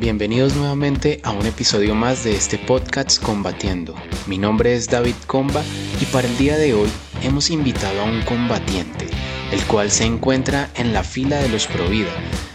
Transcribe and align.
Bienvenidos 0.00 0.54
nuevamente 0.54 1.20
a 1.24 1.32
un 1.32 1.44
episodio 1.44 1.92
más 1.96 2.22
de 2.22 2.36
este 2.36 2.56
podcast 2.56 3.20
Combatiendo. 3.20 3.96
Mi 4.28 4.38
nombre 4.38 4.74
es 4.74 4.86
David 4.86 5.16
Comba 5.26 5.60
y 6.00 6.04
para 6.04 6.28
el 6.28 6.38
día 6.38 6.56
de 6.56 6.72
hoy 6.72 6.88
hemos 7.24 7.50
invitado 7.50 8.02
a 8.02 8.04
un 8.04 8.22
combatiente, 8.22 9.08
el 9.50 9.60
cual 9.64 9.90
se 9.90 10.04
encuentra 10.04 10.70
en 10.76 10.92
la 10.92 11.02
fila 11.02 11.38
de 11.38 11.48
los 11.48 11.66
Provida. 11.66 12.12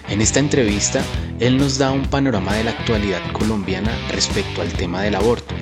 En 0.08 0.22
esta 0.22 0.40
entrevista, 0.40 1.04
él 1.42 1.58
nos 1.58 1.78
da 1.78 1.92
un 1.92 2.06
panorama 2.06 2.54
de 2.54 2.64
la 2.64 2.72
actualidad 2.72 3.22
colombiana 3.34 3.92
respecto 4.10 4.62
al 4.62 4.72
tema 4.72 5.02
del 5.02 5.16
aborto. 5.16 5.54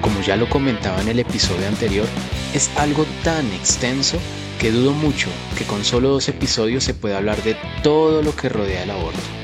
Como 0.00 0.22
ya 0.22 0.36
lo 0.36 0.48
comentaba 0.48 1.02
en 1.02 1.08
el 1.08 1.18
episodio 1.18 1.68
anterior, 1.68 2.06
es 2.54 2.70
algo 2.78 3.04
tan 3.24 3.44
extenso 3.52 4.16
que 4.58 4.72
dudo 4.72 4.92
mucho 4.92 5.28
que 5.58 5.64
con 5.64 5.84
solo 5.84 6.08
dos 6.08 6.30
episodios 6.30 6.82
se 6.82 6.94
pueda 6.94 7.18
hablar 7.18 7.42
de 7.42 7.58
todo 7.82 8.22
lo 8.22 8.34
que 8.34 8.48
rodea 8.48 8.84
el 8.84 8.90
aborto. 8.90 9.35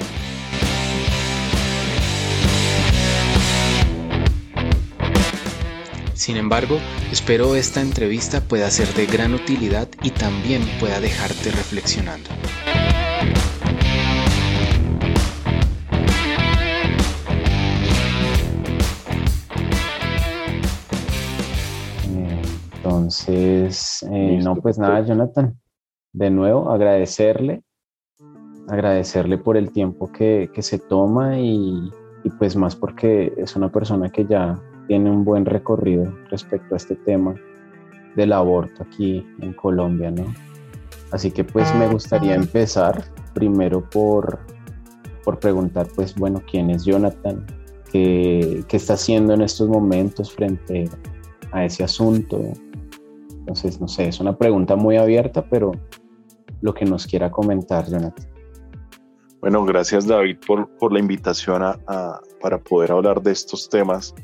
Sin 6.23 6.37
embargo, 6.37 6.77
espero 7.11 7.57
esta 7.57 7.81
entrevista 7.81 8.41
pueda 8.41 8.71
ser 8.71 8.87
de 8.95 9.07
gran 9.07 9.35
utilidad 9.35 9.89
y 10.05 10.11
también 10.11 10.63
pueda 10.79 11.01
dejarte 11.01 11.51
reflexionando. 11.51 12.31
Entonces, 22.77 24.07
eh, 24.09 24.39
no, 24.45 24.55
pues 24.55 24.79
nada, 24.79 25.05
Jonathan, 25.05 25.59
de 26.13 26.31
nuevo 26.31 26.71
agradecerle, 26.71 27.65
agradecerle 28.69 29.39
por 29.39 29.57
el 29.57 29.73
tiempo 29.73 30.13
que, 30.13 30.49
se 30.57 30.79
toma 30.79 31.41
y, 31.41 31.91
y, 32.23 32.31
pues 32.39 32.55
más 32.55 32.77
porque 32.77 33.33
es 33.37 33.57
una 33.57 33.73
persona 33.73 34.09
que 34.09 34.25
ya 34.25 34.63
tiene 34.93 35.11
un 35.11 35.25
buen 35.25 35.47
recorrido 35.47 36.15
respecto 36.29 36.75
a 36.75 36.77
este 36.77 36.97
tema 36.97 37.35
del 38.15 38.31
aborto 38.31 38.83
aquí 38.83 39.27
en 39.41 39.55
Colombia, 39.55 40.11
¿no? 40.11 40.27
Así 41.13 41.31
que 41.31 41.45
pues 41.45 41.75
me 41.77 41.89
gustaría 41.89 42.35
empezar 42.35 43.03
primero 43.33 43.89
por, 43.89 44.41
por 45.25 45.39
preguntar, 45.39 45.89
pues 45.97 46.15
bueno, 46.15 46.43
¿quién 46.47 46.69
es 46.69 46.85
Jonathan? 46.85 47.43
¿Qué, 47.91 48.65
¿Qué, 48.69 48.77
está 48.77 48.93
haciendo 48.93 49.33
en 49.33 49.41
estos 49.41 49.67
momentos 49.67 50.31
frente 50.31 50.91
a 51.53 51.65
ese 51.65 51.85
asunto? 51.85 52.39
Entonces, 53.31 53.81
no 53.81 53.89
sé, 53.89 54.09
es 54.09 54.21
una 54.21 54.37
pregunta 54.37 54.77
muy 54.77 54.99
abierta, 54.99 55.43
pero 55.43 55.73
lo 56.61 56.75
que 56.75 56.85
nos 56.85 57.07
quiera 57.07 57.31
comentar, 57.31 57.89
Jonathan. 57.89 58.29
Bueno, 59.41 59.65
gracias 59.65 60.07
David 60.07 60.37
por, 60.47 60.69
por 60.77 60.93
la 60.93 60.99
invitación 60.99 61.63
a, 61.63 62.21
para 62.43 62.59
poder 62.59 62.93
hablar 62.93 63.23
de 63.23 63.33
estos 63.33 63.71
temas 63.71 64.15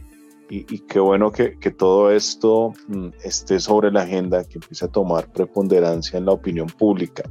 y, 0.50 0.78
qué 0.80 0.98
bueno 0.98 1.30
que, 1.30 1.50
todo 1.70 2.10
esto 2.10 2.72
mm, 2.88 3.08
esté 3.22 3.60
sobre 3.60 3.90
la 3.92 4.02
agenda, 4.02 4.44
que 4.44 4.54
empiece 4.54 4.84
a 4.84 4.88
tomar 4.88 5.30
preponderancia 5.30 6.18
en 6.18 6.24
la 6.24 6.32
opinión 6.32 6.68
pública. 6.68 7.22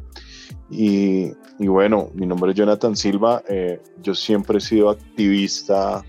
Y, 0.69 1.31
bueno, 1.59 2.09
mi 2.13 2.27
nombre 2.27 2.51
es 2.51 2.57
Jonathan 2.57 2.95
Silva, 2.95 3.41
eh, 3.49 3.81
yo 4.01 4.13
siempre 4.13 4.59
he 4.59 4.61
sido 4.61 4.89
activista 4.89 6.03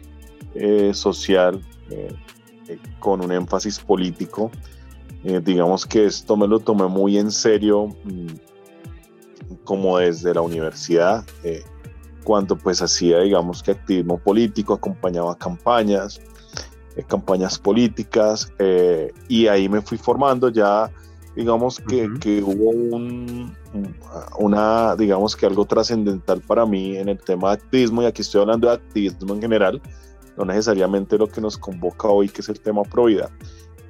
eh, 0.54 0.92
social 0.92 1.62
eh, 1.90 2.14
con 2.98 3.24
un 3.24 3.32
énfasis 3.32 3.78
político. 3.78 4.50
digamos 5.42 5.86
que 5.86 6.06
esto 6.06 6.36
me 6.36 6.46
lo 6.46 6.60
tomé 6.60 6.86
muy 6.86 7.18
en 7.18 7.30
serio 7.30 7.88
mm, 8.04 9.54
como 9.64 9.98
desde 9.98 10.34
la 10.34 10.42
universidad, 10.42 11.24
cuando 12.24 12.56
pues 12.56 12.82
hacía 12.82 13.20
digamos 13.20 13.62
que 13.62 13.70
activismo 13.70 14.18
político, 14.18 14.74
acompañaba 14.74 15.38
campañas, 15.38 16.20
eh, 16.98 17.04
campañas 17.06 17.58
políticas 17.58 18.52
eh, 18.58 19.12
y 19.28 19.46
ahí 19.46 19.68
me 19.68 19.80
fui 19.80 19.96
formando 19.96 20.48
ya 20.48 20.90
digamos 21.36 21.78
que, 21.78 22.10
que 22.20 22.42
hubo 22.42 22.70
un, 22.70 23.54
una, 24.40 24.96
digamos 24.96 25.36
que 25.36 25.46
algo 25.46 25.64
trascendental 25.64 26.40
para 26.40 26.66
mí 26.66 26.96
en 26.96 27.08
el 27.08 27.18
tema 27.20 27.50
de 27.50 27.54
activismo, 27.54 28.02
y 28.02 28.06
aquí 28.06 28.22
estoy 28.22 28.40
hablando 28.40 28.66
de 28.66 28.74
activismo 28.74 29.34
en 29.34 29.42
general, 29.42 29.80
no 30.36 30.44
necesariamente 30.44 31.16
lo 31.16 31.28
que 31.28 31.40
nos 31.40 31.56
convoca 31.56 32.08
hoy, 32.08 32.28
que 32.28 32.40
es 32.40 32.48
el 32.48 32.58
tema 32.58 32.82
Provida, 32.82 33.30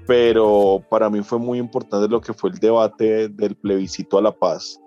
pero 0.06 0.82
para 0.90 1.08
mí 1.08 1.22
fue 1.22 1.38
muy 1.38 1.58
importante 1.58 2.06
lo 2.06 2.20
que 2.20 2.34
fue 2.34 2.50
el 2.50 2.58
debate 2.58 3.30
del 3.30 3.56
plebiscito 3.56 4.18
a 4.18 4.22
la 4.22 4.32
paz, 4.32 4.78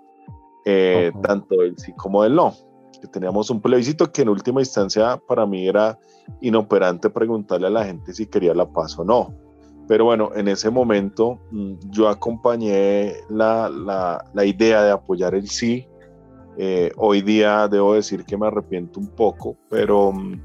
eh, 0.64 1.10
tanto 1.24 1.56
del 1.56 1.76
sí 1.76 1.92
como 1.96 2.22
del 2.22 2.36
no 2.36 2.54
que 3.02 3.08
teníamos 3.08 3.50
un 3.50 3.60
plebiscito 3.60 4.12
que 4.12 4.22
en 4.22 4.28
última 4.28 4.60
instancia 4.60 5.16
para 5.16 5.44
mí 5.44 5.66
era 5.66 5.98
inoperante 6.40 7.10
preguntarle 7.10 7.66
a 7.66 7.70
la 7.70 7.84
gente 7.84 8.14
si 8.14 8.26
quería 8.26 8.54
la 8.54 8.70
paz 8.70 8.96
o 8.96 9.04
no. 9.04 9.34
Pero 9.88 10.04
bueno, 10.04 10.30
en 10.36 10.46
ese 10.46 10.70
momento 10.70 11.40
mm, 11.50 11.72
yo 11.90 12.08
acompañé 12.08 13.14
la, 13.28 13.68
la, 13.68 14.24
la 14.32 14.44
idea 14.44 14.84
de 14.84 14.92
apoyar 14.92 15.34
el 15.34 15.48
sí. 15.48 15.84
Eh, 16.56 16.92
hoy 16.96 17.22
día 17.22 17.66
debo 17.66 17.94
decir 17.94 18.24
que 18.24 18.36
me 18.36 18.46
arrepiento 18.46 19.00
un 19.00 19.08
poco, 19.08 19.56
pero, 19.68 20.12
mm, 20.12 20.40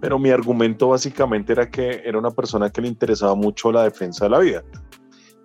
pero 0.00 0.20
mi 0.20 0.30
argumento 0.30 0.90
básicamente 0.90 1.52
era 1.52 1.68
que 1.68 2.02
era 2.04 2.20
una 2.20 2.30
persona 2.30 2.70
que 2.70 2.82
le 2.82 2.88
interesaba 2.88 3.34
mucho 3.34 3.72
la 3.72 3.82
defensa 3.82 4.26
de 4.26 4.30
la 4.30 4.38
vida. 4.38 4.62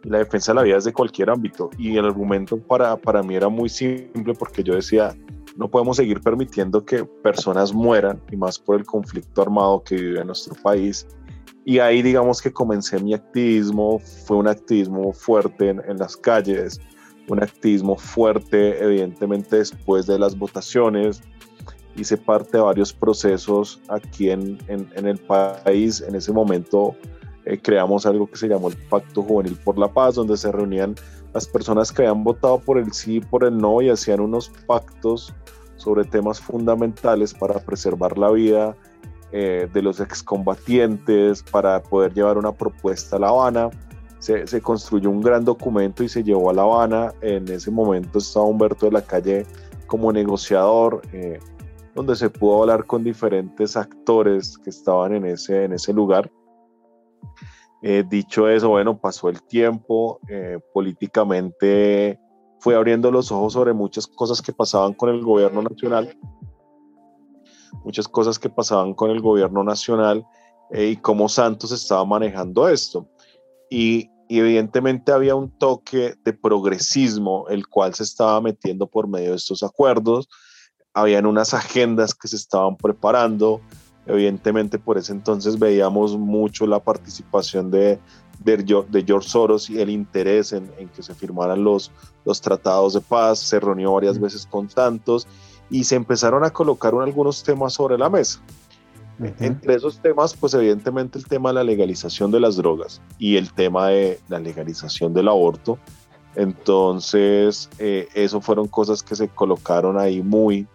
La 0.04 0.20
defensa 0.20 0.52
de 0.52 0.58
la 0.58 0.62
vida 0.62 0.78
es 0.78 0.84
de 0.84 0.94
cualquier 0.94 1.32
ámbito. 1.32 1.72
Y 1.80 1.98
el 1.98 2.06
argumento 2.06 2.60
para, 2.60 2.96
para 2.98 3.24
mí 3.24 3.36
era 3.36 3.50
muy 3.50 3.68
simple 3.68 4.36
porque 4.36 4.64
yo 4.64 4.76
decía, 4.76 5.16
no 5.58 5.70
podemos 5.70 5.98
seguir 5.98 6.22
permitiendo 6.22 6.86
que 6.86 7.04
personas 7.04 7.74
mueran, 7.74 8.22
y 8.32 8.38
más 8.38 8.60
por 8.60 8.78
el 8.78 8.86
conflicto 8.86 9.42
armado 9.42 9.84
que 9.84 9.96
vive 9.96 10.22
en 10.22 10.28
nuestro 10.28 10.56
país. 10.62 11.08
Y 11.66 11.80
ahí 11.80 12.02
digamos 12.02 12.42
que 12.42 12.54
comencé 12.54 13.00
mi 13.00 13.14
activismo, 13.14 14.00
fue 14.00 14.38
un 14.38 14.48
activismo 14.48 15.12
fuerte 15.12 15.70
en, 15.70 15.98
las 15.98 16.16
calles, 16.16 16.80
un 17.28 17.44
activismo 17.44 17.98
fuerte 17.98 18.82
evidentemente 18.82 19.58
después 19.58 20.06
de 20.06 20.18
las 20.18 20.38
votaciones, 20.38 21.22
hice 21.98 22.16
parte 22.16 22.58
de 22.58 22.64
varios 22.64 22.94
procesos 22.94 23.82
aquí 23.90 24.30
en, 24.30 24.58
en, 24.68 25.08
el 25.08 25.18
país. 25.18 26.02
En 26.08 26.16
ese 26.16 26.32
momento 26.32 26.96
eh, 27.46 27.60
creamos 27.60 28.06
algo 28.06 28.28
que 28.28 28.38
se 28.38 28.48
llamó 28.48 28.70
el 28.70 28.78
Pacto 28.90 29.24
Juvenil 29.24 29.58
por 29.64 29.78
la 29.78 29.92
Paz, 29.92 30.16
donde 30.16 30.38
se 30.38 30.52
reunían 30.52 30.96
las 31.38 31.48
personas 31.48 31.92
que 31.92 32.02
habían 32.02 32.24
votado 32.24 32.58
por 32.58 32.80
el 32.80 32.92
sí 32.94 33.18
y 33.18 33.20
por 33.20 33.44
el 33.44 33.56
no 33.60 33.80
y 33.80 33.90
hacían 33.90 34.22
unos 34.22 34.50
pactos 34.66 35.32
sobre 35.76 36.04
temas 36.04 36.42
fundamentales 36.42 37.32
para 37.32 37.60
preservar 37.60 38.18
la 38.18 38.32
vida 38.32 38.76
eh, 39.32 39.70
de 39.72 39.82
los 39.84 40.00
excombatientes, 40.00 41.44
para 41.44 41.84
poder 41.84 42.16
llevar 42.16 42.40
una 42.40 42.52
propuesta 42.52 43.18
a 43.18 43.20
La 43.20 43.28
Habana. 43.28 43.70
Se, 44.18 44.62
construyó 44.62 45.12
un 45.12 45.22
gran 45.22 45.46
documento 45.46 46.04
y 46.04 46.10
se 46.10 46.24
llevó 46.24 46.50
a 46.50 46.54
La 46.54 46.64
Habana. 46.64 47.14
En 47.22 47.48
ese 47.50 47.70
momento 47.70 48.18
estaba 48.18 48.48
Humberto 48.48 48.88
de 48.88 48.94
la 48.94 49.04
Calle 49.04 49.46
como 49.86 50.12
negociador, 50.12 51.04
eh, 51.14 51.38
donde 51.94 52.16
se 52.16 52.32
pudo 52.32 52.64
hablar 52.64 52.88
con 52.88 53.04
diferentes 53.04 53.78
actores 53.78 54.58
que 54.58 54.72
estaban 54.72 55.14
en 55.14 55.28
ese, 55.28 55.66
en 55.66 55.74
ese 55.74 55.94
lugar. 55.94 56.32
Eh, 57.82 58.04
dicho 58.08 58.50
eso, 58.50 58.70
bueno, 58.70 59.00
pasó 59.00 59.30
el 59.30 59.42
tiempo, 59.44 60.20
políticamente 60.74 62.20
fue 62.60 62.76
abriendo 62.76 63.12
los 63.12 63.32
ojos 63.32 63.54
sobre 63.54 63.74
muchas 63.74 64.08
cosas 64.08 64.42
que 64.42 64.54
pasaban 64.54 64.94
con 64.94 65.10
el 65.10 65.22
gobierno 65.22 65.62
nacional, 65.62 66.18
muchas 67.84 68.08
cosas 68.08 68.40
que 68.40 68.50
pasaban 68.50 68.94
con 68.94 69.12
el 69.12 69.22
gobierno 69.22 69.64
nacional 69.64 70.26
eh, 70.72 70.88
y 70.88 70.98
cómo 70.98 71.30
Santos 71.30 71.72
estaba 71.72 72.06
manejando 72.06 72.68
esto. 72.68 73.08
Y, 73.70 74.10
evidentemente 74.30 75.14
había 75.14 75.36
un 75.36 75.58
toque 75.58 76.16
de 76.26 76.34
progresismo, 76.34 77.48
el 77.48 77.66
cual 77.66 77.94
se 77.94 78.04
estaba 78.04 78.42
metiendo 78.42 78.86
por 78.86 79.08
medio 79.08 79.30
de 79.30 79.38
estos 79.38 79.64
acuerdos. 79.64 80.28
Habían 80.94 81.26
unas 81.26 81.54
agendas 81.54 82.14
que 82.14 82.28
se 82.28 82.36
estaban 82.36 82.76
preparando. 82.76 83.62
Evidentemente 84.08 84.80
por 84.80 84.98
ese 84.98 85.12
entonces 85.12 85.60
veíamos 85.60 86.18
mucho 86.18 86.66
la 86.66 86.80
participación 86.80 87.70
de, 87.70 88.00
de, 88.44 89.04
George 89.06 89.28
Soros 89.28 89.70
y 89.70 89.82
el 89.82 89.90
interés 89.90 90.54
en, 90.54 90.70
que 90.96 91.04
se 91.04 91.14
firmaran 91.14 91.64
los, 91.64 91.92
los 92.26 92.40
tratados 92.40 92.94
de 92.94 93.02
paz, 93.02 93.40
se 93.40 93.60
reunió 93.60 93.94
varias 93.94 94.20
veces 94.20 94.46
con 94.46 94.70
Santos 94.70 95.28
y 95.70 95.84
se 95.84 95.96
empezaron 95.96 96.46
a 96.46 96.50
colocar 96.50 96.94
algunos 96.96 97.44
temas 97.44 97.74
sobre 97.74 97.98
la 97.98 98.10
mesa. 98.10 98.42
Entre 99.20 99.74
esos 99.74 100.00
temas, 100.00 100.36
pues 100.36 100.54
evidentemente 100.54 101.18
el 101.18 101.26
tema 101.26 101.50
de 101.50 101.56
la 101.56 101.64
legalización 101.64 102.30
de 102.30 102.40
las 102.40 102.56
drogas 102.56 103.02
y 103.18 103.38
el 103.38 103.52
tema 103.52 103.88
de 103.88 104.20
la 104.30 104.38
legalización 104.38 105.12
del 105.14 105.28
aborto. 105.28 105.80
Entonces, 106.36 107.68
eh, 107.80 108.08
eso 108.14 108.42
fueron 108.42 108.68
cosas 108.68 109.02
que 109.02 109.16
se 109.16 109.28
colocaron 109.28 110.00
ahí 110.00 110.22
muy, 110.22 110.68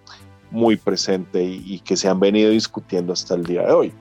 muy 0.52 0.76
presente 0.76 1.42
y 1.42 1.80
que 1.80 1.96
se 1.96 2.08
han 2.08 2.20
venido 2.20 2.50
discutiendo 2.50 3.12
hasta 3.12 3.34
el 3.34 3.44
día 3.44 3.62
de 3.62 3.72
hoy. 3.72 3.92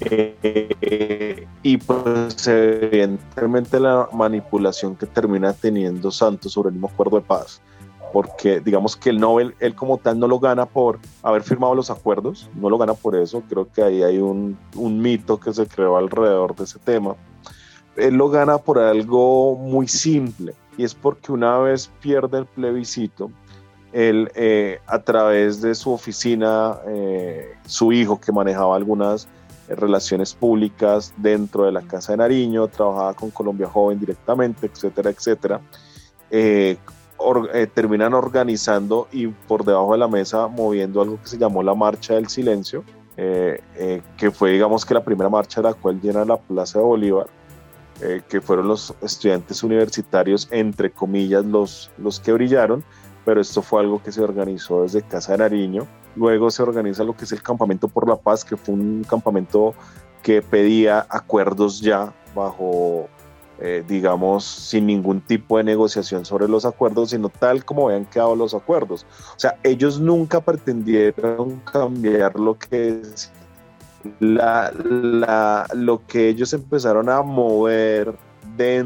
Eh, 0.00 1.46
y 1.64 1.76
pues 1.76 2.46
evidentemente 2.46 3.80
la 3.80 4.08
manipulación 4.12 4.94
que 4.94 5.06
termina 5.06 5.52
teniendo 5.52 6.12
Santos 6.12 6.52
sobre 6.52 6.68
el 6.68 6.74
mismo 6.74 6.88
acuerdo 6.88 7.16
de 7.16 7.22
paz 7.22 7.60
porque 8.12 8.60
digamos 8.60 8.96
que 8.96 9.10
el 9.10 9.20
Nobel, 9.20 9.54
él 9.60 9.74
como 9.74 9.98
tal 9.98 10.18
no 10.18 10.28
lo 10.28 10.38
gana 10.38 10.66
por 10.66 10.98
haber 11.22 11.42
firmado 11.42 11.74
los 11.74 11.90
acuerdos, 11.90 12.48
no 12.54 12.70
lo 12.70 12.78
gana 12.78 12.94
por 12.94 13.14
eso, 13.14 13.42
creo 13.48 13.70
que 13.70 13.82
ahí 13.82 14.02
hay 14.02 14.18
un, 14.18 14.58
un 14.74 15.00
mito 15.00 15.38
que 15.38 15.52
se 15.52 15.66
creó 15.66 15.96
alrededor 15.96 16.54
de 16.56 16.64
ese 16.64 16.78
tema. 16.78 17.16
Él 17.96 18.14
lo 18.14 18.30
gana 18.30 18.58
por 18.58 18.78
algo 18.78 19.56
muy 19.56 19.88
simple, 19.88 20.54
y 20.76 20.84
es 20.84 20.94
porque 20.94 21.32
una 21.32 21.58
vez 21.58 21.90
pierde 22.00 22.38
el 22.38 22.46
plebiscito, 22.46 23.30
él 23.92 24.30
eh, 24.34 24.80
a 24.86 24.98
través 24.98 25.60
de 25.60 25.74
su 25.74 25.92
oficina, 25.92 26.76
eh, 26.86 27.54
su 27.66 27.92
hijo 27.92 28.20
que 28.20 28.32
manejaba 28.32 28.76
algunas 28.76 29.28
relaciones 29.68 30.34
públicas 30.34 31.12
dentro 31.16 31.64
de 31.64 31.72
la 31.72 31.82
Casa 31.82 32.12
de 32.12 32.18
Nariño, 32.18 32.68
trabajaba 32.68 33.14
con 33.14 33.30
Colombia 33.30 33.68
Joven 33.68 33.98
directamente, 34.00 34.66
etcétera, 34.66 35.10
etcétera, 35.10 35.60
eh, 36.30 36.76
terminan 37.74 38.14
organizando 38.14 39.08
y 39.10 39.26
por 39.26 39.64
debajo 39.64 39.92
de 39.92 39.98
la 39.98 40.08
mesa 40.08 40.46
moviendo 40.46 41.02
algo 41.02 41.20
que 41.20 41.28
se 41.28 41.38
llamó 41.38 41.62
la 41.62 41.74
Marcha 41.74 42.14
del 42.14 42.28
Silencio, 42.28 42.84
que 43.16 44.30
fue 44.32 44.52
digamos 44.52 44.86
que 44.86 44.94
la 44.94 45.02
primera 45.02 45.28
marcha 45.28 45.60
la 45.60 45.74
cual 45.74 46.00
llena 46.00 46.24
la 46.24 46.36
Plaza 46.36 46.78
de 46.78 46.84
Bolívar, 46.84 47.26
que 48.28 48.40
fueron 48.40 48.68
los 48.68 48.94
estudiantes 49.02 49.64
universitarios, 49.64 50.46
entre 50.52 50.92
comillas, 50.92 51.44
los, 51.44 51.90
los 51.98 52.20
que 52.20 52.32
brillaron, 52.32 52.84
pero 53.28 53.42
esto 53.42 53.60
fue 53.60 53.82
algo 53.82 54.02
que 54.02 54.10
se 54.10 54.22
organizó 54.22 54.84
desde 54.84 55.02
Casa 55.02 55.32
de 55.32 55.38
Nariño. 55.40 55.86
Luego 56.16 56.50
se 56.50 56.62
organiza 56.62 57.04
lo 57.04 57.14
que 57.14 57.26
es 57.26 57.32
el 57.32 57.42
Campamento 57.42 57.86
por 57.86 58.08
la 58.08 58.16
Paz, 58.16 58.42
que 58.42 58.56
fue 58.56 58.74
un 58.74 59.04
campamento 59.04 59.74
que 60.22 60.40
pedía 60.40 61.04
acuerdos 61.10 61.82
ya 61.82 62.10
bajo, 62.34 63.06
eh, 63.60 63.84
digamos, 63.86 64.46
sin 64.46 64.86
ningún 64.86 65.20
tipo 65.20 65.58
de 65.58 65.64
negociación 65.64 66.24
sobre 66.24 66.48
los 66.48 66.64
acuerdos, 66.64 67.10
sino 67.10 67.28
tal 67.28 67.66
como 67.66 67.90
habían 67.90 68.06
quedado 68.06 68.34
los 68.34 68.54
acuerdos. 68.54 69.04
O 69.36 69.38
sea, 69.38 69.58
ellos 69.62 70.00
nunca 70.00 70.40
pretendieron 70.40 71.60
cambiar 71.70 72.40
lo 72.40 72.58
que 72.58 73.00
es 73.02 73.30
la, 74.20 74.72
la, 74.72 75.66
lo 75.74 76.00
que 76.06 76.30
ellos 76.30 76.54
empezaron 76.54 77.10
a 77.10 77.20
mover 77.20 78.14
eh, 78.58 78.82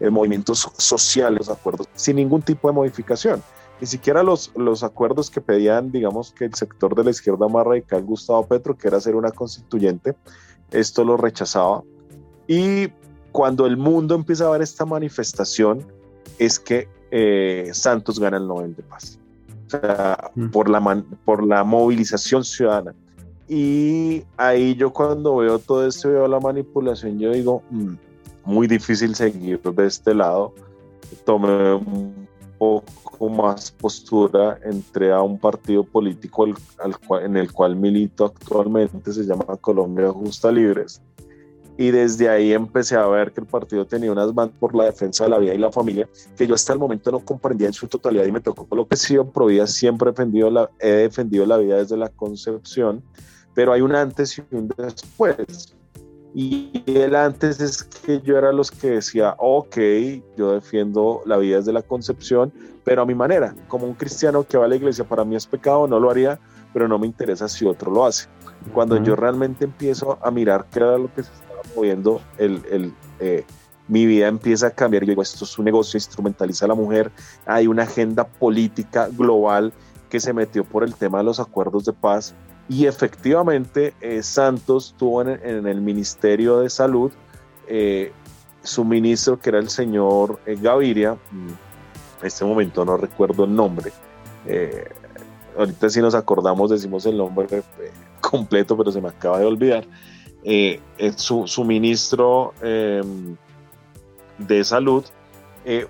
movimientos 0.00 0.70
sociales, 0.76 1.38
los 1.38 1.50
acuerdos, 1.50 1.88
sin 1.94 2.16
ningún 2.16 2.42
tipo 2.42 2.68
de 2.68 2.74
modificación. 2.74 3.42
Ni 3.80 3.86
siquiera 3.86 4.22
los, 4.22 4.52
los 4.56 4.82
acuerdos 4.82 5.30
que 5.30 5.40
pedían, 5.40 5.92
digamos, 5.92 6.32
que 6.32 6.46
el 6.46 6.54
sector 6.54 6.94
de 6.94 7.04
la 7.04 7.10
izquierda 7.10 7.46
más 7.48 7.64
radical, 7.64 8.02
Gustavo 8.02 8.46
Petro, 8.46 8.76
que 8.76 8.88
era 8.88 9.00
ser 9.00 9.14
una 9.14 9.30
constituyente, 9.30 10.16
esto 10.70 11.04
lo 11.04 11.16
rechazaba. 11.16 11.82
Y 12.46 12.88
cuando 13.30 13.66
el 13.66 13.76
mundo 13.76 14.14
empieza 14.14 14.46
a 14.46 14.50
ver 14.50 14.62
esta 14.62 14.84
manifestación, 14.84 15.86
es 16.38 16.58
que 16.58 16.88
eh, 17.10 17.70
Santos 17.72 18.18
gana 18.18 18.36
el 18.36 18.46
Nobel 18.48 18.74
de 18.74 18.82
Paz. 18.82 19.18
O 19.66 19.70
sea, 19.70 20.30
mm. 20.34 20.48
por, 20.48 20.68
la 20.68 21.04
por 21.24 21.46
la 21.46 21.62
movilización 21.62 22.42
ciudadana. 22.42 22.94
Y 23.48 24.24
ahí 24.36 24.74
yo 24.74 24.92
cuando 24.92 25.36
veo 25.36 25.58
todo 25.58 25.86
esto, 25.86 26.10
veo 26.10 26.28
la 26.28 26.38
manipulación, 26.38 27.18
yo 27.18 27.32
digo, 27.32 27.62
mm, 27.70 27.94
muy 28.48 28.66
difícil 28.66 29.14
seguir 29.14 29.60
de 29.60 29.86
este 29.86 30.14
lado. 30.14 30.54
Tomé 31.26 31.74
un 31.74 32.26
poco 32.56 33.28
más 33.28 33.70
postura, 33.70 34.58
entré 34.64 35.12
a 35.12 35.20
un 35.20 35.38
partido 35.38 35.84
político 35.84 36.46
en 36.46 37.36
el 37.36 37.52
cual 37.52 37.76
milito 37.76 38.24
actualmente, 38.24 39.12
se 39.12 39.24
llama 39.24 39.44
Colombia 39.60 40.10
Justa 40.10 40.50
Libres. 40.50 41.02
Y 41.76 41.90
desde 41.90 42.30
ahí 42.30 42.54
empecé 42.54 42.96
a 42.96 43.06
ver 43.06 43.32
que 43.32 43.42
el 43.42 43.46
partido 43.46 43.86
tenía 43.86 44.10
unas 44.10 44.34
bandas 44.34 44.56
por 44.58 44.74
la 44.74 44.84
defensa 44.84 45.24
de 45.24 45.30
la 45.30 45.38
vida 45.38 45.54
y 45.54 45.58
la 45.58 45.70
familia 45.70 46.08
que 46.36 46.46
yo 46.46 46.54
hasta 46.54 46.72
el 46.72 46.78
momento 46.78 47.12
no 47.12 47.20
comprendía 47.20 47.66
en 47.66 47.74
su 47.74 47.86
totalidad 47.86 48.24
y 48.24 48.32
me 48.32 48.40
tocó 48.40 48.66
lo 48.74 48.88
que 48.88 48.96
sí, 48.96 49.16
Provida 49.32 49.66
siempre 49.66 50.08
he 50.08 50.12
defendido, 50.12 50.50
la, 50.50 50.70
he 50.80 50.88
defendido 50.88 51.44
la 51.44 51.58
vida 51.58 51.76
desde 51.76 51.98
la 51.98 52.08
concepción, 52.08 53.02
pero 53.54 53.74
hay 53.74 53.82
un 53.82 53.94
antes 53.94 54.38
y 54.38 54.42
un 54.56 54.68
después 54.76 55.76
y 56.34 56.82
el 56.86 57.16
antes 57.16 57.60
es 57.60 57.84
que 57.84 58.20
yo 58.20 58.36
era 58.36 58.52
los 58.52 58.70
que 58.70 58.90
decía, 58.90 59.34
ok, 59.38 59.76
yo 60.36 60.52
defiendo 60.52 61.22
la 61.24 61.36
vida 61.38 61.56
desde 61.56 61.72
la 61.72 61.82
concepción, 61.82 62.52
pero 62.84 63.02
a 63.02 63.06
mi 63.06 63.14
manera, 63.14 63.54
como 63.68 63.86
un 63.86 63.94
cristiano 63.94 64.44
que 64.44 64.58
va 64.58 64.66
a 64.66 64.68
la 64.68 64.76
iglesia, 64.76 65.04
para 65.04 65.24
mí 65.24 65.36
es 65.36 65.46
pecado, 65.46 65.86
no 65.86 65.98
lo 65.98 66.10
haría, 66.10 66.38
pero 66.72 66.86
no 66.86 66.98
me 66.98 67.06
interesa 67.06 67.48
si 67.48 67.64
otro 67.64 67.90
lo 67.90 68.04
hace. 68.04 68.28
Cuando 68.72 69.02
yo 69.02 69.16
realmente 69.16 69.64
empiezo 69.64 70.18
a 70.22 70.30
mirar 70.30 70.66
qué 70.70 70.80
era 70.80 70.98
lo 70.98 71.12
que 71.12 71.22
se 71.22 71.32
estaba 71.32 71.62
moviendo, 71.74 72.20
el, 72.36 72.62
el, 72.70 72.92
eh, 73.20 73.44
mi 73.88 74.04
vida 74.04 74.28
empieza 74.28 74.68
a 74.68 74.70
cambiar. 74.70 75.04
Yo 75.04 75.10
digo, 75.10 75.22
esto 75.22 75.44
es 75.44 75.58
un 75.58 75.64
negocio, 75.64 75.96
instrumentaliza 75.96 76.66
a 76.66 76.68
la 76.68 76.74
mujer, 76.74 77.10
hay 77.46 77.66
una 77.66 77.84
agenda 77.84 78.26
política 78.26 79.08
global 79.08 79.72
que 80.10 80.20
se 80.20 80.32
metió 80.32 80.64
por 80.64 80.84
el 80.84 80.94
tema 80.94 81.18
de 81.18 81.24
los 81.24 81.40
acuerdos 81.40 81.84
de 81.84 81.92
paz 81.92 82.34
y 82.68 82.86
efectivamente, 82.86 83.94
eh, 84.00 84.22
Santos 84.22 84.94
tuvo 84.98 85.22
en, 85.22 85.66
el 85.66 85.80
Ministerio 85.80 86.58
de 86.58 86.68
Salud 86.68 87.10
eh, 87.66 88.12
su 88.62 88.84
ministro, 88.84 89.40
que 89.40 89.48
era 89.48 89.58
el 89.58 89.70
señor 89.70 90.38
eh, 90.44 90.56
Gaviria, 90.60 91.14
mm, 91.14 91.48
en 92.20 92.26
este 92.26 92.44
momento 92.44 92.84
no 92.84 92.96
recuerdo 92.96 93.44
el 93.44 93.54
nombre. 93.54 93.92
ahorita 95.56 95.88
si 95.88 96.00
nos 96.00 96.14
acordamos 96.14 96.70
decimos 96.70 97.06
el 97.06 97.16
nombre 97.16 97.62
completo, 98.20 98.76
pero 98.76 98.92
se 98.92 99.00
me 99.00 99.08
acaba 99.08 99.38
de 99.38 99.46
olvidar. 99.46 99.84
Su, 101.16 101.46
su, 101.46 101.64
ministro 101.64 102.54
em, 102.62 103.36
de 104.38 104.64
salud 104.64 105.04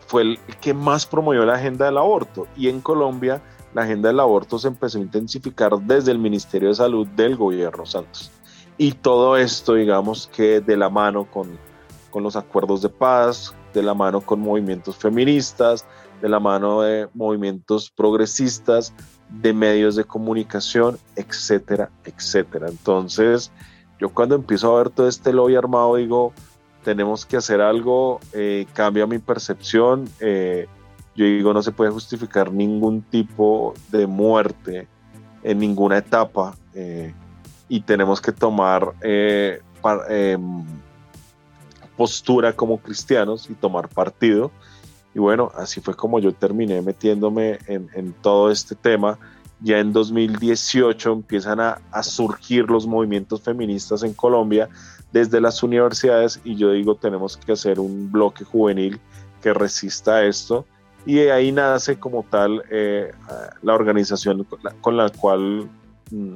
fue 0.06 0.22
el 0.22 0.38
que 0.60 0.74
más 0.74 1.06
promovió 1.06 1.44
la 1.44 1.54
agenda 1.54 1.86
del 1.86 1.98
aborto 1.98 2.46
y 2.56 2.68
en 2.68 2.80
Colombia 2.80 3.40
la 3.74 3.82
agenda 3.82 4.08
del 4.08 4.20
aborto 4.20 4.58
se 4.58 4.68
empezó 4.68 4.98
a 4.98 5.02
intensificar 5.02 5.78
desde 5.80 6.12
el 6.12 6.18
Ministerio 6.18 6.68
de 6.68 6.74
Salud 6.74 7.06
del 7.08 7.36
gobierno 7.36 7.86
Santos. 7.86 8.30
Y 8.76 8.92
todo 8.92 9.36
esto, 9.36 9.74
digamos 9.74 10.28
que 10.28 10.60
de 10.60 10.76
la 10.76 10.88
mano 10.88 11.24
con, 11.30 11.58
con 12.10 12.22
los 12.22 12.36
acuerdos 12.36 12.82
de 12.82 12.88
paz, 12.88 13.54
de 13.74 13.82
la 13.82 13.94
mano 13.94 14.20
con 14.20 14.40
movimientos 14.40 14.96
feministas, 14.96 15.84
de 16.22 16.28
la 16.28 16.40
mano 16.40 16.82
de 16.82 17.08
movimientos 17.14 17.90
progresistas, 17.90 18.92
de 19.28 19.52
medios 19.52 19.96
de 19.96 20.04
comunicación, 20.04 20.98
etcétera, 21.16 21.90
etcétera. 22.04 22.68
Entonces, 22.68 23.52
yo 24.00 24.08
cuando 24.10 24.34
empiezo 24.34 24.74
a 24.74 24.78
ver 24.78 24.90
todo 24.90 25.08
este 25.08 25.32
lobby 25.32 25.56
armado, 25.56 25.96
digo, 25.96 26.32
tenemos 26.84 27.26
que 27.26 27.36
hacer 27.36 27.60
algo, 27.60 28.20
eh, 28.32 28.66
cambia 28.72 29.06
mi 29.06 29.18
percepción, 29.18 30.08
eh, 30.20 30.66
yo 31.18 31.24
digo, 31.24 31.52
no 31.52 31.64
se 31.64 31.72
puede 31.72 31.90
justificar 31.90 32.52
ningún 32.52 33.02
tipo 33.02 33.74
de 33.90 34.06
muerte 34.06 34.86
en 35.42 35.58
ninguna 35.58 35.98
etapa 35.98 36.54
eh, 36.74 37.12
y 37.68 37.80
tenemos 37.80 38.20
que 38.20 38.30
tomar 38.30 38.92
eh, 39.00 39.60
em, 40.10 40.64
postura 41.96 42.52
como 42.52 42.78
cristianos 42.78 43.50
y 43.50 43.54
tomar 43.54 43.88
partido. 43.88 44.52
Y 45.12 45.18
bueno, 45.18 45.50
así 45.56 45.80
fue 45.80 45.94
como 45.94 46.20
yo 46.20 46.32
terminé 46.32 46.80
metiéndome 46.82 47.58
en, 47.66 48.12
todo 48.22 48.52
este 48.52 48.76
tema. 48.76 49.18
Ya 49.60 49.80
en 49.80 49.92
2018 49.92 51.12
empiezan 51.14 51.58
a, 51.58 51.80
a, 51.90 52.04
surgir 52.04 52.70
los 52.70 52.86
movimientos 52.86 53.42
feministas 53.42 54.04
en 54.04 54.14
Colombia 54.14 54.68
desde 55.10 55.40
las 55.40 55.64
universidades 55.64 56.40
y 56.44 56.54
yo 56.54 56.70
digo, 56.70 56.94
tenemos 56.94 57.36
que 57.36 57.50
hacer 57.50 57.80
un 57.80 58.12
bloque 58.12 58.44
juvenil 58.44 59.00
que 59.42 59.52
resista 59.52 60.22
esto 60.22 60.64
y 61.08 61.20
ahí 61.30 61.52
nace 61.52 61.98
como 61.98 62.22
tal 62.22 62.62
eh, 62.70 63.12
la 63.62 63.74
organización 63.74 64.46
con 64.82 64.98
la, 64.98 65.08
cual 65.08 65.66
mm, 66.10 66.34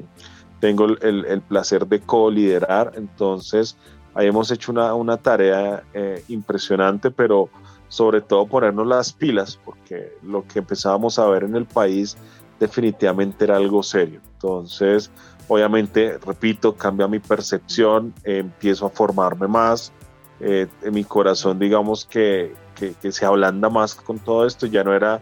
tengo 0.60 0.86
el, 0.86 1.42
placer 1.42 1.86
de 1.86 2.00
co-liderar. 2.00 2.92
Entonces, 2.96 3.76
ahí 4.14 4.28
hemos 4.28 4.50
hecho 4.50 4.72
una, 4.72 4.94
una 4.94 5.18
tarea 5.18 5.82
eh, 5.92 6.24
impresionante, 6.28 7.10
pero 7.10 7.50
sobre 7.88 8.22
todo 8.22 8.46
ponernos 8.46 8.86
las 8.86 9.12
pilas, 9.12 9.60
porque 9.62 10.14
lo 10.22 10.46
que 10.48 10.60
empezábamos 10.60 11.18
a 11.18 11.26
ver 11.26 11.44
en 11.44 11.54
el 11.54 11.66
país 11.66 12.16
definitivamente 12.58 13.44
era 13.44 13.58
algo 13.58 13.82
serio. 13.82 14.22
Entonces, 14.36 15.10
obviamente, 15.48 16.16
repito, 16.16 16.74
cambia 16.76 17.06
mi 17.08 17.18
percepción, 17.18 18.14
empiezo 18.24 18.86
a 18.86 18.88
formarme 18.88 19.48
más, 19.48 19.92
eh, 20.40 20.66
en 20.80 20.94
mi 20.94 21.04
corazón, 21.04 21.58
digamos 21.58 22.06
que, 22.06 22.54
que, 22.74 23.12
se 23.12 23.24
ablanda 23.24 23.68
más 23.68 23.94
con 23.94 24.18
todo 24.18 24.46
esto, 24.46 24.66
ya 24.66 24.84
no 24.84 24.94
era, 24.94 25.20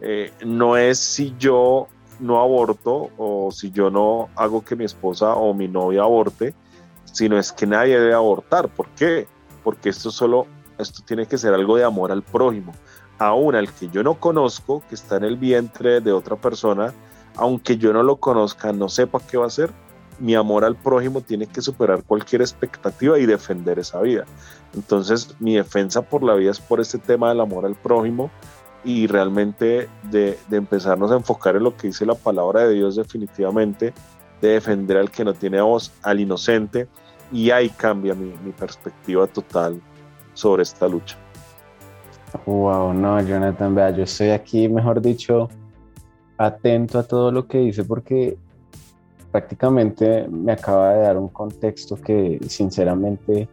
eh, 0.00 0.32
no 0.44 0.76
es 0.76 0.98
si 0.98 1.34
yo 1.38 1.88
no 2.20 2.40
aborto 2.40 3.10
o 3.16 3.50
si 3.52 3.70
yo 3.70 3.90
no 3.90 4.28
hago 4.36 4.64
que 4.64 4.76
mi 4.76 4.84
esposa 4.84 5.34
o 5.34 5.54
mi 5.54 5.68
novia 5.68 6.02
aborte, 6.02 6.54
sino 7.04 7.38
es 7.38 7.52
que 7.52 7.66
nadie 7.66 7.98
debe 7.98 8.14
abortar. 8.14 8.68
¿Por 8.68 8.88
qué? 8.90 9.26
Porque 9.64 9.88
esto 9.88 10.10
solo, 10.10 10.46
esto 10.78 11.02
tiene 11.04 11.26
que 11.26 11.38
ser 11.38 11.54
algo 11.54 11.76
de 11.76 11.84
amor 11.84 12.12
al 12.12 12.22
prójimo. 12.22 12.72
Aún 13.18 13.54
al 13.54 13.72
que 13.72 13.88
yo 13.88 14.02
no 14.02 14.14
conozco, 14.14 14.82
que 14.88 14.94
está 14.94 15.16
en 15.16 15.24
el 15.24 15.36
vientre 15.36 16.00
de 16.00 16.12
otra 16.12 16.36
persona, 16.36 16.92
aunque 17.36 17.76
yo 17.76 17.92
no 17.92 18.02
lo 18.02 18.16
conozca, 18.16 18.72
no 18.72 18.88
sepa 18.88 19.20
qué 19.20 19.36
va 19.36 19.44
a 19.44 19.48
hacer, 19.48 19.70
mi 20.18 20.34
amor 20.34 20.64
al 20.64 20.76
prójimo 20.76 21.20
tiene 21.20 21.46
que 21.46 21.60
superar 21.60 22.02
cualquier 22.02 22.42
expectativa 22.42 23.18
y 23.18 23.26
defender 23.26 23.78
esa 23.78 24.00
vida. 24.00 24.24
Entonces 24.74 25.34
mi 25.38 25.56
defensa 25.56 26.02
por 26.02 26.22
la 26.22 26.34
vida 26.34 26.50
es 26.50 26.60
por 26.60 26.80
este 26.80 26.98
tema 26.98 27.28
del 27.28 27.40
amor 27.40 27.66
al 27.66 27.74
prójimo 27.74 28.30
y 28.84 29.06
realmente 29.06 29.88
de, 30.04 30.38
empezarnos 30.50 31.10
a 31.10 31.16
enfocar 31.16 31.56
en 31.56 31.64
lo 31.64 31.76
que 31.76 31.88
dice 31.88 32.06
la 32.06 32.14
palabra 32.14 32.66
de 32.66 32.74
Dios 32.74 32.96
definitivamente, 32.96 33.92
de 34.40 34.48
defender 34.48 34.96
al 34.96 35.10
que 35.10 35.24
no 35.24 35.34
tiene 35.34 35.60
voz, 35.60 35.92
al 36.02 36.20
inocente, 36.20 36.88
y 37.32 37.50
ahí 37.50 37.68
cambia 37.68 38.14
mi, 38.14 38.32
mi 38.44 38.52
perspectiva 38.52 39.26
total 39.26 39.80
sobre 40.34 40.62
esta 40.62 40.88
lucha. 40.88 41.16
Wow, 42.46 42.94
no, 42.94 43.20
Jonathan, 43.20 43.74
vea, 43.74 43.90
yo 43.90 44.04
estoy 44.04 44.30
aquí, 44.30 44.68
mejor 44.68 45.00
dicho, 45.00 45.48
atento 46.36 46.98
a 46.98 47.02
todo 47.02 47.32
lo 47.32 47.46
que 47.46 47.58
dice 47.58 47.84
porque 47.84 48.36
prácticamente 49.30 50.26
me 50.28 50.52
acaba 50.52 50.94
de 50.94 51.02
dar 51.02 51.16
un 51.16 51.28
contexto 51.28 51.96
que 51.96 52.38
sinceramente 52.48 53.48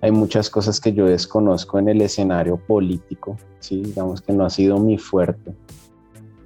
hay 0.00 0.10
muchas 0.10 0.50
cosas 0.50 0.80
que 0.80 0.92
yo 0.92 1.06
desconozco 1.06 1.78
en 1.78 1.88
el 1.88 2.02
escenario 2.02 2.56
político, 2.56 3.36
¿sí? 3.60 3.82
digamos 3.82 4.20
que 4.20 4.32
no 4.32 4.44
ha 4.44 4.50
sido 4.50 4.78
mi 4.78 4.98
fuerte, 4.98 5.54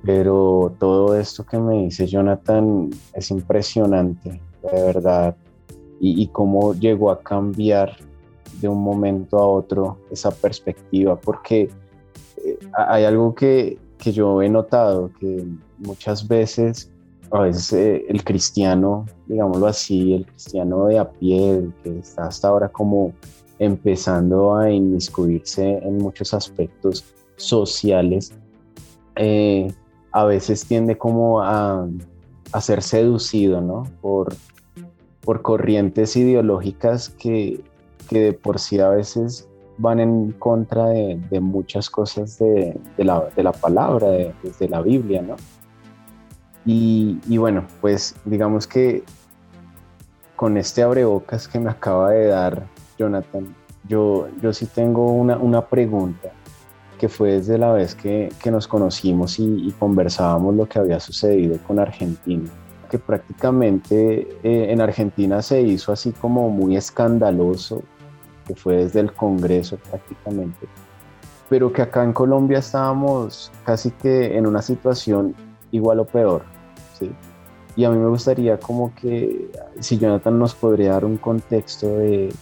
pero 0.05 0.75
todo 0.79 1.19
esto 1.19 1.45
que 1.45 1.59
me 1.59 1.85
dice 1.85 2.07
Jonathan 2.07 2.91
es 3.13 3.31
impresionante, 3.31 4.41
de 4.63 4.83
verdad, 4.83 5.37
y, 6.01 6.23
y 6.23 6.29
cómo 6.29 6.75
llegó 6.75 7.11
a 7.11 7.21
cambiar 7.21 7.97
de 8.61 8.69
un 8.69 8.83
momento 8.83 9.39
a 9.39 9.47
otro 9.47 9.99
esa 10.11 10.31
perspectiva, 10.31 11.17
porque 11.21 11.71
eh, 12.45 12.59
hay 12.73 13.05
algo 13.05 13.35
que, 13.35 13.79
que, 13.99 14.13
yo 14.13 14.43
he 14.43 14.49
notado, 14.49 15.11
que 15.19 15.45
muchas 15.79 16.27
veces, 16.27 16.91
a 17.33 17.41
veces 17.41 17.73
eh, 17.73 18.05
el 18.09 18.25
cristiano, 18.25 19.07
digámoslo 19.27 19.67
así, 19.67 20.15
el 20.15 20.27
cristiano 20.27 20.87
de 20.87 20.99
a 20.99 21.11
pie, 21.11 21.69
que 21.83 21.99
está 21.99 22.27
hasta 22.27 22.49
ahora 22.49 22.69
como 22.69 23.13
empezando 23.59 24.55
a 24.55 24.71
inmiscuirse 24.71 25.79
en 25.79 25.99
muchos 25.99 26.35
aspectos 26.35 27.05
sociales, 27.37 28.33
eh, 29.17 29.73
a 30.13 30.25
veces 30.25 30.65
tiende 30.65 30.97
como 30.99 31.43
a, 31.43 31.87
a 32.53 32.61
ser 32.61 32.83
seducido, 32.83 33.61
¿no? 33.61 33.85
Por, 34.01 34.35
por 35.21 35.43
corrientes 35.43 36.17
ideológicas 36.17 37.11
que 37.11 37.63
que 38.11 38.21
de 38.21 38.33
por 38.33 38.59
sí 38.59 38.81
a 38.81 38.89
veces 38.89 39.49
van 39.79 40.01
en 40.01 40.33
contra 40.33 40.87
de, 40.89 41.41
muchas 41.41 41.89
cosas 41.89 42.39
de, 42.39 42.79
la, 42.99 43.53
palabra, 43.53 44.11
de, 44.11 44.35
la 44.69 44.83
Biblia, 44.83 45.23
¿no? 45.23 45.37
Y, 46.67 47.37
bueno, 47.39 47.65
pues 47.81 48.15
digamos 48.25 48.67
que 48.67 49.03
con 50.37 50.57
este 50.57 50.83
abrebocas 50.83 51.49
que 51.49 51.59
me 51.59 51.71
acaba 51.71 52.11
de 52.11 52.27
dar 52.27 52.67
Jonathan, 52.99 53.55
yo, 53.89 54.29
yo 54.43 54.53
sí 54.53 54.67
tengo 54.67 55.13
una, 55.13 55.67
pregunta 55.67 56.31
que 56.99 57.09
fue 57.09 57.33
desde 57.33 57.59
la 57.59 57.73
vez 57.73 57.95
que, 57.95 58.31
nos 58.51 58.69
conocimos 58.69 59.39
y, 59.39 59.75
conversábamos 59.79 60.55
lo 60.55 60.67
que 60.67 60.79
había 60.79 61.01
sucedido 61.01 61.59
con 61.67 61.79
Argentina 61.79 62.51
que 62.91 62.99
prácticamente 62.99 64.27
eh, 64.43 64.67
en 64.71 64.81
Argentina 64.81 65.41
se 65.43 65.63
hizo 65.63 65.93
así 65.93 66.11
como 66.11 66.51
muy 66.51 66.77
escandaloso 66.77 67.85
que 68.47 68.57
fue 68.57 68.77
desde 68.79 68.99
el 68.99 69.13
Congreso 69.13 69.79
prácticamente, 69.89 70.67
pero 71.49 71.73
que 71.73 71.83
acá 71.83 72.03
en 72.03 72.13
Colombia 72.13 72.59
estábamos 72.59 73.53
casi 73.65 73.93
que 73.93 74.37
en 74.37 74.45
una 74.45 74.61
situación 74.61 75.37
igual 75.71 76.01
o 76.01 76.05
peor, 76.05 76.43
Y 77.77 77.85
a 77.85 77.91
mí 77.91 77.99
me 77.99 78.09
gustaría 78.09 78.59
como 78.59 78.95
que 78.95 79.51
si 79.79 79.99
Jonathan 79.99 80.39
nos 80.39 80.55
podría 80.55 80.93
dar 80.93 81.05
un 81.05 81.17
contexto 81.17 81.87
de 81.99 82.33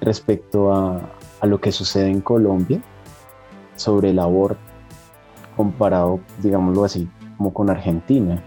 respecto 0.00 0.72
a, 0.72 1.00
lo 1.42 1.60
que 1.60 1.70
sucede 1.70 2.08
en 2.08 2.20
Colombia 2.20 2.80
sobre 3.76 4.10
el 4.10 4.18
aborto 4.18 4.58
comparado, 5.56 6.20
digámoslo 6.42 6.84
así, 6.84 7.08
como 7.36 7.54
con 7.54 7.70
Argentina. 7.70 8.42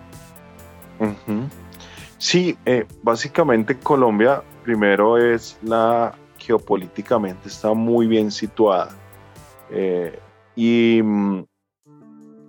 Sí, 2.18 2.58
eh, 2.66 2.86
básicamente 3.04 3.80
Colombia 3.80 4.44
primero 4.64 5.18
es 5.18 5.58
la 5.64 6.14
geopolíticamente 6.38 7.48
está 7.48 7.74
muy 7.74 8.08
bien 8.08 8.32
situada. 8.32 8.90
Eh, 9.72 10.20
y, 10.56 11.02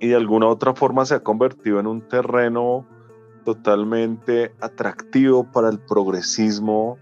y, 0.01 0.09
de 0.09 0.17
alguna 0.17 0.47
otra 0.49 0.75
forma 0.75 1.05
se 1.05 1.15
ha 1.15 1.21
convertido 1.21 1.79
en 1.81 1.87
un 1.87 2.01
terreno 2.09 2.87
totalmente 3.45 4.53
atractivo 4.61 5.45
para 5.51 5.69
el 5.69 5.79
progresismo 5.79 6.99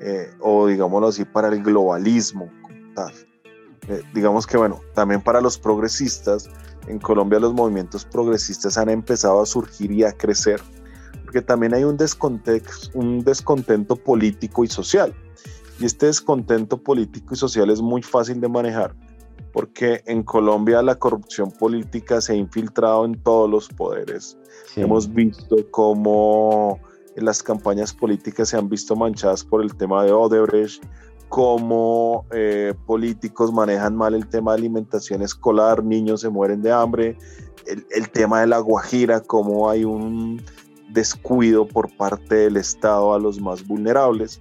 eh, 0.00 0.30
o 0.40 0.66
digámoslo 0.66 1.08
así 1.08 1.24
para 1.24 1.48
el 1.48 1.62
globalismo 1.62 2.50
eh, 3.88 4.02
digamos 4.12 4.46
que 4.46 4.56
bueno, 4.56 4.80
también 4.94 5.22
para 5.22 5.40
los 5.40 5.58
progresistas, 5.58 6.48
en 6.88 6.98
Colombia 6.98 7.38
los 7.38 7.54
movimientos 7.54 8.04
progresistas 8.04 8.76
han 8.76 8.90
empezado 8.90 9.40
a 9.40 9.46
surgir 9.46 9.90
y 9.92 10.04
a 10.04 10.12
crecer, 10.12 10.60
porque 11.24 11.40
también 11.40 11.74
hay 11.74 11.84
un, 11.84 11.96
un 12.94 13.24
descontento 13.24 13.96
político 13.96 14.64
y 14.64 14.68
social. 14.68 15.14
Y 15.80 15.86
este 15.86 16.06
descontento 16.06 16.76
político 16.82 17.34
y 17.34 17.36
social 17.36 17.70
es 17.70 17.80
muy 17.80 18.02
fácil 18.02 18.40
de 18.40 18.48
manejar 18.48 18.94
porque 19.52 20.02
en 20.06 20.22
Colombia 20.22 20.82
la 20.82 20.96
corrupción 20.96 21.50
política 21.50 22.20
se 22.20 22.32
ha 22.32 22.36
infiltrado 22.36 23.04
en 23.04 23.20
todos 23.22 23.48
los 23.48 23.68
poderes. 23.68 24.38
Hemos 24.76 25.12
visto 25.12 25.56
cómo 25.70 26.78
las 27.16 27.42
campañas 27.42 27.92
políticas 27.92 28.50
se 28.50 28.56
han 28.56 28.68
visto 28.68 28.94
manchadas 28.94 29.44
por 29.44 29.62
el 29.62 29.74
tema 29.74 30.04
de 30.04 30.12
Odebrecht, 30.12 30.84
cómo 31.28 32.24
eh, 32.32 32.74
políticos 32.86 33.52
manejan 33.52 33.96
mal 33.96 34.14
el 34.14 34.28
tema 34.28 34.52
de 34.52 34.58
alimentación 34.58 35.22
escolar, 35.22 35.82
niños 35.82 36.20
se 36.20 36.28
mueren 36.28 36.62
de 36.62 36.72
hambre, 36.72 37.16
el, 37.66 37.86
el 37.90 38.08
tema 38.10 38.40
de 38.40 38.46
la 38.46 38.58
guajira, 38.58 39.20
cómo 39.20 39.68
hay 39.68 39.84
un 39.84 40.42
descuido 40.90 41.66
por 41.66 41.94
parte 41.96 42.34
del 42.34 42.56
Estado 42.56 43.12
a 43.12 43.18
los 43.18 43.40
más 43.40 43.66
vulnerables 43.66 44.40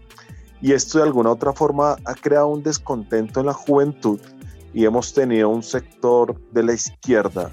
y 0.61 0.73
esto 0.73 0.97
de 0.97 1.03
alguna 1.03 1.31
otra 1.31 1.53
forma 1.53 1.97
ha 2.05 2.15
creado 2.15 2.47
un 2.47 2.63
descontento 2.63 3.39
en 3.39 3.45
la 3.47 3.53
juventud 3.53 4.19
y 4.73 4.85
hemos 4.85 5.13
tenido 5.13 5.49
un 5.49 5.63
sector 5.63 6.39
de 6.51 6.63
la 6.63 6.73
izquierda 6.73 7.51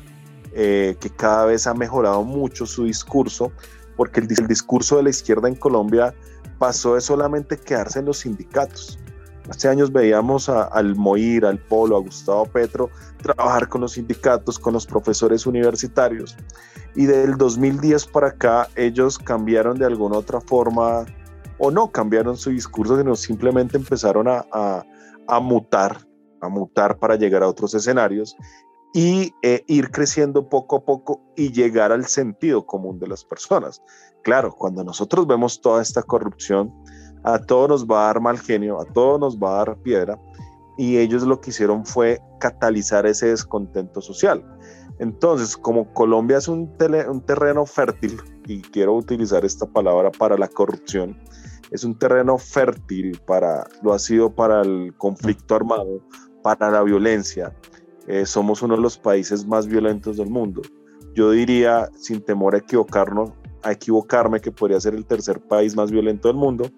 eh, 0.53 0.97
que 1.01 1.11
cada 1.11 1.47
vez 1.47 1.67
ha 1.67 1.75
mejorado 1.75 2.23
mucho 2.23 2.67
su 2.67 2.85
discurso, 2.85 3.53
porque 3.97 4.21
el, 4.21 4.29
discurso 4.29 4.97
de 4.97 5.05
la 5.05 5.11
izquierda 5.11 5.49
en 5.49 5.55
Colombia 5.55 6.15
pasó 6.59 6.95
de 6.95 7.01
solamente 7.01 7.59
quedarse 7.59 7.99
en 7.99 8.07
los 8.07 8.19
sindicatos. 8.19 8.99
Hace 9.49 9.69
años 9.69 9.93
veíamos 9.93 10.49
al 10.49 10.95
Moir, 10.95 11.45
al 11.45 11.59
Polo, 11.59 11.97
a 11.97 12.01
Gustavo 12.01 12.47
Petro 12.47 12.89
trabajar 13.21 13.69
con 13.69 13.83
los 13.83 13.93
sindicatos, 13.93 14.59
con 14.59 14.73
los 14.73 14.87
profesores 14.87 15.45
universitarios. 15.45 16.37
Y 16.95 17.07
del 17.07 17.37
2010 17.37 18.07
para 18.07 18.29
acá 18.29 18.69
ellos 18.77 19.19
cambiaron 19.19 19.79
de 19.79 19.85
alguna 19.85 20.19
otra 20.19 20.41
forma 20.41 21.05
o 21.59 21.71
no 21.71 21.91
cambiaron 21.91 22.37
su 22.37 22.51
discurso, 22.51 22.97
sino 22.97 23.17
simplemente 23.17 23.77
empezaron 23.77 24.29
a, 24.29 24.45
a, 25.27 25.41
mutar, 25.41 25.99
mutar 26.49 26.99
para 26.99 27.17
llegar 27.17 27.43
a 27.43 27.49
otros 27.49 27.75
escenarios 27.75 28.37
y 28.95 29.35
eh, 29.43 29.65
ir 29.67 29.91
creciendo 29.91 30.49
poco 30.49 30.77
a 30.77 30.85
poco 30.85 31.21
y 31.37 31.53
llegar 31.53 31.91
al 31.91 32.07
sentido 32.07 32.65
común 32.65 33.01
de 33.01 33.09
las 33.09 33.25
personas. 33.25 33.83
Claro, 34.23 34.53
cuando 34.53 34.85
nosotros 34.85 35.27
vemos 35.27 35.61
toda 35.61 35.83
esta 35.83 36.03
corrupción, 36.03 36.73
a 37.25 37.39
todos 37.39 37.69
nos 37.69 37.87
va 37.87 38.05
a 38.05 38.07
dar 38.07 38.21
mal 38.21 38.39
genio, 38.39 38.81
a 38.81 38.85
todos 38.85 39.19
nos 39.19 39.37
va 39.37 39.55
a 39.55 39.65
dar 39.65 39.77
piedra, 39.83 40.19
y 40.79 40.99
ellos 40.99 41.25
lo 41.25 41.41
que 41.41 41.51
hicieron 41.51 41.85
fue 41.85 42.21
catalizar 42.39 43.07
ese 43.07 43.27
descontento 43.27 44.01
social. 44.01 44.45
Entonces, 45.01 45.57
como 45.57 45.93
Colombia 45.93 46.39
es 46.39 46.47
un, 46.47 46.73
un 47.09 47.21
terreno 47.23 47.67
fértil, 47.67 48.21
y 48.47 48.63
quiero 48.63 48.95
utilizar 48.95 49.45
esta 49.45 49.67
palabra 49.67 50.13
para 50.13 50.39
la 50.39 50.49
corrupción, 50.49 51.21
es 51.71 51.83
un 51.83 51.99
terreno 51.99 52.39
fértil 52.39 53.21
para, 53.27 53.67
lo 53.83 53.93
ha 53.93 53.99
sido 53.99 54.35
para 54.35 54.63
el 54.63 54.95
conflicto 54.97 55.57
armado, 55.57 56.01
para 56.45 56.71
la 56.71 56.83
violencia. 56.83 57.55
Eh, 58.07 58.27
somos 58.27 58.61
uno 58.61 58.77
de 58.77 58.83
los 58.83 58.99
países 58.99 59.47
más 59.47 59.67
violentos 59.67 60.19
del 60.19 60.29
mundo. 60.29 60.61
Yo 61.15 61.31
diría, 61.31 61.89
sin 61.97 62.21
temor 62.21 62.55
a 62.55 62.59
equivocarnos, 62.59 63.33
a 63.63 63.73
equivocarme, 63.73 64.41
que 64.41 64.53
podría 64.53 64.79
ser 64.79 64.95
el 64.95 65.07
tercer 65.07 65.41
país 65.41 65.75
más 65.75 65.91
violento 65.91 66.29
del 66.29 66.37
mundo. 66.37 66.71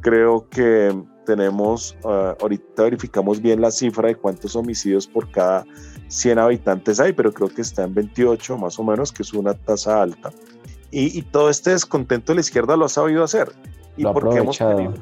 Creo 0.00 0.48
que 0.48 0.98
tenemos, 1.26 1.94
ah, 2.04 2.34
ahorita 2.40 2.84
verificamos 2.84 3.42
bien 3.42 3.60
la 3.60 3.70
cifra 3.70 4.08
de 4.08 4.14
cuántos 4.14 4.56
homicidios 4.56 5.06
por 5.06 5.30
cada 5.30 5.66
100 6.08 6.38
habitantes 6.38 6.98
hay, 6.98 7.12
pero 7.12 7.30
creo 7.30 7.50
que 7.50 7.60
está 7.60 7.84
en 7.84 7.92
28 7.92 8.56
más 8.56 8.78
o 8.78 8.84
menos, 8.84 9.12
que 9.12 9.22
es 9.22 9.34
una 9.34 9.52
tasa 9.52 10.00
alta. 10.00 10.30
Y, 10.90 11.18
y 11.18 11.22
todo 11.22 11.50
este 11.50 11.70
descontento 11.70 12.32
de 12.32 12.36
la 12.36 12.40
izquierda 12.40 12.74
lo 12.74 12.86
ha 12.86 12.88
sabido 12.88 13.22
hacer 13.22 13.52
y 13.98 14.04
porque 14.04 14.38
hemos 14.38 14.56
tenido, 14.56 14.94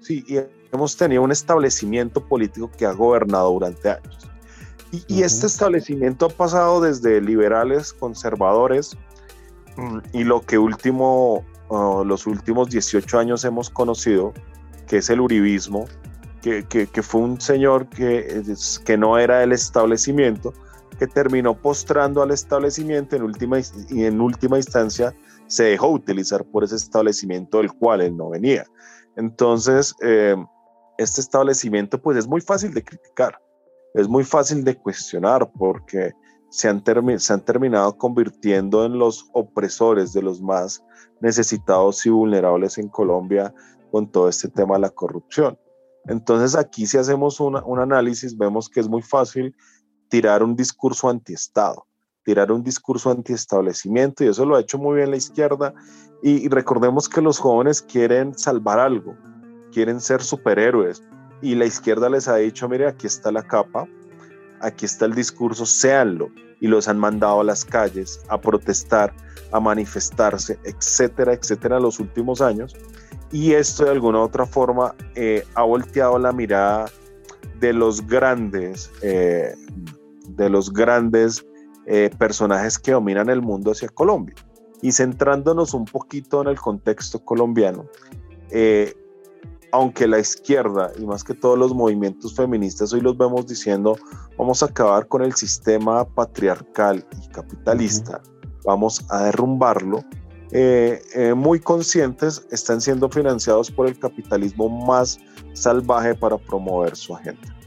sí, 0.00 0.24
y 0.26 0.38
hemos 0.72 0.96
tenido 0.96 1.22
un 1.22 1.32
establecimiento 1.32 2.26
político 2.26 2.70
que 2.76 2.86
ha 2.86 2.92
gobernado 2.92 3.50
durante 3.52 3.90
años. 3.90 4.30
Y, 5.08 5.22
este 5.22 5.46
establecimiento 5.46 6.26
ha 6.26 6.28
pasado 6.30 6.80
desde 6.80 7.20
liberales, 7.20 7.92
conservadores, 7.92 8.96
mm, 9.76 9.98
y 10.12 10.24
lo 10.24 10.40
que 10.40 10.58
último, 10.58 11.44
uh, 11.68 12.02
los 12.04 12.26
últimos 12.26 12.70
18 12.70 13.18
años 13.18 13.44
hemos 13.44 13.70
conocido, 13.70 14.32
que 14.88 14.96
es 14.96 15.08
el 15.08 15.20
uribismo, 15.20 15.84
que, 16.42 16.64
que, 16.64 16.88
que 16.88 17.02
fue 17.02 17.20
un 17.20 17.40
señor 17.40 17.88
que, 17.88 18.42
que 18.84 18.96
no 18.96 19.16
era 19.16 19.44
el 19.44 19.52
establecimiento, 19.52 20.52
que 20.98 21.06
terminó 21.06 21.54
postrando 21.54 22.22
al 22.22 22.32
establecimiento 22.32 23.14
en 23.14 23.22
última, 23.22 23.58
y 23.90 24.04
en 24.04 24.20
última 24.20 24.56
instancia 24.56 25.14
se 25.46 25.64
dejó 25.64 25.88
utilizar 25.88 26.44
por 26.44 26.64
ese 26.64 26.76
establecimiento 26.76 27.58
del 27.58 27.72
cual 27.72 28.00
él 28.00 28.16
no 28.16 28.30
venía. 28.30 28.64
Entonces, 29.16 29.94
eh, 30.02 30.36
este 31.02 31.20
establecimiento 31.20 32.00
pues 32.00 32.18
es 32.18 32.26
muy 32.26 32.40
fácil 32.40 32.74
de 32.74 32.84
criticar, 32.84 33.40
es 33.94 34.06
muy 34.06 34.22
fácil 34.22 34.62
de 34.64 34.76
cuestionar 34.76 35.50
porque 35.58 36.12
se 36.50 36.68
han, 36.68 36.82
terminado 36.82 37.96
convirtiendo 37.96 38.84
en 38.84 38.98
los 38.98 39.26
opresores 39.32 40.12
de 40.12 40.22
los 40.22 40.42
más 40.42 40.84
necesitados 41.20 42.04
y 42.04 42.10
vulnerables 42.10 42.76
en 42.76 42.88
Colombia 42.88 43.54
con 43.90 44.10
todo 44.10 44.28
este 44.28 44.48
tema 44.48 44.74
de 44.74 44.80
la 44.80 44.90
corrupción. 44.90 45.58
Entonces 46.06 46.56
aquí 46.56 46.86
si 46.86 46.98
hacemos 46.98 47.40
un 47.40 47.78
análisis 47.78 48.36
vemos 48.36 48.68
que 48.68 48.80
es 48.80 48.88
muy 48.88 49.02
fácil 49.02 49.54
tirar 50.08 50.42
un 50.42 50.56
discurso 50.56 51.08
antiestado, 51.08 51.86
tirar 52.24 52.52
un 52.52 52.62
discurso 52.62 53.10
antiestablecimiento 53.10 54.24
y 54.24 54.28
eso 54.28 54.44
lo 54.44 54.56
ha 54.56 54.60
hecho 54.60 54.76
muy 54.76 54.96
bien 54.96 55.10
la 55.10 55.16
izquierda 55.16 55.72
y, 56.22 56.48
recordemos 56.48 57.08
que 57.08 57.22
los 57.22 57.38
jóvenes 57.38 57.80
quieren 57.80 58.36
salvar 58.36 58.78
algo, 58.78 59.16
quieren 59.72 60.00
ser 60.00 60.22
superhéroes. 60.22 61.02
Y 61.42 61.54
la 61.54 61.64
izquierda 61.64 62.08
les 62.10 62.28
ha 62.28 62.36
dicho, 62.36 62.68
mire, 62.68 62.86
aquí 62.86 63.06
está 63.06 63.32
la 63.32 63.42
capa, 63.42 63.88
aquí 64.60 64.84
está 64.84 65.06
el 65.06 65.14
discurso, 65.14 65.64
séanlo 65.64 66.30
y 66.60 66.68
los 66.68 66.88
han 66.88 66.98
mandado 66.98 67.40
a 67.40 67.44
las 67.44 67.64
calles 67.64 68.20
a 68.28 68.40
protestar, 68.40 69.12
a 69.50 69.58
manifestarse, 69.58 70.58
etcétera, 70.64 71.32
etcétera, 71.32 71.78
en 71.78 71.82
los 71.82 71.98
últimos 71.98 72.40
años. 72.40 72.76
Y 73.32 73.52
esto 73.52 73.84
de 73.84 73.90
alguna 73.90 74.18
u 74.18 74.22
otra 74.22 74.46
forma 74.46 74.94
eh, 75.14 75.44
ha 75.54 75.62
volteado 75.62 76.18
la 76.18 76.32
mirada 76.32 76.86
de 77.58 77.72
los 77.72 78.06
grandes, 78.06 78.90
eh, 79.02 79.54
de 80.28 80.50
los 80.50 80.72
grandes 80.72 81.44
eh, 81.86 82.10
personajes 82.18 82.78
que 82.78 82.92
dominan 82.92 83.30
el 83.30 83.40
mundo 83.40 83.72
hacia 83.72 83.88
Colombia. 83.88 84.34
Y 84.82 84.92
centrándonos 84.92 85.74
un 85.74 85.84
poquito 85.84 86.40
en 86.42 86.48
el 86.48 86.58
contexto 86.58 87.22
colombiano, 87.22 87.86
aunque 89.72 90.06
la 90.06 90.18
izquierda 90.18 90.92
y 90.98 91.06
más 91.06 91.24
que 91.24 91.34
todos 91.34 91.58
los 91.58 91.74
movimientos 91.74 92.34
feministas 92.34 92.92
hoy 92.92 93.00
los 93.00 93.16
vemos 93.16 93.46
diciendo 93.46 93.96
vamos 94.36 94.62
a 94.62 94.66
acabar 94.66 95.06
con 95.06 95.22
el 95.22 95.34
sistema 95.34 96.04
patriarcal 96.04 97.04
y 97.22 97.28
capitalista, 97.28 98.20
vamos 98.64 99.04
a 99.10 99.24
derrumbarlo, 99.24 100.04
eh, 100.52 101.00
eh, 101.14 101.34
muy 101.34 101.60
conscientes, 101.60 102.46
están 102.50 102.80
siendo 102.80 103.08
financiados 103.08 103.70
por 103.70 103.86
el 103.86 103.98
capitalismo 103.98 104.68
más 104.68 105.18
salvaje 105.52 106.14
para 106.14 106.36
promover 106.38 106.96
su 106.96 107.14
agenda. 107.14 107.59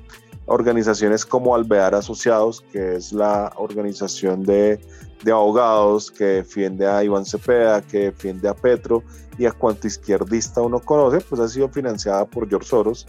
Organizaciones 0.46 1.26
como 1.26 1.56
Alvear 1.56 1.96
Asociados, 1.96 2.62
que 2.72 2.96
es 2.96 3.14
la 3.14 3.52
organización 3.58 4.44
de, 4.44 4.80
de 5.24 5.32
abogados 5.32 6.12
que 6.12 6.26
defiende 6.26 6.86
a 6.88 7.04
Iván 7.04 7.26
Cepeda, 7.26 7.82
que 7.82 8.12
defiende 8.12 8.50
a 8.50 8.54
Petro 8.54 9.04
y 9.38 9.46
a 9.46 9.52
cuanto 9.52 9.88
izquierdista 9.88 10.62
uno 10.62 10.80
conoce, 10.80 11.22
pues 11.22 11.42
ha 11.42 11.48
sido 11.48 11.70
financiada 11.70 12.26
por 12.26 12.50
George 12.50 12.68
Soros. 12.68 13.08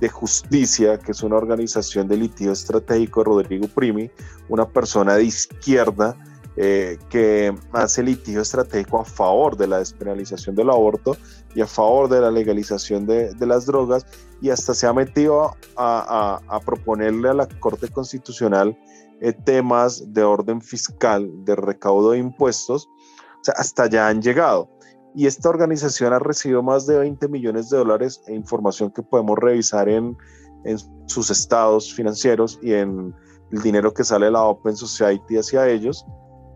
De 0.00 0.10
Justicia, 0.10 0.98
que 0.98 1.12
es 1.12 1.22
una 1.22 1.36
organización 1.36 2.06
de 2.06 2.18
litigio 2.18 2.52
estratégico 2.52 3.24
Rodrigo 3.24 3.66
Primi, 3.66 4.10
una 4.50 4.68
persona 4.68 5.14
de 5.14 5.24
izquierda 5.24 6.14
eh, 6.58 6.96
que 7.10 7.54
hace 7.72 8.02
litigio 8.02 8.40
estratégico 8.40 8.98
a 8.98 9.04
favor 9.04 9.58
de 9.58 9.66
la 9.66 9.78
despenalización 9.78 10.56
del 10.56 10.70
aborto 10.70 11.14
y 11.54 11.60
a 11.60 11.66
favor 11.66 12.08
de 12.08 12.18
la 12.18 12.30
legalización 12.30 13.06
de, 13.06 13.34
las 13.40 13.66
drogas 13.66 14.06
y 14.40 14.48
hasta 14.48 14.72
se 14.72 14.86
ha 14.86 14.94
metido 14.94 15.54
a, 15.76 16.60
proponerle 16.64 17.28
a 17.28 17.34
la 17.34 17.46
Corte 17.46 17.88
Constitucional 17.88 18.74
eh, 19.20 19.34
temas 19.34 20.14
de 20.14 20.22
orden 20.22 20.62
fiscal, 20.62 21.30
de 21.44 21.56
recaudo 21.56 22.12
de 22.12 22.18
impuestos, 22.20 22.86
o 22.86 23.44
sea, 23.44 23.54
hasta 23.58 23.82
allá 23.82 24.08
han 24.08 24.22
llegado. 24.22 24.70
Y 25.14 25.26
esta 25.26 25.50
organización 25.50 26.14
ha 26.14 26.18
recibido 26.18 26.62
más 26.62 26.86
de 26.86 26.98
20 26.98 27.28
millones 27.28 27.68
de 27.68 27.76
dólares 27.76 28.22
e 28.28 28.34
información 28.34 28.90
que 28.90 29.02
podemos 29.02 29.38
revisar 29.38 29.90
en, 29.90 30.16
en 30.64 30.78
sus 31.06 31.30
estados 31.30 31.92
financieros 31.92 32.58
y 32.62 32.72
en 32.72 33.14
el 33.52 33.60
dinero 33.60 33.92
que 33.92 34.04
sale 34.04 34.26
de 34.26 34.32
la 34.32 34.42
Open 34.42 34.74
Society 34.74 35.36
hacia 35.36 35.68
ellos 35.68 36.02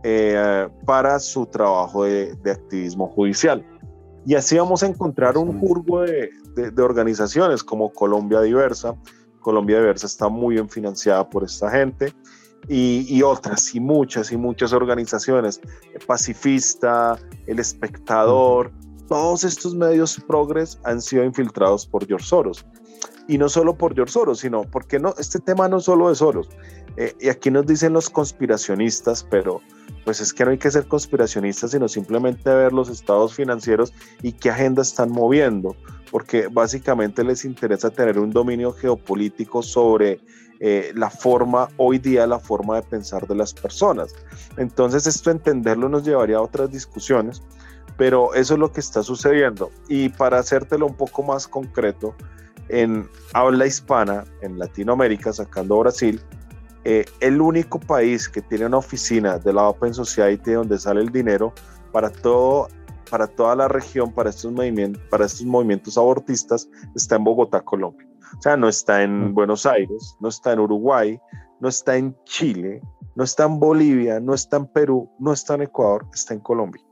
eh, 0.03 0.69
para 0.87 1.19
su 1.19 1.47
trabajo 1.47 2.05
de, 2.05 2.37
activismo 2.51 3.09
judicial. 3.09 3.65
Y 4.27 4.35
así 4.35 4.57
vamos 4.57 4.83
a 4.83 4.87
encontrar 4.87 5.37
un 5.37 5.59
jurgo 5.61 6.03
de, 6.03 6.31
organizaciones 6.79 7.63
como 7.63 7.93
Colombia 7.93 8.41
Diversa. 8.41 8.95
Colombia 9.41 9.79
Diversa 9.79 10.07
está 10.07 10.29
muy 10.29 10.55
bien 10.55 10.69
financiada 10.69 11.29
por 11.29 11.45
esta 11.45 11.71
gente. 11.71 12.13
Y, 12.69 13.23
otras, 13.23 13.75
y 13.75 13.81
muchas, 13.81 14.31
y 14.33 14.37
muchas 14.37 14.73
organizaciones, 14.73 15.61
Pacifista, 16.07 17.19
El 17.47 17.59
Espectador, 17.59 18.71
todos 19.09 19.45
estos 19.45 19.75
medios 19.75 20.21
progres 20.29 20.79
han 20.85 21.01
sido 21.01 21.25
infiltrados 21.25 21.87
por 21.87 22.07
George 22.07 22.27
Soros. 22.27 22.65
Y 23.31 23.38
no 23.38 23.49
solo 23.49 23.77
por 23.77 23.95
George 23.95 24.12
Soros, 24.12 24.40
sino 24.40 24.64
porque 24.64 24.99
no, 24.99 25.14
este 25.16 25.38
tema 25.38 25.69
no 25.69 25.79
solo 25.79 26.09
de 26.09 26.16
Soros. 26.16 26.49
Eh, 26.97 27.14
y 27.21 27.29
aquí 27.29 27.49
nos 27.49 27.64
dicen 27.64 27.93
los 27.93 28.11
conspiracionistas, 28.11 29.25
pero 29.31 29.61
pues 30.05 30.21
es 30.21 30.33
que 30.33 30.45
no 30.45 30.51
hay 30.51 30.59
que 30.59 30.69
ser 30.69 30.88
conspiracionistas, 30.88 31.71
sino 31.71 31.88
simplemente 31.88 32.53
ver 32.53 32.73
los 32.73 32.88
estados 32.88 33.33
financieros 33.35 33.93
y 34.21 34.33
qué 34.33 34.51
agenda 34.51 34.83
están 34.83 35.12
moviendo, 35.12 35.77
porque 36.11 36.49
básicamente 36.49 37.23
les 37.23 37.45
interesa 37.45 37.90
tener 37.90 38.19
un 38.19 38.33
dominio 38.33 38.73
geopolítico 38.73 39.62
sobre 39.62 40.19
eh, 40.59 40.90
la 40.97 41.09
forma, 41.09 41.69
hoy 41.77 41.99
día 41.99 42.27
la 42.27 42.40
forma 42.40 42.75
de 42.75 42.83
pensar 42.83 43.29
de 43.29 43.37
las 43.37 43.55
personas. 43.55 44.12
Entonces 44.57 45.07
esto 45.07 45.31
entenderlo 45.31 45.88
nos 45.88 46.05
llevaría 46.05 46.38
a 46.38 46.43
otras 46.43 46.73
discusiones, 46.73 47.43
pero 47.97 48.35
eso 48.35 48.55
es 48.55 48.61
lo 48.61 48.73
que 48.73 48.81
está 48.81 49.05
sucediendo. 49.05 49.71
Y 49.88 50.09
para 50.09 50.40
hacértelo 50.40 50.87
un 50.87 50.97
poco 50.97 51.23
más 51.23 51.47
concreto, 51.47 52.16
en 52.71 53.09
habla 53.33 53.67
hispana, 53.67 54.25
en 54.43 54.59
Latinoamérica, 54.59 55.33
sacando 55.33 55.79
Brasil, 55.79 56.21
eh, 56.85 57.05
el 57.21 57.41
único 57.41 57.79
país 57.79 58.29
que 58.29 58.41
tiene 58.41 58.67
una 58.67 58.79
oficina 58.79 59.39
de 59.39 59.53
la 59.53 59.69
Open 59.69 59.93
Society 59.93 60.53
donde 60.53 60.79
sale 60.79 61.03
el 61.03 61.11
dinero 61.11 61.53
para 61.93 62.11
todo 62.11 62.69
para 63.11 63.27
toda 63.27 63.57
la 63.57 63.67
región, 63.67 64.13
para 64.13 64.31
estos 64.31 64.53
movimientos, 64.53 65.03
para 65.11 65.27
estos 65.27 65.45
movimientos 65.45 65.99
abortistas, 65.99 66.71
está 66.95 67.17
en 67.17 67.25
Bogotá, 67.25 67.61
Colombia. 67.61 68.07
O 68.39 68.41
sea, 68.41 68.57
no 68.57 68.69
está 68.69 69.03
en 69.03 69.35
Buenos 69.35 69.67
Aires, 69.67 70.17
no 70.21 70.29
está 70.29 70.53
en 70.53 70.61
Uruguay, 70.61 71.21
no 71.59 71.69
está 71.69 71.97
en 71.97 72.17
Chile, 72.25 72.81
no 73.17 73.25
está 73.25 73.47
en 73.47 73.59
Bolivia, 73.59 74.21
no 74.21 74.33
está 74.33 74.59
en 74.59 74.67
Perú, 74.67 75.11
no 75.19 75.33
está 75.33 75.55
en 75.55 75.63
Ecuador, 75.63 76.07
está 76.15 76.35
en 76.35 76.41
Colombia. 76.41 76.83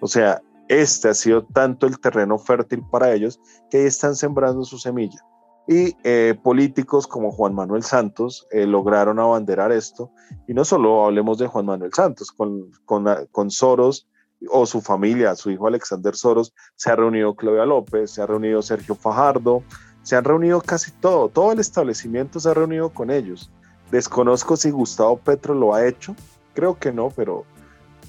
O 0.00 0.06
sea, 0.06 0.40
este 0.68 1.08
ha 1.08 1.14
sido 1.14 1.44
tanto 1.44 1.86
el 1.86 1.98
terreno 1.98 2.38
fértil 2.38 2.82
para 2.90 3.12
ellos 3.12 3.40
que 3.70 3.86
están 3.86 4.14
sembrando 4.14 4.64
su 4.64 4.78
semilla. 4.78 5.20
Y 5.66 5.94
eh, 6.02 6.38
políticos 6.42 7.06
como 7.06 7.30
Juan 7.30 7.54
Manuel 7.54 7.82
Santos 7.82 8.46
eh, 8.50 8.66
lograron 8.66 9.18
abanderar 9.18 9.70
esto. 9.70 10.10
Y 10.46 10.54
no 10.54 10.64
solo 10.64 11.04
hablemos 11.04 11.38
de 11.38 11.46
Juan 11.46 11.66
Manuel 11.66 11.92
Santos, 11.92 12.32
con, 12.32 12.70
con, 12.86 13.06
con 13.32 13.50
Soros 13.50 14.08
o 14.50 14.66
su 14.66 14.80
familia, 14.80 15.34
su 15.34 15.50
hijo 15.50 15.66
Alexander 15.66 16.14
Soros, 16.14 16.54
se 16.76 16.90
ha 16.90 16.96
reunido 16.96 17.34
Claudia 17.34 17.66
López, 17.66 18.12
se 18.12 18.22
ha 18.22 18.26
reunido 18.26 18.62
Sergio 18.62 18.94
Fajardo, 18.94 19.62
se 20.02 20.16
han 20.16 20.24
reunido 20.24 20.60
casi 20.60 20.90
todo, 20.92 21.28
todo 21.28 21.52
el 21.52 21.58
establecimiento 21.58 22.40
se 22.40 22.48
ha 22.48 22.54
reunido 22.54 22.90
con 22.90 23.10
ellos. 23.10 23.50
Desconozco 23.90 24.56
si 24.56 24.70
Gustavo 24.70 25.18
Petro 25.18 25.54
lo 25.54 25.74
ha 25.74 25.86
hecho, 25.86 26.14
creo 26.54 26.78
que 26.78 26.92
no, 26.92 27.10
pero, 27.10 27.44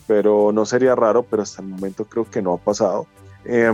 pero 0.09 0.51
no 0.51 0.65
sería 0.65 0.95
raro, 0.95 1.21
pero 1.21 1.43
hasta 1.43 1.61
el 1.61 1.67
momento 1.67 2.03
creo 2.03 2.27
que 2.27 2.41
no 2.41 2.53
ha 2.53 2.57
pasado. 2.57 3.05
Eh, 3.45 3.71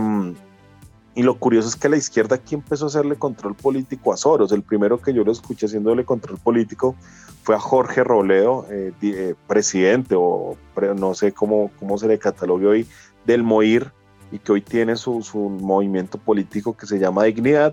y 1.14 1.22
lo 1.22 1.38
curioso 1.38 1.66
es 1.66 1.76
que 1.76 1.88
la 1.88 1.96
izquierda 1.96 2.36
aquí 2.36 2.54
empezó 2.54 2.84
a 2.84 2.88
hacerle 2.88 3.16
control 3.16 3.54
político 3.54 4.12
a 4.12 4.18
Soros. 4.18 4.52
El 4.52 4.62
primero 4.62 5.00
que 5.00 5.14
yo 5.14 5.24
lo 5.24 5.32
escuché 5.32 5.64
haciéndole 5.64 6.04
control 6.04 6.36
político 6.36 6.94
fue 7.42 7.54
a 7.54 7.58
Jorge 7.58 8.04
Robledo, 8.04 8.66
eh, 8.70 8.92
eh, 9.00 9.34
presidente 9.46 10.14
o 10.14 10.58
no 10.98 11.14
sé 11.14 11.32
cómo, 11.32 11.70
cómo 11.78 11.96
se 11.96 12.06
le 12.06 12.18
catalogue 12.18 12.66
hoy, 12.66 12.86
del 13.24 13.42
MOIR 13.42 13.90
y 14.30 14.38
que 14.38 14.52
hoy 14.52 14.60
tiene 14.60 14.96
su, 14.96 15.22
su 15.22 15.38
movimiento 15.38 16.18
político 16.18 16.76
que 16.76 16.84
se 16.84 16.98
llama 16.98 17.24
Dignidad. 17.24 17.72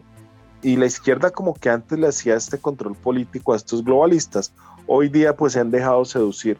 Y 0.61 0.77
la 0.77 0.85
izquierda 0.85 1.31
como 1.31 1.53
que 1.53 1.69
antes 1.69 1.99
le 1.99 2.07
hacía 2.07 2.35
este 2.35 2.59
control 2.59 2.95
político 2.95 3.51
a 3.51 3.57
estos 3.57 3.83
globalistas. 3.83 4.53
Hoy 4.87 5.09
día 5.09 5.35
pues 5.35 5.51
se 5.51 5.59
han 5.59 5.69
dejado 5.69 6.05
seducir 6.05 6.57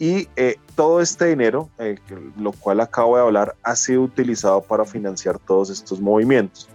y 0.00 0.28
eh, 0.36 0.56
todo 0.76 1.02
este 1.02 1.26
dinero, 1.26 1.68
eh, 1.78 1.96
lo 2.38 2.52
cual 2.52 2.80
acabo 2.80 3.16
de 3.16 3.22
hablar, 3.22 3.54
ha 3.62 3.76
sido 3.76 4.00
utilizado 4.00 4.62
para 4.62 4.86
financiar 4.86 5.38
todos 5.38 5.68
estos 5.68 6.00
movimientos. 6.00 6.70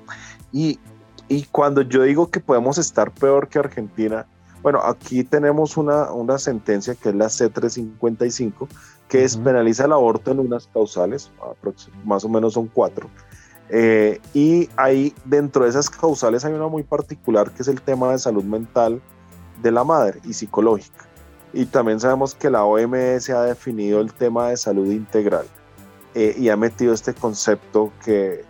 Y, 0.51 0.79
y 1.27 1.43
cuando 1.45 1.81
yo 1.81 2.03
digo 2.03 2.29
que 2.29 2.39
podemos 2.39 2.77
estar 2.77 3.11
peor 3.11 3.47
que 3.49 3.57
Argentina, 3.57 4.27
bueno, 4.61 4.79
aquí 4.83 5.23
tenemos 5.23 5.75
una, 5.75 6.11
una 6.11 6.37
sentencia 6.37 6.93
que 6.93 7.09
es 7.09 7.15
la 7.15 7.25
C355, 7.25 8.67
que 9.09 9.17
despenaliza 9.19 9.85
el 9.85 9.93
aborto 9.93 10.29
en 10.29 10.39
unas 10.39 10.67
causales, 10.67 11.31
más 12.03 12.23
o 12.23 12.29
menos 12.29 12.53
son 12.53 12.67
cuatro. 12.67 13.09
Eh, 13.69 14.21
y 14.35 14.69
ahí 14.77 15.15
dentro 15.25 15.63
de 15.63 15.71
esas 15.71 15.89
causales 15.89 16.45
hay 16.45 16.53
una 16.53 16.67
muy 16.67 16.83
particular 16.83 17.49
que 17.49 17.63
es 17.63 17.67
el 17.67 17.81
tema 17.81 18.11
de 18.11 18.19
salud 18.19 18.43
mental 18.43 19.01
de 19.63 19.71
la 19.71 19.83
madre 19.83 20.19
y 20.25 20.33
psicológica. 20.33 21.07
Y 21.55 21.65
también 21.67 22.01
sabemos 22.01 22.35
que 22.35 22.49
la 22.49 22.65
OMS 22.65 23.29
ha 23.29 23.43
definido 23.43 24.01
el 24.01 24.11
tema 24.11 24.49
de 24.49 24.57
salud 24.57 24.91
integral 24.91 25.45
eh, 26.13 26.35
y 26.37 26.49
ha 26.49 26.57
metido 26.57 26.93
este 26.93 27.13
concepto 27.13 27.93
que, 28.03 28.43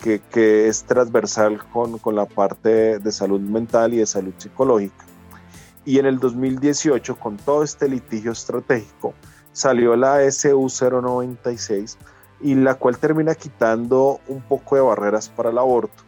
que, 0.00 0.68
es 0.68 0.84
transversal 0.84 1.58
con, 1.72 1.98
con, 1.98 2.14
la 2.14 2.26
parte 2.26 3.00
de 3.00 3.12
salud 3.12 3.40
mental 3.40 3.92
y 3.92 3.96
de 3.98 4.06
salud 4.06 4.32
psicológica. 4.38 5.04
Y 5.84 5.98
en 5.98 6.06
el 6.06 6.20
2018, 6.20 7.16
con 7.16 7.38
todo 7.38 7.64
este 7.64 7.88
litigio 7.88 8.30
estratégico, 8.30 9.14
salió 9.52 9.96
la 9.96 10.22
SU 10.30 10.68
096 10.68 11.98
y 12.40 12.54
la 12.54 12.76
cual 12.76 12.98
termina 12.98 13.34
quitando 13.34 14.20
un 14.28 14.40
poco 14.42 14.76
de 14.76 14.82
barreras 14.82 15.28
para 15.28 15.50
el 15.50 15.58
aborto. 15.58 16.04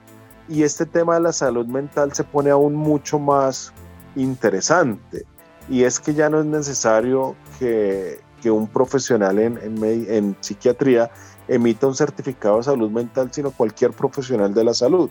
Y 0.49 0.63
este 0.63 0.87
tema 0.87 1.15
de 1.15 1.23
la 1.23 1.33
salud 1.33 1.67
mental 1.67 2.13
se 2.13 2.23
pone 2.23 2.51
aún 2.51 2.77
mucho 2.77 3.19
más 3.19 3.73
interesante. 4.15 5.27
Y 5.69 5.85
es 5.85 5.99
que 6.01 6.15
ya 6.15 6.31
no 6.31 6.41
es 6.41 6.47
necesario 6.47 7.35
que, 7.59 8.21
que 8.41 8.51
un 8.51 8.69
profesional 8.69 9.39
en, 9.39 9.59
en, 9.63 10.37
psiquiatría 10.41 11.11
emita 11.49 11.87
un 11.87 11.95
certificado 11.95 12.59
de 12.59 12.65
salud 12.65 12.91
mental, 12.91 13.31
sino 13.33 13.51
cualquier 13.51 13.93
profesional 13.93 14.55
de 14.55 14.65
la 14.65 14.75
salud. 14.75 15.11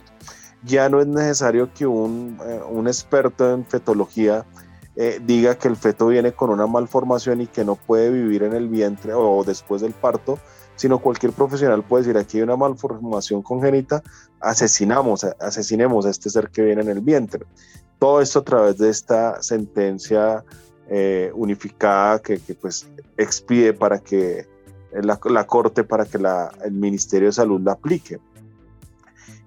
Ya 0.64 0.88
no 0.88 1.00
es 1.00 1.06
necesario 1.06 1.70
que 1.74 1.86
un, 1.86 2.38
eh, 2.44 2.60
un 2.70 2.88
experto 2.88 3.52
en 3.52 3.64
fetología 3.66 4.46
eh, 4.98 5.20
diga 5.22 5.56
que 5.58 5.68
el 5.68 5.76
feto 5.76 6.06
viene 6.06 6.32
con 6.32 6.48
una 6.48 6.66
malformación 6.66 7.42
y 7.42 7.46
que 7.46 7.64
no 7.66 7.76
puede 7.76 8.10
vivir 8.10 8.42
en 8.42 8.54
el 8.54 8.68
vientre 8.68 9.12
o 9.12 9.44
después 9.44 9.82
del 9.82 9.92
parto, 9.92 10.38
sino 10.74 11.00
cualquier 11.00 11.32
profesional 11.32 11.82
puede 11.82 12.04
decir 12.04 12.16
aquí 12.18 12.38
hay 12.38 12.44
una 12.44 12.56
malformación 12.56 13.42
congénita, 13.42 14.02
asesinamos, 14.40 15.24
asesinemos 15.24 16.06
a 16.06 16.10
este 16.10 16.30
ser 16.30 16.48
que 16.48 16.62
viene 16.62 16.80
en 16.80 16.88
el 16.88 17.00
vientre. 17.00 17.44
Todo 17.98 18.20
esto 18.20 18.40
a 18.40 18.44
través 18.44 18.78
de 18.78 18.90
esta 18.90 19.42
sentencia 19.42 20.44
eh, 20.88 21.30
unificada 21.34 22.20
que, 22.20 22.38
que, 22.38 22.54
pues 22.54 22.86
expide 23.16 23.72
para 23.72 23.98
que 23.98 24.46
la, 24.92 25.18
la 25.24 25.46
corte, 25.46 25.84
para 25.84 26.04
que 26.04 26.18
la, 26.18 26.52
el 26.64 26.72
Ministerio 26.72 27.28
de 27.28 27.32
Salud 27.32 27.60
la 27.60 27.72
aplique. 27.72 28.18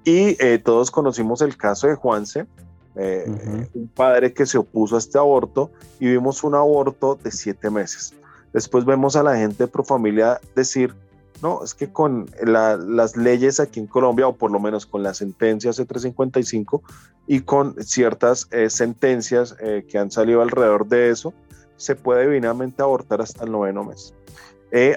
Y 0.04 0.36
eh, 0.44 0.60
todos 0.64 0.92
conocimos 0.92 1.42
el 1.42 1.56
caso 1.58 1.88
de 1.88 1.96
Juanse, 1.96 2.48
eh, 2.96 3.26
un 3.74 3.88
padre 3.88 4.34
que 4.34 4.46
se 4.46 4.58
opuso 4.58 4.96
a 4.96 5.00
este 5.00 5.18
aborto 5.18 5.72
y 6.00 6.08
vimos 6.08 6.44
un 6.44 6.56
aborto 6.56 7.18
de 7.22 7.32
siete 7.32 7.70
meses. 7.70 8.14
Después 8.52 8.84
vemos 8.86 9.16
a 9.16 9.24
la 9.24 9.38
gente 9.38 9.66
de 9.66 9.68
Profamilia 9.68 10.40
decir, 10.56 10.96
no, 11.42 11.64
es 11.64 11.74
que 11.74 11.92
con 11.92 12.30
las 12.44 13.16
leyes 13.16 13.60
aquí 13.60 13.80
en 13.80 13.88
Colombia, 13.88 14.28
o 14.28 14.36
por 14.36 14.52
lo 14.52 14.60
menos 14.60 14.86
con 14.86 15.04
la 15.04 15.14
sentencia 15.14 15.72
C355 15.72 16.82
y 17.28 17.42
con 17.42 17.76
ciertas 17.84 18.48
eh, 18.52 18.70
sentencias 18.70 19.56
eh, 19.60 19.86
que 19.88 19.98
han 19.98 20.12
salido 20.12 20.42
alrededor 20.42 20.88
de 20.88 21.10
eso, 21.10 21.34
se 21.78 21.96
puede 21.96 22.24
divinamente 22.24 22.82
abortar 22.82 23.22
hasta 23.22 23.46
el 23.46 23.52
noveno 23.52 23.86
mes, 23.86 24.14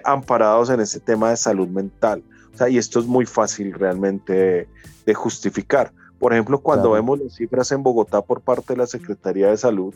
amparados 0.05 0.69
en 0.71 0.81
este 0.81 0.99
tema 1.01 1.31
de 1.31 1.37
salud 1.37 1.69
mental. 1.69 2.23
O 2.53 2.59
sea, 2.59 2.69
y 2.69 2.77
esto 2.77 2.99
es 2.99 3.07
muy 3.07 3.25
fácil 3.25 3.73
realmente 3.73 4.69
de 5.07 5.15
justificar. 5.15 5.93
Por 6.19 6.33
ejemplo, 6.33 6.61
cuando 6.61 6.93
vemos 6.93 7.19
las 7.19 7.35
cifras 7.35 7.73
en 7.73 7.83
Bogotá 7.83 8.23
por 8.23 8.41
parte 8.43 8.75
de 8.75 8.79
la 8.79 8.87
Secretaría 8.87 9.49
de 9.49 9.57
Salud, 9.57 9.95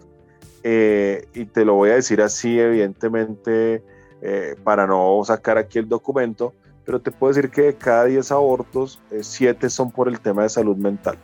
eh, 0.64 1.28
y 1.34 1.44
te 1.44 1.64
lo 1.64 1.74
voy 1.74 1.90
a 1.90 1.94
decir 1.94 2.20
así, 2.20 2.58
evidentemente, 2.58 3.84
eh, 4.28 4.56
para 4.64 4.88
no 4.88 5.22
sacar 5.24 5.56
aquí 5.56 5.78
el 5.78 5.88
documento, 5.88 6.52
pero 6.84 7.00
te 7.00 7.12
puedo 7.12 7.32
decir 7.32 7.48
que 7.48 7.62
de 7.62 7.74
cada 7.76 8.06
10 8.06 8.32
abortos, 8.32 9.00
7 9.20 9.64
eh, 9.64 9.70
son 9.70 9.92
por 9.92 10.08
el 10.08 10.18
tema 10.18 10.42
de 10.42 10.48
salud 10.48 10.76
mental. 10.76 11.16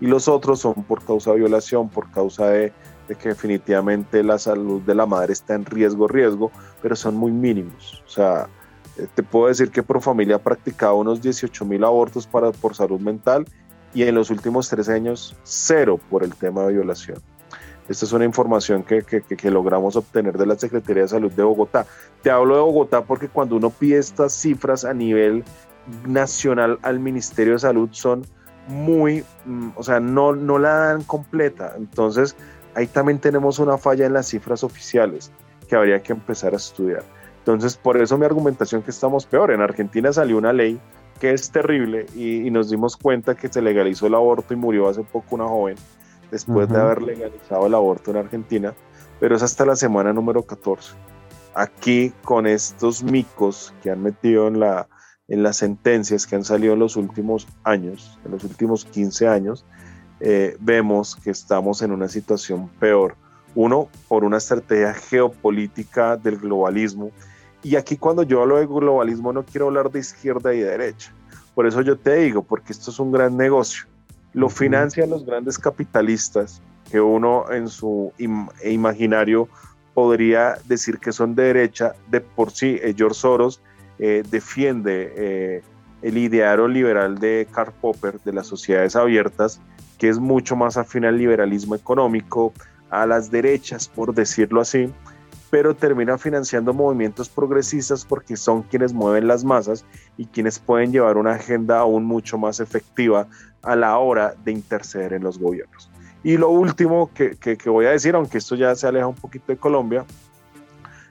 Y 0.00 0.06
los 0.06 0.28
otros 0.28 0.60
son 0.60 0.74
por 0.84 1.04
causa 1.04 1.32
de 1.32 1.38
violación, 1.38 1.88
por 1.88 2.08
causa 2.12 2.46
de, 2.46 2.72
que 3.08 3.30
definitivamente 3.30 4.22
la 4.22 4.38
salud 4.38 4.80
de 4.82 4.94
la 4.94 5.04
madre 5.04 5.32
está 5.32 5.56
en 5.56 5.64
riesgo, 5.64 6.06
riesgo, 6.06 6.52
pero 6.80 6.94
son 6.94 7.16
muy 7.16 7.32
mínimos. 7.32 8.04
O 8.06 8.08
sea, 8.08 8.48
te 9.16 9.24
puedo 9.24 9.48
decir 9.48 9.72
que 9.72 9.82
por 9.82 10.00
familia 10.00 10.36
ha 10.36 10.38
practicado 10.38 10.94
unos 10.94 11.20
18 11.20 11.64
mil 11.64 11.82
abortos 11.82 12.24
para, 12.28 12.52
por 12.52 12.76
salud 12.76 13.00
mental 13.00 13.46
y 13.92 14.04
en 14.04 14.14
los 14.14 14.30
últimos 14.30 14.68
tres 14.68 14.88
años 14.88 15.34
cero 15.42 15.98
por 16.08 16.22
el 16.22 16.32
tema 16.36 16.66
de 16.66 16.74
violación. 16.74 17.20
Esta 17.88 18.04
es 18.04 18.12
una 18.12 18.24
información 18.24 18.82
que, 18.82 19.02
que, 19.02 19.50
logramos 19.50 19.96
obtener 19.96 20.36
de 20.36 20.46
la 20.46 20.58
Secretaría 20.58 21.02
de 21.02 21.08
Salud 21.08 21.32
de 21.32 21.42
Bogotá. 21.42 21.86
Te 22.22 22.30
hablo 22.30 22.54
de 22.54 22.60
Bogotá 22.60 23.02
porque 23.02 23.28
cuando 23.28 23.56
uno 23.56 23.70
pide 23.70 23.98
estas 23.98 24.34
cifras 24.34 24.84
a 24.84 24.92
nivel 24.92 25.42
nacional 26.06 26.78
al 26.82 27.00
Ministerio 27.00 27.54
de 27.54 27.60
Salud 27.60 27.88
son 27.92 28.26
muy, 28.68 29.24
mm, 29.46 29.70
o 29.74 29.82
sea, 29.82 30.00
no, 30.00 30.34
no 30.34 30.58
la 30.58 30.74
dan 30.74 31.02
completa. 31.04 31.72
Entonces, 31.76 32.36
ahí 32.74 32.86
también 32.86 33.18
tenemos 33.18 33.58
una 33.58 33.78
falla 33.78 34.04
en 34.04 34.12
las 34.12 34.28
cifras 34.28 34.62
oficiales 34.62 35.32
que 35.66 35.76
habría 35.76 36.02
que 36.02 36.12
empezar 36.12 36.52
a 36.52 36.56
estudiar. 36.56 37.02
Entonces, 37.38 37.78
por 37.78 37.96
eso 37.96 38.18
mi 38.18 38.26
argumentación 38.26 38.82
que 38.82 38.90
estamos 38.90 39.24
peor. 39.24 39.50
En 39.50 39.62
Argentina 39.62 40.12
salió 40.12 40.36
una 40.36 40.52
ley 40.52 40.78
que 41.18 41.32
es 41.32 41.50
terrible 41.50 42.06
y, 42.14 42.50
nos 42.50 42.70
dimos 42.70 42.96
cuenta 42.96 43.34
que 43.34 43.48
se 43.48 43.62
legalizó 43.62 44.06
el 44.06 44.14
aborto 44.14 44.54
y 44.54 44.56
murió 44.56 44.88
hace 44.88 45.02
poco 45.02 45.34
una 45.34 45.46
joven 45.46 45.76
después 46.30 46.68
de 46.68 46.78
haber 46.78 47.02
legalizado 47.02 47.66
el 47.66 47.74
aborto 47.74 48.10
en 48.10 48.18
Argentina, 48.18 48.74
pero 49.20 49.36
es 49.36 49.42
hasta 49.42 49.64
la 49.64 49.76
semana 49.76 50.12
número 50.12 50.42
14. 50.42 50.94
Aquí 51.54 52.12
con 52.22 52.46
estos 52.46 53.02
micos 53.02 53.74
que 53.82 53.90
han 53.90 54.02
metido 54.02 54.48
en, 54.48 54.60
la, 54.60 54.88
en 55.28 55.42
las 55.42 55.56
sentencias 55.56 56.26
que 56.26 56.36
han 56.36 56.44
salido 56.44 56.74
en 56.74 56.78
los 56.80 56.96
últimos 56.96 57.46
años, 57.64 58.18
en 58.24 58.32
los 58.32 58.44
últimos 58.44 58.84
15 58.84 59.28
años, 59.28 59.64
eh, 60.20 60.56
vemos 60.60 61.16
que 61.16 61.30
estamos 61.30 61.82
en 61.82 61.92
una 61.92 62.08
situación 62.08 62.68
peor. 62.80 63.16
Uno, 63.54 63.88
por 64.08 64.24
una 64.24 64.36
estrategia 64.36 64.94
geopolítica 64.94 66.16
del 66.16 66.38
globalismo 66.38 67.10
y 67.62 67.76
aquí 67.76 67.96
cuando 67.96 68.22
yo 68.22 68.42
hablo 68.42 68.56
de 68.56 68.66
globalismo 68.66 69.32
no 69.32 69.44
quiero 69.44 69.66
hablar 69.66 69.90
de 69.90 70.00
izquierda 70.00 70.54
y 70.54 70.60
de 70.60 70.70
derecha. 70.70 71.12
Por 71.54 71.66
eso 71.66 71.80
yo 71.80 71.98
te 71.98 72.14
digo, 72.16 72.42
porque 72.42 72.72
esto 72.72 72.90
es 72.90 73.00
un 73.00 73.10
gran 73.10 73.36
negocio. 73.36 73.86
Lo 74.32 74.48
financian 74.48 75.10
los 75.10 75.24
grandes 75.24 75.58
capitalistas, 75.58 76.62
que 76.90 77.00
uno 77.00 77.50
en 77.50 77.68
su 77.68 78.12
imaginario 78.64 79.48
podría 79.94 80.56
decir 80.66 80.98
que 80.98 81.12
son 81.12 81.34
de 81.34 81.44
derecha. 81.44 81.94
De 82.10 82.20
por 82.20 82.50
sí, 82.50 82.78
eh, 82.82 82.94
George 82.96 83.18
Soros 83.18 83.60
eh, 83.98 84.22
defiende 84.30 85.12
eh, 85.16 85.62
el 86.02 86.18
ideario 86.18 86.68
liberal 86.68 87.18
de 87.18 87.48
Karl 87.50 87.72
Popper, 87.80 88.20
de 88.20 88.32
las 88.32 88.46
sociedades 88.46 88.96
abiertas, 88.96 89.60
que 89.98 90.08
es 90.08 90.18
mucho 90.18 90.56
más 90.56 90.76
afín 90.76 91.04
al 91.04 91.18
liberalismo 91.18 91.74
económico, 91.74 92.52
a 92.90 93.06
las 93.06 93.30
derechas, 93.30 93.88
por 93.88 94.14
decirlo 94.14 94.60
así 94.60 94.90
pero 95.50 95.74
termina 95.74 96.18
financiando 96.18 96.74
movimientos 96.74 97.28
progresistas 97.28 98.04
porque 98.04 98.36
son 98.36 98.62
quienes 98.62 98.92
mueven 98.92 99.26
las 99.26 99.44
masas 99.44 99.84
y 100.16 100.26
quienes 100.26 100.58
pueden 100.58 100.92
llevar 100.92 101.16
una 101.16 101.32
agenda 101.32 101.78
aún 101.78 102.04
mucho 102.04 102.38
más 102.38 102.60
efectiva 102.60 103.26
a 103.62 103.76
la 103.76 103.98
hora 103.98 104.34
de 104.44 104.52
interceder 104.52 105.12
en 105.12 105.22
los 105.22 105.38
gobiernos. 105.38 105.90
Y 106.22 106.36
lo 106.36 106.50
último 106.50 107.10
que, 107.14 107.58
voy 107.66 107.86
a 107.86 107.90
decir, 107.90 108.14
aunque 108.14 108.38
esto 108.38 108.56
ya 108.56 108.74
se 108.74 108.86
aleja 108.86 109.06
un 109.06 109.14
poquito 109.14 109.46
de 109.48 109.56
Colombia, 109.56 110.04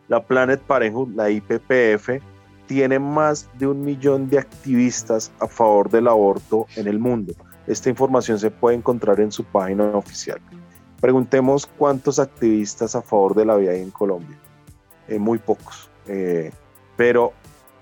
la 0.07 0.23
Planet 0.23 0.61
Parenthood, 0.61 1.15
la 1.15 1.29
IPPF, 1.29 2.21
tiene 2.65 2.99
más 2.99 3.49
de 3.57 3.67
un 3.67 3.83
millón 3.83 4.29
de 4.29 4.39
activistas 4.39 5.31
a 5.39 5.47
favor 5.47 5.89
del 5.89 6.07
aborto 6.07 6.67
en 6.75 6.87
el 6.87 6.99
mundo. 6.99 7.33
Esta 7.65 7.89
información 7.89 8.37
se 8.39 8.51
puede 8.51 8.75
encontrar 8.75 9.19
en 9.19 9.31
su 9.31 9.43
página 9.43 9.85
oficial. 9.85 10.39
Preguntemos 10.99 11.67
cuántos 11.77 12.19
activistas 12.19 12.95
a 12.95 13.01
favor 13.01 13.35
de 13.35 13.45
la 13.45 13.55
vida 13.55 13.71
hay 13.71 13.81
en 13.81 13.91
Colombia. 13.91 14.37
Eh, 15.07 15.19
muy 15.19 15.37
pocos. 15.37 15.89
Eh, 16.07 16.51
pero 16.95 17.33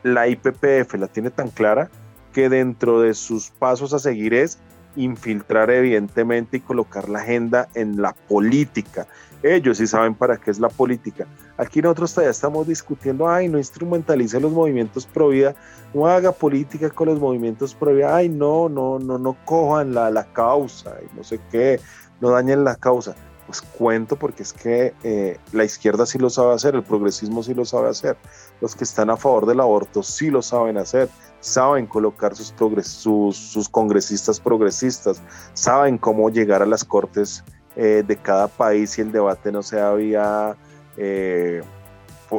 la 0.04 0.28
IPPF 0.28 0.96
la 0.96 1.08
tiene 1.08 1.32
tan 1.32 1.50
clara 1.50 1.90
que 2.34 2.50
dentro 2.50 3.00
de 3.00 3.14
sus 3.14 3.50
pasos 3.50 3.94
a 3.94 4.00
seguir 4.00 4.34
es 4.34 4.60
infiltrar 4.96 5.70
evidentemente 5.72 6.58
y 6.58 6.60
colocar 6.60 7.10
la 7.10 7.20
agenda 7.20 7.70
en 7.74 8.02
la 8.02 8.14
política. 8.14 9.08
Ellos 9.44 9.78
sí 9.78 9.88
saben 9.88 10.16
para 10.16 10.38
qué 10.38 10.52
es 10.52 10.60
la 10.60 10.70
política. 10.70 11.28
Aquí 11.58 11.82
nosotros 11.82 12.14
todavía 12.14 12.32
estamos 12.32 12.68
discutiendo, 12.68 13.30
ay, 13.30 13.48
no 13.48 13.58
instrumentalice 13.58 14.40
los 14.40 14.52
movimientos 14.52 15.06
pro 15.06 15.30
vida, 15.30 15.56
no 15.94 16.08
haga 16.08 16.32
política 16.32 16.90
con 16.90 17.10
los 17.10 17.20
movimientos 17.20 17.74
pro 17.76 17.94
vida, 17.94 18.16
ay, 18.16 18.30
no, 18.30 18.70
no, 18.70 19.00
no, 19.00 19.18
no 19.18 19.38
cojan 19.46 19.94
la, 19.94 20.10
la 20.10 20.26
causa 20.26 20.96
y 21.02 21.16
no 21.16 21.24
sé 21.24 21.40
qué 21.52 21.80
no 22.22 22.30
dañen 22.30 22.64
la 22.64 22.76
causa. 22.76 23.16
Pues 23.46 23.62
cuento 23.62 24.16
porque 24.16 24.42
es 24.42 24.54
que 24.54 24.94
eh, 25.04 25.38
la 25.52 25.64
izquierda 25.64 26.08
sí 26.08 26.18
lo 26.18 26.32
sabe 26.32 26.56
hacer, 26.56 26.74
el 26.74 26.84
progresismo 26.84 27.44
sí 27.44 27.54
lo 27.54 27.64
sabe 27.64 27.90
hacer, 27.90 28.18
los 28.60 28.76
que 28.76 28.84
están 28.84 29.12
a 29.12 29.18
favor 29.18 29.46
del 29.46 29.60
aborto 29.60 30.02
sí 30.02 30.32
lo 30.32 30.42
saben 30.42 30.80
hacer, 30.80 31.10
saben 31.42 31.86
colocar 31.86 32.36
sus, 32.36 33.70
congresistas 33.70 34.40
progresistas, 34.40 35.22
saben 35.54 36.00
cómo 36.00 36.32
llegar 36.32 36.64
a 36.64 36.66
las 36.66 36.84
cortes 36.84 37.44
eh, 37.76 38.04
de 38.06 38.18
cada 38.18 38.48
país 38.48 38.98
y 38.98 39.02
el 39.02 39.12
debate 39.12 39.52
no 39.52 39.62
sea 39.62 39.94
vía, 39.94 40.58
eh, 40.98 41.62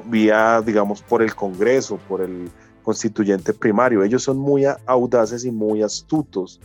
vía, 0.07 0.61
digamos, 0.61 1.03
por 1.03 1.23
el 1.23 1.37
Congreso, 1.37 2.01
por 2.09 2.21
el 2.21 2.51
constituyente 2.83 3.53
primario. 3.53 4.03
Ellos 4.03 4.25
son 4.25 4.39
muy 4.39 4.65
audaces 4.87 5.45
y 5.45 5.53
muy 5.53 5.83
astutos. 5.83 6.61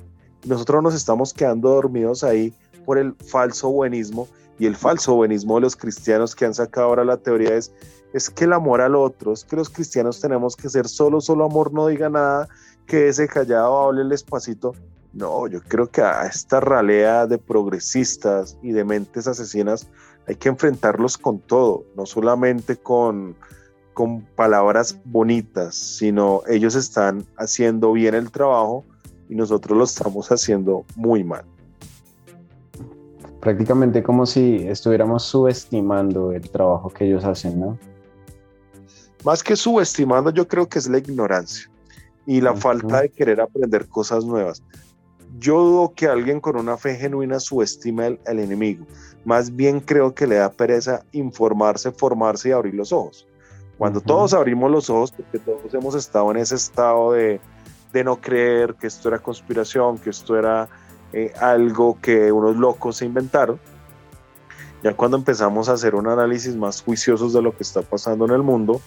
Nosotros 0.45 0.81
nos 0.81 0.95
estamos 0.95 1.31
quedando 1.31 1.69
dormidos 1.69 2.23
ahí 2.23 2.53
por 2.85 2.97
el 2.97 3.15
falso 3.15 3.69
buenismo 3.69 4.27
y 4.59 4.65
el 4.67 4.75
falso 4.75 5.15
buenismo 5.15 5.55
de 5.55 5.61
los 5.61 5.75
cristianos 5.75 6.35
que 6.35 6.45
han 6.45 6.53
sacado 6.53 6.87
ahora 6.87 7.03
la 7.03 7.17
teoría 7.17 7.55
es, 7.55 7.71
es 8.13 8.29
que 8.29 8.43
el 8.43 8.53
amor 8.53 8.81
al 8.81 8.95
otro, 8.95 9.33
es 9.33 9.43
que 9.43 9.55
los 9.55 9.69
cristianos 9.69 10.21
tenemos 10.21 10.55
que 10.55 10.69
ser 10.69 10.87
solo, 10.87 11.19
solo 11.19 11.45
amor, 11.45 11.73
no 11.73 11.87
diga 11.87 12.09
nada, 12.09 12.47
que 12.85 13.07
ese 13.07 13.27
callado 13.27 13.77
hable 13.79 14.03
despacito. 14.03 14.75
No, 15.13 15.47
yo 15.47 15.61
creo 15.61 15.87
que 15.87 16.01
a 16.01 16.25
esta 16.25 16.59
ralea 16.59 17.27
de 17.27 17.37
progresistas 17.37 18.57
y 18.61 18.71
de 18.71 18.83
mentes 18.85 19.27
asesinas 19.27 19.87
hay 20.27 20.35
que 20.35 20.49
enfrentarlos 20.49 21.17
con 21.17 21.39
todo, 21.39 21.83
no 21.95 22.05
solamente 22.05 22.77
con, 22.77 23.35
con 23.93 24.21
palabras 24.21 24.97
bonitas, 25.05 25.75
sino 25.75 26.43
ellos 26.47 26.75
están 26.75 27.25
haciendo 27.37 27.91
bien 27.93 28.13
el 28.15 28.31
trabajo 28.31 28.85
y 29.27 29.35
nosotros 29.35 29.77
lo 29.77 29.83
estamos 29.83 30.31
haciendo 30.31 30.85
muy 30.95 31.23
mal. 31.23 31.45
Prácticamente 33.41 34.03
como 34.03 34.25
si 34.27 34.67
estuviéramos 34.67 35.23
subestimando 35.23 36.31
el 36.31 36.47
trabajo 36.49 36.89
que 36.89 37.05
ellos 37.05 37.25
hacen, 37.25 37.59
¿no? 37.59 37.77
Más 39.25 39.43
que 39.43 39.55
subestimando, 39.55 40.29
yo 40.31 40.47
creo 40.47 40.69
que 40.69 40.79
es 40.79 40.87
la 40.87 40.99
ignorancia 40.99 41.69
y 42.25 42.39
la 42.39 42.55
falta 42.55 43.01
de 43.01 43.09
querer 43.09 43.41
aprender 43.41 43.87
cosas 43.87 44.25
nuevas. 44.25 44.63
Yo 45.39 45.59
dudo 45.59 45.93
que 45.95 46.07
alguien 46.07 46.39
con 46.39 46.55
una 46.55 46.77
fe 46.77 46.95
genuina 46.95 47.39
subestime 47.39 48.19
al, 48.25 48.39
enemigo. 48.39 48.85
Más 49.25 49.55
bien 49.55 49.79
creo 49.79 50.13
que 50.13 50.27
le 50.27 50.35
da 50.35 50.51
pereza 50.51 51.03
informarse, 51.11 51.91
formarse 51.91 52.49
y 52.49 52.51
abrir 52.51 52.75
los 52.75 52.91
ojos. 52.91 53.27
Cuando 53.77 54.01
todos 54.01 54.33
abrimos 54.33 54.69
los 54.69 54.89
ojos, 54.89 55.11
porque 55.11 55.39
todos 55.39 55.73
hemos 55.73 55.95
estado 55.95 56.29
en 56.29 56.37
ese 56.37 56.55
estado 56.55 57.13
de, 57.13 57.39
de 57.91 58.03
no 58.03 58.21
creer 58.21 58.75
que 58.75 58.85
esto 58.85 59.09
era 59.09 59.17
conspiración, 59.17 59.97
que 59.97 60.11
esto 60.11 60.37
era 60.37 60.69
eh, 61.13 61.33
algo 61.39 61.97
que 62.01 62.31
unos 62.31 62.55
locos 62.55 62.97
se 62.97 63.05
inventaron, 63.05 63.59
ya 64.83 64.93
cuando 64.93 65.17
empezamos 65.17 65.69
a 65.69 65.73
hacer 65.73 65.93
un 65.93 66.07
análisis 66.07 66.55
más 66.55 66.81
juiciosos 66.81 67.33
de 67.33 67.41
lo 67.41 67.55
que 67.55 67.63
está 67.63 67.81
pasando 67.81 68.25
en 68.25 68.31
el 68.31 68.41
mundo, 68.41 68.81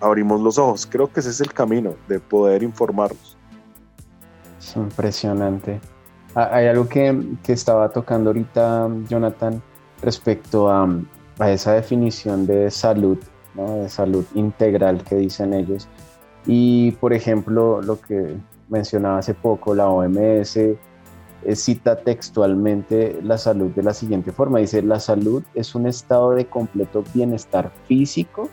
abrimos 0.00 0.40
los 0.40 0.58
ojos. 0.58 0.86
Creo 0.86 1.12
que 1.12 1.20
ese 1.20 1.30
es 1.30 1.40
el 1.40 1.52
camino 1.52 1.94
de 2.08 2.20
poder 2.20 2.62
informarnos. 2.62 3.36
Es 4.58 4.76
impresionante. 4.76 5.80
Ah, 6.34 6.48
hay 6.52 6.66
algo 6.66 6.88
que, 6.88 7.36
que 7.42 7.52
estaba 7.52 7.90
tocando 7.90 8.30
ahorita, 8.30 8.88
Jonathan, 9.08 9.62
respecto 10.02 10.70
a, 10.70 10.88
a 11.38 11.50
esa 11.50 11.72
definición 11.72 12.46
de 12.46 12.70
salud, 12.70 13.18
¿no? 13.54 13.76
de 13.76 13.88
salud 13.88 14.24
integral 14.34 15.04
que 15.04 15.16
dicen 15.16 15.52
ellos. 15.52 15.88
Y, 16.46 16.92
por 16.92 17.12
ejemplo, 17.12 17.82
lo 17.82 18.00
que 18.00 18.36
mencionaba 18.68 19.18
hace 19.18 19.34
poco, 19.34 19.74
la 19.74 19.88
OMS 19.88 20.58
cita 21.54 21.96
textualmente 21.96 23.20
la 23.22 23.38
salud 23.38 23.70
de 23.72 23.82
la 23.82 23.94
siguiente 23.94 24.32
forma. 24.32 24.58
Dice, 24.58 24.82
la 24.82 25.00
salud 25.00 25.42
es 25.54 25.74
un 25.74 25.86
estado 25.86 26.32
de 26.32 26.46
completo 26.46 27.04
bienestar 27.14 27.70
físico, 27.86 28.48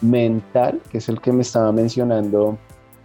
mental, 0.00 0.80
que 0.90 0.98
es 0.98 1.08
el 1.08 1.20
que 1.20 1.32
me 1.32 1.42
estaba 1.42 1.72
mencionando 1.72 2.58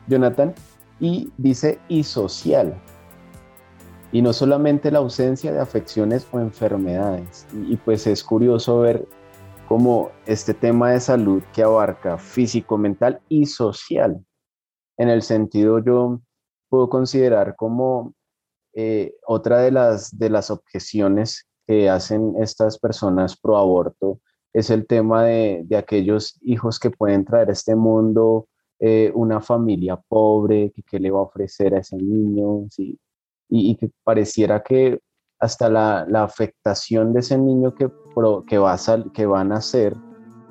Jonathan, 0.08 0.54
y 1.00 1.32
dice 1.38 1.80
y 1.88 2.04
social. 2.04 2.80
Y 4.12 4.22
no 4.22 4.34
solamente 4.34 4.92
la 4.92 5.00
ausencia 5.00 5.52
de 5.52 5.60
afecciones 5.60 6.28
o 6.32 6.40
enfermedades. 6.40 7.48
Y, 7.68 7.78
pues 7.78 8.06
es 8.08 8.24
curioso 8.24 8.82
ver 8.82 9.08
cómo 9.68 10.12
este 10.26 10.54
tema 10.54 10.92
de 10.92 11.00
salud 11.00 11.42
que 11.54 11.64
abarca 11.64 12.18
físico, 12.18 12.78
mental 12.78 13.22
y 13.30 13.46
social. 13.46 14.24
En 14.98 15.10
el 15.10 15.22
sentido 15.22 15.80
yo 15.80 16.20
puedo 16.70 16.90
considerar 16.90 17.56
como 17.56 18.14
eh, 18.74 19.16
otra 19.28 19.60
de 19.60 19.72
las, 19.72 20.18
de 20.18 20.30
las 20.30 20.50
objeciones 20.50 21.48
que 21.68 21.90
hacen 21.90 22.36
estas 22.40 22.80
personas 22.80 23.38
pro 23.38 23.58
aborto 23.58 24.20
es 24.54 24.70
el 24.70 24.86
tema 24.86 25.24
de, 25.26 25.66
aquellos 25.78 26.38
hijos 26.42 26.80
que 26.80 26.90
pueden 26.90 27.26
traer 27.26 27.50
a 27.50 27.54
este 27.54 27.76
mundo 27.76 28.48
eh, 28.80 29.12
una 29.16 29.40
familia 29.40 29.98
pobre, 30.08 30.74
que, 30.90 31.00
le 31.00 31.12
va 31.12 31.20
a 31.20 31.24
ofrecer 31.24 31.74
a 31.74 31.80
ese 31.80 31.98
niño, 31.98 32.66
¿sí? 32.70 33.00
y, 33.48 33.76
que 33.76 33.92
pareciera 34.04 34.62
que 34.62 35.00
hasta 35.40 35.70
la, 35.70 36.06
afectación 36.24 37.14
de 37.14 37.22
ese 37.22 37.38
niño 37.38 37.74
que, 37.76 37.90
que, 38.48 38.58
va 38.58 38.74
a 38.74 39.04
que 39.14 39.26
va 39.26 39.42
a 39.42 39.46
nacer, 39.46 39.96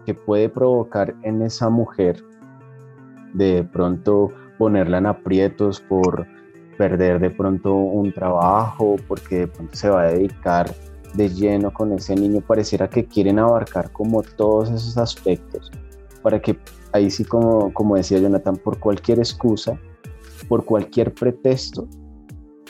que 0.06 0.14
puede 0.14 0.48
provocar 0.48 1.14
en 1.22 1.42
esa 1.42 1.68
mujer 1.68 2.22
de 3.34 3.64
pronto 3.72 4.32
ponerla 4.58 4.98
en 4.98 5.06
aprietos 5.06 5.80
por 5.80 6.26
perder 6.80 7.20
de 7.20 7.28
pronto 7.28 7.74
un 7.74 8.10
trabajo, 8.10 8.96
porque 9.06 9.40
de 9.40 9.48
pronto 9.48 9.76
se 9.76 9.90
va 9.90 10.04
a 10.04 10.12
dedicar 10.12 10.74
de 11.12 11.28
lleno 11.28 11.70
con 11.70 11.92
ese 11.92 12.14
niño, 12.14 12.40
pareciera 12.40 12.88
que 12.88 13.04
quieren 13.04 13.38
abarcar 13.38 13.92
como 13.92 14.22
todos 14.22 14.70
esos 14.70 14.96
aspectos, 14.96 15.70
para 16.22 16.40
que 16.40 16.56
ahí 16.92 17.10
sí, 17.10 17.22
como, 17.22 17.70
como 17.74 17.96
decía 17.96 18.18
Jonathan, 18.18 18.56
por 18.56 18.78
cualquier 18.78 19.18
excusa, 19.18 19.78
por 20.48 20.64
cualquier 20.64 21.12
pretexto, 21.12 21.86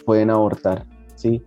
pueden 0.05 0.31
abortar, 0.31 0.85
¿sí? 1.15 1.45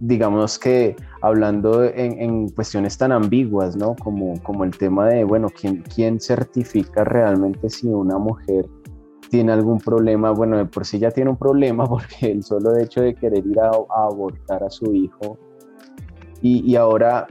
Digamos 0.00 0.58
que 0.58 0.96
hablando 1.20 1.84
en, 1.84 2.48
cuestiones 2.48 2.96
tan 2.96 3.12
ambiguas, 3.12 3.76
¿no? 3.76 3.94
Como, 3.96 4.42
como 4.42 4.64
el 4.64 4.70
tema 4.70 5.08
de, 5.08 5.24
bueno, 5.24 5.48
¿quién, 5.50 5.82
¿quién 5.94 6.18
certifica 6.18 7.04
realmente 7.04 7.68
si 7.68 7.88
una 7.88 8.16
mujer 8.16 8.66
tiene 9.30 9.52
algún 9.52 9.78
problema? 9.78 10.30
Bueno, 10.30 10.56
de 10.56 10.64
por 10.66 10.84
sí 10.84 10.98
ya 10.98 11.10
tiene 11.10 11.30
un 11.30 11.36
problema 11.36 11.86
porque 11.88 12.30
el 12.30 12.42
solo 12.42 12.76
hecho 12.76 13.02
de 13.02 13.14
querer 13.14 13.46
ir 13.46 13.60
a 13.60 13.70
abortar 13.70 14.62
a 14.64 14.70
su 14.70 14.94
hijo 14.94 15.38
y, 16.42 16.76
ahora 16.76 17.26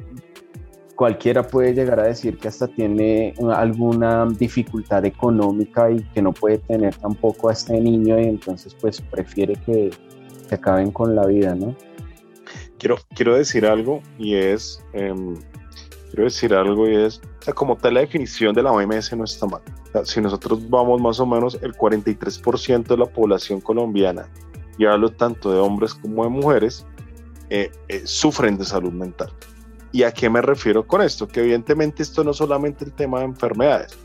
cualquiera 0.96 1.44
puede 1.44 1.74
llegar 1.74 2.00
a 2.00 2.04
decir 2.04 2.38
que 2.38 2.48
hasta 2.48 2.68
tiene 2.68 3.34
alguna 3.54 4.26
dificultad 4.26 5.06
económica 5.06 5.92
y 5.92 6.02
que 6.14 6.22
no 6.22 6.32
puede 6.32 6.58
tener 6.60 6.96
tampoco 6.96 7.50
a 7.50 7.54
este 7.54 7.80
niño 7.80 8.20
y 8.20 8.26
entonces 8.26 8.76
pues 8.76 9.02
prefiere 9.02 9.56
que, 9.66 9.92
se 10.48 10.56
acaben 10.56 10.92
con 10.92 11.16
la 11.16 11.26
vida, 11.26 11.56
¿no? 11.56 11.76
Quiero, 12.78 12.98
quiero 13.16 13.36
decir 13.36 13.66
algo 13.66 14.02
y 14.20 14.36
es, 14.36 14.84
em, 14.94 15.36
quiero 16.12 16.26
decir 16.26 16.54
algo 16.54 16.88
y 16.88 16.96
es, 16.96 17.20
como 17.56 17.76
tal 17.76 17.96
la 17.96 18.02
definición 18.02 18.54
de 18.54 18.64
la 18.64 18.72
OMS 18.72 19.16
no 19.18 19.24
está 19.24 19.48
mal. 19.48 19.62
Si 20.04 20.22
nosotros 20.22 20.70
vamos 20.70 21.02
más 21.02 21.20
o 21.20 21.26
menos, 21.26 21.58
el 21.62 21.74
43% 21.74 22.88
de 22.88 22.98
la 22.98 23.06
población 23.06 23.62
colombiana, 23.62 24.28
y 24.78 24.86
hablo 24.86 25.10
tanto 25.12 25.52
de 25.52 25.60
hombres 25.60 25.94
como 25.94 26.24
de 26.24 26.30
mujeres, 26.30 26.86
eh, 27.50 27.72
eh, 27.88 28.02
sufren 28.06 28.58
de 28.58 28.66
salud 28.66 28.92
mental. 28.92 29.32
¿Y 29.92 30.04
a 30.04 30.12
qué 30.12 30.30
me 30.30 30.42
refiero 30.42 30.86
con 30.86 31.02
esto? 31.02 31.28
Que 31.28 31.40
evidentemente 31.40 32.04
esto 32.04 32.24
no 32.24 32.32
es 32.32 32.38
solamente 32.38 32.84
el 32.84 32.92
tema 32.92 33.20
de 33.20 33.26
enfermedades, 33.26 33.98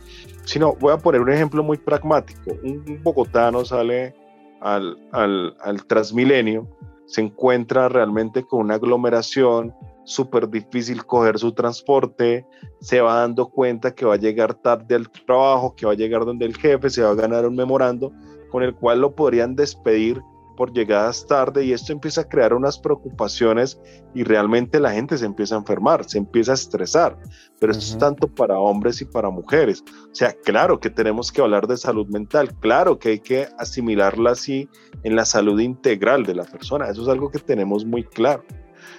sino 0.44 0.74
voy 0.74 0.92
a 0.92 0.98
poner 0.98 1.20
un 1.20 1.32
ejemplo 1.32 1.62
muy 1.62 1.78
pragmático. 1.78 2.52
Un 2.62 3.00
bogotano 3.02 3.64
sale 3.64 4.14
al, 4.60 4.96
al, 5.10 5.56
al 5.60 5.84
Transmilenio, 5.86 6.68
se 7.06 7.22
encuentra 7.22 7.88
realmente 7.88 8.44
con 8.44 8.60
una 8.60 8.74
aglomeración, 8.74 9.74
súper 10.10 10.48
difícil 10.48 11.04
coger 11.06 11.38
su 11.38 11.52
transporte, 11.52 12.44
se 12.80 13.00
va 13.00 13.20
dando 13.20 13.46
cuenta 13.48 13.94
que 13.94 14.04
va 14.04 14.14
a 14.14 14.18
llegar 14.18 14.54
tarde 14.54 14.96
al 14.96 15.08
trabajo, 15.08 15.74
que 15.76 15.86
va 15.86 15.92
a 15.92 15.96
llegar 15.96 16.24
donde 16.24 16.46
el 16.46 16.56
jefe, 16.56 16.90
se 16.90 17.02
va 17.02 17.10
a 17.10 17.14
ganar 17.14 17.46
un 17.46 17.54
memorando 17.54 18.12
con 18.50 18.64
el 18.64 18.74
cual 18.74 19.00
lo 19.00 19.14
podrían 19.14 19.54
despedir 19.54 20.20
por 20.56 20.72
llegadas 20.72 21.26
tarde 21.26 21.64
y 21.64 21.72
esto 21.72 21.92
empieza 21.92 22.22
a 22.22 22.28
crear 22.28 22.52
unas 22.52 22.78
preocupaciones 22.78 23.80
y 24.14 24.24
realmente 24.24 24.80
la 24.80 24.90
gente 24.90 25.16
se 25.16 25.24
empieza 25.24 25.54
a 25.54 25.58
enfermar, 25.58 26.04
se 26.04 26.18
empieza 26.18 26.50
a 26.50 26.56
estresar, 26.56 27.16
pero 27.60 27.72
esto 27.72 27.84
es 27.84 27.96
tanto 27.96 28.26
para 28.26 28.58
hombres 28.58 29.00
y 29.00 29.04
para 29.04 29.30
mujeres. 29.30 29.82
O 30.10 30.14
sea, 30.14 30.32
claro 30.32 30.80
que 30.80 30.90
tenemos 30.90 31.32
que 31.32 31.40
hablar 31.40 31.66
de 31.66 31.76
salud 31.76 32.08
mental, 32.08 32.52
claro 32.58 32.98
que 32.98 33.10
hay 33.10 33.20
que 33.20 33.48
asimilarla 33.58 34.32
así 34.32 34.68
en 35.04 35.16
la 35.16 35.24
salud 35.24 35.58
integral 35.60 36.26
de 36.26 36.34
la 36.34 36.44
persona, 36.44 36.88
eso 36.88 37.02
es 37.02 37.08
algo 37.08 37.30
que 37.30 37.38
tenemos 37.38 37.86
muy 37.86 38.02
claro. 38.02 38.44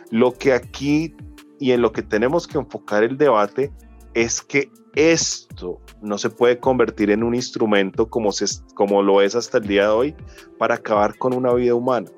Lo 0.10 0.34
que 0.34 0.54
aquí 0.54 1.16
y 1.60 1.72
en 1.72 1.82
lo 1.82 1.92
que 1.92 2.02
tenemos 2.02 2.48
que 2.48 2.58
enfocar 2.58 3.04
el 3.04 3.18
debate 3.18 3.72
es 4.14 4.42
que 4.42 4.70
esto 4.96 5.80
no 6.02 6.18
se 6.18 6.30
puede 6.30 6.60
convertir 6.60 7.12
en 7.12 7.24
un 7.24 7.34
instrumento 7.34 8.10
como, 8.10 8.32
se, 8.32 8.46
como 8.76 9.02
lo 9.02 9.22
es 9.22 9.36
hasta 9.36 9.60
el 9.60 9.68
día 9.68 9.84
de 9.84 9.90
hoy 9.90 10.16
para 10.58 10.76
acabar 10.76 11.18
con 11.18 11.34
una 11.34 11.54
vida 11.54 11.76
humana. 11.76 12.10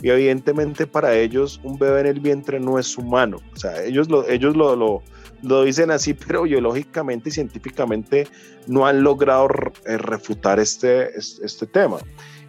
Y 0.00 0.10
evidentemente 0.10 0.86
para 0.86 1.14
ellos 1.16 1.60
un 1.64 1.78
bebé 1.78 2.00
en 2.00 2.06
el 2.06 2.20
vientre 2.20 2.60
no 2.60 2.78
es 2.78 2.96
humano. 2.96 3.38
O 3.52 3.56
sea, 3.56 3.82
ellos 3.82 4.08
lo, 4.08 4.28
ellos 4.28 4.56
lo, 4.56 4.76
lo, 4.76 5.02
lo 5.42 5.64
dicen 5.64 5.90
así, 5.90 6.14
pero 6.26 6.42
biológicamente 6.42 7.30
y 7.30 7.32
científicamente 7.32 8.28
no 8.66 8.86
han 8.86 9.02
logrado 9.02 9.48
eh, 9.86 9.96
refutar 9.96 10.60
este, 10.60 11.16
este 11.16 11.66
tema. 11.66 11.98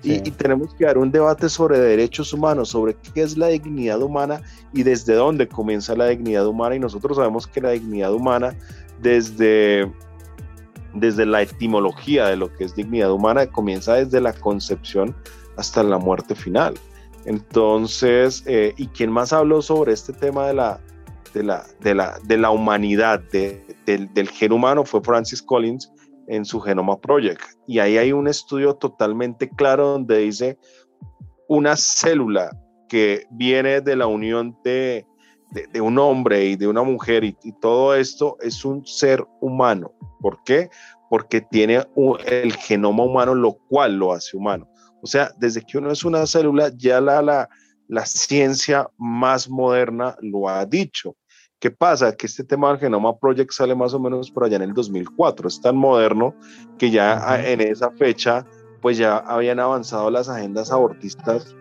Y, 0.01 0.13
y, 0.13 0.31
tenemos 0.31 0.73
que 0.75 0.85
dar 0.85 0.97
un 0.97 1.11
debate 1.11 1.49
sobre 1.49 1.77
derechos 1.77 2.31
humanos, 2.31 2.69
sobre 2.69 2.95
qué 3.13 3.21
es 3.21 3.37
la 3.37 3.47
dignidad 3.47 4.01
humana 4.01 4.41
y 4.73 4.83
desde 4.83 5.13
dónde 5.13 5.47
comienza 5.47 5.93
la 5.95 6.07
dignidad 6.07 6.47
humana. 6.47 6.75
Y 6.75 6.79
nosotros 6.79 7.17
sabemos 7.17 7.47
que 7.47 7.59
la 7.59 7.71
dignidad 7.71 8.13
humana 8.13 8.55
desde, 9.01 9.91
desde 10.93 11.25
la 11.25 11.41
etimología 11.41 12.27
de 12.27 12.37
lo 12.37 12.53
que 12.53 12.63
es 12.63 12.75
dignidad 12.75 13.11
humana, 13.11 13.47
comienza 13.47 13.95
desde 13.95 14.21
la 14.21 14.33
concepción 14.33 15.15
hasta 15.57 15.83
la 15.83 15.97
muerte 15.97 16.33
final. 16.33 16.75
Entonces, 17.25 18.43
eh, 18.45 18.73
¿y 18.77 18.87
quién 18.87 19.11
más 19.11 19.33
habló 19.33 19.61
sobre 19.61 19.91
este 19.93 20.13
tema 20.13 20.47
de 20.47 20.53
la, 20.53 20.79
de 21.33 21.43
la, 21.43 21.65
de 21.81 21.93
la, 21.93 22.19
de 22.23 22.37
la 22.37 22.49
humanidad, 22.51 23.21
del, 23.31 24.13
del 24.13 24.29
gen 24.29 24.51
humano, 24.51 24.85
fue 24.85 25.01
Francis 25.01 25.41
Collins 25.41 25.91
en 26.29 26.45
su 26.45 26.61
Genoma 26.61 26.97
Project. 26.99 27.41
Y 27.67 27.79
ahí 27.79 27.97
hay 27.97 28.13
un 28.13 28.27
estudio 28.27 28.75
totalmente 28.75 29.49
claro 29.49 29.89
donde 29.89 30.19
dice 30.19 30.57
una 31.47 31.75
célula 31.75 32.51
que 32.87 33.25
viene 33.31 33.81
de 33.81 33.95
la 33.95 34.07
unión 34.07 34.57
de, 34.63 35.05
de, 35.51 35.81
un 35.81 35.97
hombre 35.97 36.45
y 36.45 36.55
de 36.55 36.67
una 36.67 36.83
mujer 36.83 37.23
y, 37.23 37.35
todo 37.59 37.95
esto 37.95 38.37
es 38.41 38.63
un 38.63 38.85
ser 38.85 39.25
humano. 39.41 39.91
¿Por 40.21 40.41
qué? 40.43 40.69
Porque 41.09 41.41
tiene 41.41 41.83
el 42.25 42.53
genoma 42.53 43.03
humano, 43.03 43.33
lo 43.33 43.53
cual 43.67 43.95
lo 43.97 44.13
hace 44.13 44.37
humano. 44.37 44.69
O 45.01 45.07
sea, 45.07 45.31
desde 45.37 45.61
que 45.61 45.77
uno 45.77 45.91
es 45.91 46.03
una 46.03 46.25
célula, 46.27 46.71
ya 46.75 47.01
la, 47.01 47.21
la, 47.21 47.49
la 47.87 48.05
ciencia 48.05 48.87
más 48.97 49.49
moderna 49.49 50.15
lo 50.21 50.47
ha 50.47 50.65
dicho. 50.65 51.15
¿Qué 51.59 51.71
pasa? 51.71 52.15
Que 52.15 52.27
este 52.27 52.43
tema 52.43 52.69
del 52.69 52.79
Genoma 52.79 53.17
Project 53.17 53.51
sale 53.51 53.75
más 53.75 53.93
o 53.93 53.99
menos 53.99 54.31
por 54.31 54.45
allá 54.45 54.55
en 54.55 54.63
el 54.63 54.73
2004. 54.73 55.47
Es 55.47 55.61
tan 55.61 55.75
moderno 55.75 56.33
que 56.77 56.89
ya 56.89 57.41
en 57.43 57.61
esa 57.61 57.91
fecha, 57.91 58.45
pues 58.81 58.97
ya 58.97 59.17
habían 59.17 59.59
avanzado 59.59 60.09
las 60.09 60.29
agendas 60.29 60.71
abortistas 60.71 61.55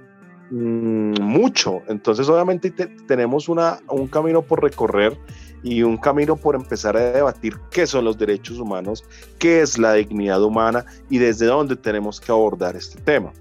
Mm, 0.50 1.20
mucho. 1.20 1.82
Entonces, 1.88 2.28
obviamente 2.28 2.70
tenemos 2.70 3.48
una, 3.48 3.80
un 3.88 4.06
camino 4.06 4.42
por 4.42 4.62
recorrer 4.62 5.18
y 5.62 5.82
un 5.82 5.98
camino 5.98 6.36
por 6.36 6.54
empezar 6.54 6.96
a 6.96 7.12
debatir 7.12 7.56
qué 7.70 7.86
son 7.86 8.04
los 8.04 8.16
derechos 8.16 8.58
humanos, 8.58 9.04
qué 9.38 9.60
es 9.60 9.76
la 9.76 9.94
dignidad 9.94 10.42
humana 10.42 10.86
y 11.10 11.18
desde 11.18 11.46
dónde 11.46 11.76
tenemos 11.76 12.20
que 12.20 12.32
abordar 12.32 12.76
este 12.76 13.00
tema. 13.02 13.32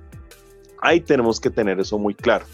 Ahí 0.82 1.00
tenemos 1.00 1.40
que 1.40 1.50
tener 1.50 1.80
eso 1.80 1.98
muy 1.98 2.14
claro. 2.14 2.46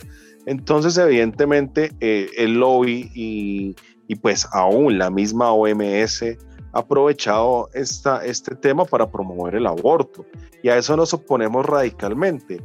Entonces, 0.45 0.97
evidentemente, 0.97 1.91
eh, 1.99 2.29
el 2.37 2.59
lobby 2.59 3.09
y, 3.15 3.75
y 4.07 4.15
pues 4.15 4.47
aún 4.51 4.97
la 4.97 5.09
misma 5.09 5.51
OMS 5.51 6.23
aprovechado 6.73 7.69
esta, 7.73 8.25
este 8.25 8.55
tema 8.55 8.83
para 8.83 9.09
promover 9.09 9.55
el 9.55 9.67
aborto. 9.67 10.25
Y 10.63 10.69
a 10.69 10.77
eso 10.77 10.97
nos 10.97 11.13
oponemos 11.13 11.65
radicalmente. 11.65 12.61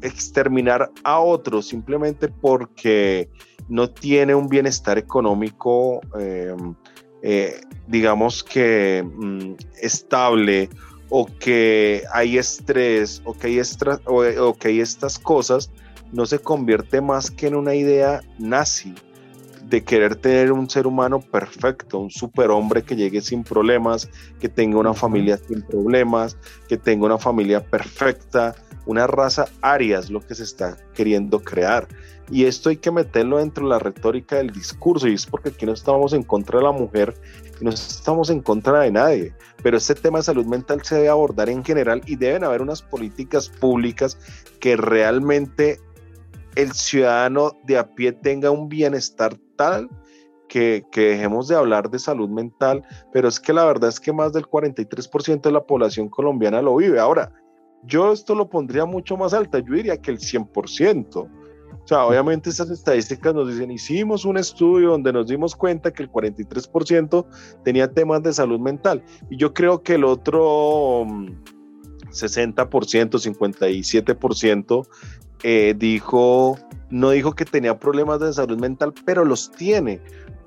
Exterminar 0.00 0.90
a 1.02 1.18
otros 1.18 1.66
simplemente 1.66 2.28
porque 2.28 3.28
no 3.68 3.90
tiene 3.90 4.34
un 4.34 4.48
bienestar 4.48 4.96
económico, 4.96 6.00
em, 6.18 6.74
eh, 7.22 7.60
digamos 7.88 8.44
que 8.44 9.04
mm, 9.04 9.54
estable, 9.80 10.68
o 11.08 11.26
que 11.26 12.04
hay 12.12 12.38
estrés, 12.38 13.22
o 13.24 13.34
que 13.34 13.48
hay, 13.48 13.60
o 14.38 14.54
que 14.54 14.68
hay 14.68 14.80
estas 14.80 15.18
cosas, 15.18 15.70
no 16.12 16.26
se 16.26 16.38
convierte 16.38 17.00
más 17.00 17.30
que 17.30 17.48
en 17.48 17.56
una 17.56 17.74
idea 17.74 18.22
nazi 18.38 18.94
de 19.72 19.84
querer 19.84 20.16
tener 20.16 20.52
un 20.52 20.68
ser 20.68 20.86
humano 20.86 21.20
perfecto, 21.20 21.98
un 21.98 22.10
superhombre 22.10 22.82
que 22.82 22.94
llegue 22.94 23.22
sin 23.22 23.42
problemas, 23.42 24.08
que 24.38 24.48
tenga 24.48 24.78
una 24.78 24.92
familia 24.92 25.38
sin 25.38 25.62
problemas, 25.62 26.36
que 26.68 26.76
tenga 26.76 27.06
una 27.06 27.18
familia 27.18 27.64
perfecta, 27.64 28.54
una 28.84 29.06
raza 29.06 29.46
aria 29.62 29.98
es 29.98 30.10
lo 30.10 30.20
que 30.20 30.34
se 30.34 30.42
está 30.42 30.76
queriendo 30.94 31.40
crear. 31.40 31.88
Y 32.30 32.44
esto 32.44 32.68
hay 32.68 32.76
que 32.76 32.90
meterlo 32.90 33.38
dentro 33.38 33.64
de 33.64 33.70
la 33.70 33.78
retórica 33.78 34.36
del 34.36 34.50
discurso, 34.50 35.08
y 35.08 35.14
es 35.14 35.26
porque 35.26 35.48
aquí 35.48 35.64
no 35.64 35.72
estamos 35.72 36.12
en 36.12 36.22
contra 36.22 36.58
de 36.58 36.64
la 36.64 36.72
mujer 36.72 37.14
no 37.62 37.70
estamos 37.70 38.30
en 38.30 38.40
contra 38.40 38.80
de 38.80 38.90
nadie. 38.90 39.34
Pero 39.62 39.76
este 39.76 39.94
tema 39.94 40.18
de 40.18 40.24
salud 40.24 40.44
mental 40.44 40.82
se 40.82 40.96
debe 40.96 41.08
abordar 41.08 41.48
en 41.48 41.64
general 41.64 42.02
y 42.06 42.16
deben 42.16 42.44
haber 42.44 42.60
unas 42.60 42.82
políticas 42.82 43.48
públicas 43.48 44.18
que 44.60 44.76
realmente 44.76 45.80
el 46.56 46.72
ciudadano 46.72 47.52
de 47.64 47.78
a 47.78 47.94
pie 47.94 48.12
tenga 48.12 48.50
un 48.50 48.68
bienestar 48.68 49.36
tal 49.56 49.88
que, 50.48 50.84
dejemos 50.94 51.48
de 51.48 51.56
hablar 51.56 51.90
de 51.90 51.98
salud 51.98 52.28
mental, 52.28 52.82
pero 53.12 53.28
es 53.28 53.40
que 53.40 53.54
la 53.54 53.64
verdad 53.64 53.88
es 53.88 53.98
que 53.98 54.12
más 54.12 54.34
del 54.34 54.44
43% 54.44 55.40
de 55.40 55.52
la 55.52 55.64
población 55.64 56.10
colombiana 56.10 56.60
lo 56.60 56.76
vive. 56.76 57.00
Ahora, 57.00 57.32
yo 57.84 58.12
esto 58.12 58.34
lo 58.34 58.50
pondría 58.50 58.84
mucho 58.84 59.16
más 59.16 59.32
alta, 59.32 59.60
yo 59.60 59.74
diría 59.74 59.96
que 59.96 60.10
el 60.10 60.18
100%. 60.18 61.16
O 61.16 61.86
sea, 61.86 62.04
obviamente 62.04 62.50
estas 62.50 62.70
estadísticas 62.70 63.34
nos 63.34 63.48
dicen, 63.48 63.70
hicimos 63.70 64.24
un 64.24 64.36
estudio 64.36 64.90
donde 64.90 65.12
nos 65.12 65.26
dimos 65.26 65.56
cuenta 65.56 65.90
que 65.90 66.02
el 66.02 66.10
43% 66.10 67.26
tenía 67.64 67.90
temas 67.90 68.22
de 68.22 68.32
salud 68.32 68.60
mental. 68.60 69.02
Y 69.30 69.36
yo 69.36 69.52
creo 69.54 69.82
que 69.82 69.94
el 69.94 70.04
otro 70.04 71.06
60%, 72.10 73.16
mm, 73.16 73.20
57% 73.20 74.86
eh, 75.42 75.74
dijo, 75.76 76.58
no 76.90 77.10
dijo 77.10 77.32
que 77.34 77.44
tenía 77.44 77.78
problemas 77.78 78.20
de 78.20 78.32
salud 78.32 78.58
mental, 78.58 78.92
pero 79.04 79.24
los 79.24 79.50
tiene, 79.50 80.00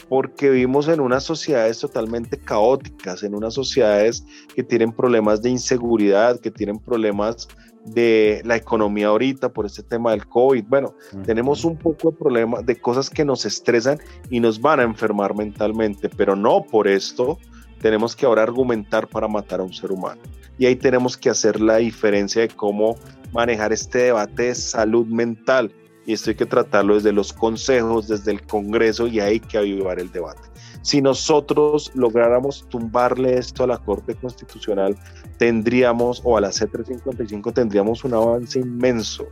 porque 0.10 0.50
vivimos 0.50 0.88
en 0.88 1.00
unas 1.00 1.24
sociedades 1.24 1.80
totalmente 1.80 2.38
caóticas, 2.38 3.24
en 3.24 3.36
unas 3.36 3.54
sociedades 3.54 4.26
que 4.54 4.64
tienen 4.64 4.92
problemas 4.92 5.42
de 5.42 5.50
inseguridad, 5.50 6.40
que 6.40 6.52
tienen 6.52 6.80
problemas 6.80 7.48
de 7.86 8.42
la 8.46 8.56
economía 8.56 9.08
ahorita 9.08 9.50
por 9.50 9.66
este 9.66 9.84
tema 9.84 10.12
del 10.12 10.28
COVID. 10.28 10.66
Bueno, 10.68 10.96
tenemos 11.26 11.64
un 11.66 11.78
poco 11.78 12.12
de 12.12 12.18
problemas, 12.18 12.66
de 12.66 12.76
cosas 12.80 13.10
que 13.10 13.24
nos 13.24 13.46
estresan 13.46 14.00
y 14.30 14.40
nos 14.40 14.60
van 14.60 14.80
a 14.80 14.84
enfermar 14.84 15.36
mentalmente, 15.36 16.10
pero 16.10 16.36
no 16.36 16.64
por 16.64 16.88
esto 16.88 17.38
tenemos 17.80 18.16
que 18.16 18.26
ahora 18.26 18.44
argumentar 18.44 19.08
para 19.08 19.28
matar 19.28 19.60
a 19.60 19.64
un 19.64 19.74
ser 19.74 19.92
humano. 19.92 20.22
Y 20.58 20.66
ahí 20.66 20.76
tenemos 20.76 21.18
que 21.18 21.30
hacer 21.30 21.60
la 21.60 21.78
diferencia 21.78 22.42
de 22.42 22.48
cómo 22.48 22.96
manejar 23.36 23.74
este 23.74 24.00
debate 24.00 24.44
de 24.44 24.56
salud 24.56 25.06
mental. 25.06 25.72
Y 26.06 26.14
esto 26.14 26.30
hay 26.30 26.36
que 26.36 26.46
tratarlo 26.46 26.96
desde 26.96 27.12
los 27.12 27.34
consejos, 27.34 28.08
desde 28.08 28.32
el 28.32 28.42
Congreso, 28.46 29.08
y 29.08 29.20
hay 29.20 29.40
que 29.40 29.58
avivar 29.58 30.00
el 30.00 30.12
debate. 30.12 30.42
Si 30.84 31.02
nosotros 31.02 31.92
lográramos 31.96 32.68
tumbarle 32.70 33.38
esto 33.38 33.64
a 33.64 33.68
la 33.68 33.80
Corte 33.80 34.14
Constitucional, 34.14 34.96
tendríamos, 35.38 36.22
o 36.24 36.38
a 36.38 36.42
la 36.42 36.50
C355, 36.50 37.54
tendríamos 37.54 38.04
un 38.04 38.14
avance 38.14 38.60
inmenso. 38.60 39.26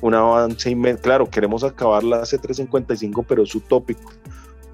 Un 0.00 0.14
avance 0.14 0.70
inmenso. 0.70 1.02
Claro, 1.02 1.28
queremos 1.28 1.64
acabar 1.64 2.04
la 2.04 2.22
C355, 2.22 3.24
pero 3.28 3.42
es 3.42 3.52
utópico, 3.54 4.12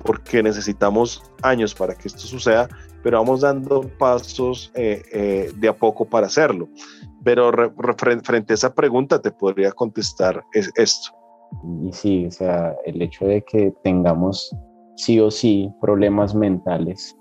porque 0.04 0.42
necesitamos 0.42 1.22
años 1.42 1.74
para 1.74 1.94
que 1.94 2.08
esto 2.08 2.20
suceda, 2.20 2.68
pero 3.02 3.18
vamos 3.18 3.40
dando 3.40 3.80
pasos 3.98 4.70
eh, 4.74 5.02
eh, 5.12 5.52
de 5.56 5.68
a 5.68 5.74
poco 5.74 6.04
para 6.04 6.26
hacerlo. 6.26 6.68
Pero 7.24 7.52
frente 8.22 8.52
a 8.52 8.54
esa 8.54 8.74
pregunta 8.74 9.20
te 9.20 9.30
podría 9.30 9.72
contestar 9.72 10.42
es 10.52 10.72
esto. 10.76 11.10
Y 11.84 11.92
sí, 11.92 12.26
o 12.26 12.30
sea, 12.30 12.74
el 12.84 13.00
hecho 13.02 13.26
de 13.26 13.42
que 13.42 13.72
tengamos 13.82 14.54
sí 14.96 15.20
o 15.20 15.30
sí 15.30 15.70
problemas 15.80 16.34
mentales 16.34 17.16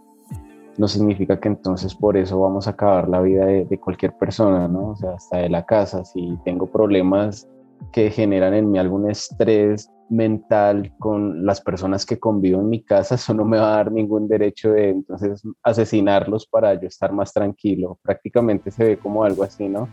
no 0.78 0.88
significa 0.88 1.40
que 1.40 1.50
entonces 1.50 1.94
por 1.94 2.18
eso 2.18 2.40
vamos 2.40 2.68
a 2.68 2.72
acabar 2.72 3.10
la 3.10 3.22
vida 3.22 3.46
de, 3.46 3.66
de 3.66 3.80
cualquier 3.80 4.14
persona, 4.14 4.68
¿no? 4.68 4.92
O 4.92 4.96
sea, 4.96 5.12
hasta 5.12 5.38
de 5.38 5.50
la 5.50 5.66
casa, 5.66 6.06
si 6.06 6.38
tengo 6.46 6.66
problemas 6.66 7.48
que 7.92 8.10
generan 8.12 8.54
en 8.54 8.72
mí 8.72 8.80
algún 8.80 9.10
estrés 9.10 9.90
mental 10.12 10.94
con 11.00 11.46
las 11.46 11.62
personas 11.62 12.06
que 12.06 12.20
convivo 12.20 12.60
en 12.60 12.70
mi 12.70 12.84
casa, 12.84 13.16
eso 13.16 13.34
no 13.34 13.46
me 13.46 13.58
va 13.58 13.74
a 13.74 13.76
dar 13.78 13.92
ningún 13.92 14.28
derecho 14.28 14.72
de 14.72 14.90
entonces 14.90 15.42
asesinarlos 15.64 16.46
para 16.46 16.74
yo 16.80 16.88
estar 16.88 17.14
más 17.14 17.34
tranquilo. 17.34 17.98
Prácticamente 18.02 18.72
se 18.72 18.84
ve 18.84 18.98
como 18.98 19.24
algo 19.24 19.44
así, 19.44 19.70
¿no? 19.70 19.88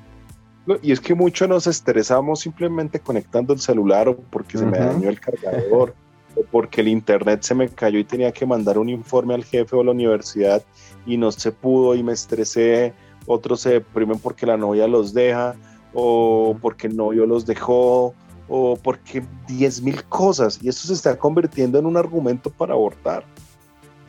Y 0.83 0.93
es 0.93 1.01
que 1.01 1.15
mucho 1.15 1.47
nos 1.47 1.67
estresamos 1.67 2.41
simplemente 2.41 3.01
conectando 3.01 3.55
el 3.55 3.61
celular 3.61 4.09
o 4.09 4.17
porque 4.17 4.59
se 4.59 4.67
me 4.67 4.79
dañó 4.79 5.09
el 5.09 5.19
cargador 5.19 5.95
o 6.37 6.43
porque 6.51 6.83
el 6.83 6.89
internet 6.89 7.43
se 7.43 7.55
me 7.55 7.69
cayó 7.69 7.99
y 7.99 8.05
tenía 8.05 8.33
que 8.33 8.45
mandar 8.45 8.77
un 8.77 8.91
informe 8.91 9.35
al 9.35 9.45
jefe 9.45 9.75
o 9.77 9.81
a 9.81 9.85
la 9.85 9.93
universidad 9.93 10.63
y 11.07 11.17
no 11.17 11.33
se 11.33 11.53
pudo 11.53 11.95
y 11.95 12.03
me 12.03 12.13
estresé. 12.13 12.93
Otros 13.27 13.61
se 13.61 13.71
deprimen 13.71 14.19
porque 14.19 14.47
la 14.47 14.57
novia 14.57 14.87
los 14.89 15.15
deja 15.15 15.55
o 16.01 16.57
porque 16.61 16.87
el 16.87 16.97
novio 16.97 17.27
los 17.27 17.45
dejó 17.45 18.15
o 18.49 18.77
porque 18.77 19.25
10 19.49 19.83
mil 19.83 20.05
cosas 20.05 20.59
y 20.63 20.69
eso 20.69 20.87
se 20.87 20.95
está 20.95 21.19
convirtiendo 21.19 21.79
en 21.79 21.87
un 21.87 21.97
argumento 21.97 22.51
para 22.51 22.75
abortar. 22.75 23.25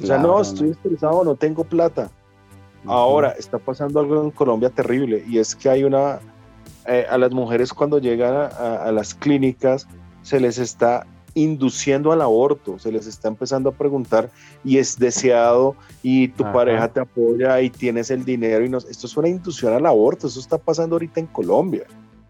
O 0.01 0.05
sea, 0.05 0.17
no, 0.17 0.39
estoy 0.39 0.69
estresado, 0.69 1.23
no 1.25 1.35
tengo 1.35 1.63
plata. 1.63 2.09
Ahora 2.85 3.31
está 3.31 3.57
pasando 3.57 3.99
algo 3.99 4.23
en 4.23 4.31
Colombia 4.31 4.69
terrible 4.69 5.25
y 5.27 5.39
es 5.39 5.55
que 5.55 5.69
hay 5.69 5.83
una, 5.83 6.19
eh, 6.85 7.05
a 7.09 7.17
las 7.17 7.31
mujeres 7.31 7.73
cuando 7.73 7.97
llegan 7.97 8.49
a, 8.57 8.89
las 8.93 9.13
clínicas 9.13 9.87
se 10.21 10.39
les 10.39 10.57
está 10.57 11.05
induciendo 11.33 12.11
al 12.11 12.21
aborto, 12.21 12.79
se 12.79 12.91
les 12.91 13.07
está 13.07 13.27
empezando 13.27 13.69
a 13.69 13.73
preguntar 13.73 14.29
y 14.63 14.77
es 14.77 14.97
deseado 14.97 15.75
y 16.01 16.29
tu 16.29 16.43
pareja 16.43 16.87
te 16.87 16.99
apoya 16.99 17.61
y 17.61 17.69
tienes 17.69 18.11
el 18.11 18.25
dinero 18.25 18.65
y 18.65 18.69
no, 18.69 18.77
esto 18.77 19.07
es 19.07 19.17
una 19.17 19.27
inducción 19.27 19.73
al 19.73 19.85
aborto, 19.85 20.27
eso 20.27 20.39
está 20.39 20.57
pasando 20.57 20.95
ahorita 20.95 21.19
en 21.19 21.27
Colombia, 21.27 21.85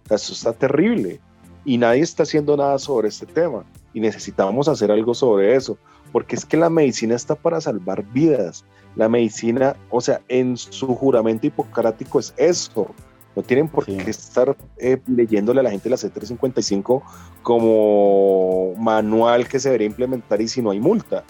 eso 0.09 0.33
está 0.33 0.53
terrible 0.53 1.19
y 1.65 1.77
nadie 1.77 2.01
está 2.01 2.23
haciendo 2.23 2.57
nada 2.57 2.77
sobre 2.79 3.09
este 3.09 3.25
tema 3.25 3.63
y 3.93 3.99
necesitamos 3.99 4.67
hacer 4.67 4.91
algo 4.91 5.13
sobre 5.13 5.55
eso, 5.55 5.77
porque 6.11 6.35
es 6.35 6.45
que 6.45 6.57
la 6.57 6.69
medicina 6.69 7.15
está 7.15 7.35
para 7.35 7.61
salvar 7.61 8.03
vidas. 8.11 8.65
La 8.95 9.07
medicina, 9.07 9.75
o 9.91 10.01
sea, 10.01 10.21
en 10.27 10.57
su 10.57 10.87
juramento 10.95 11.47
hipocrático 11.47 12.19
es 12.19 12.33
eso. 12.37 12.87
No 13.39 13.43
tienen 13.43 13.69
por 13.69 13.85
qué 13.85 14.09
estar 14.09 14.57
eh, 14.75 14.97
leyéndole 15.07 15.61
a 15.61 15.63
la 15.63 15.71
gente 15.71 15.89
la 15.89 15.95
C355 15.95 17.01
como 17.41 18.75
manual 18.75 19.47
que 19.47 19.61
se 19.61 19.69
debería 19.69 19.87
implementar 19.87 20.41
y 20.41 20.49
si 20.49 20.61
no 20.61 20.71
hay 20.71 20.81
multa. 20.81 21.23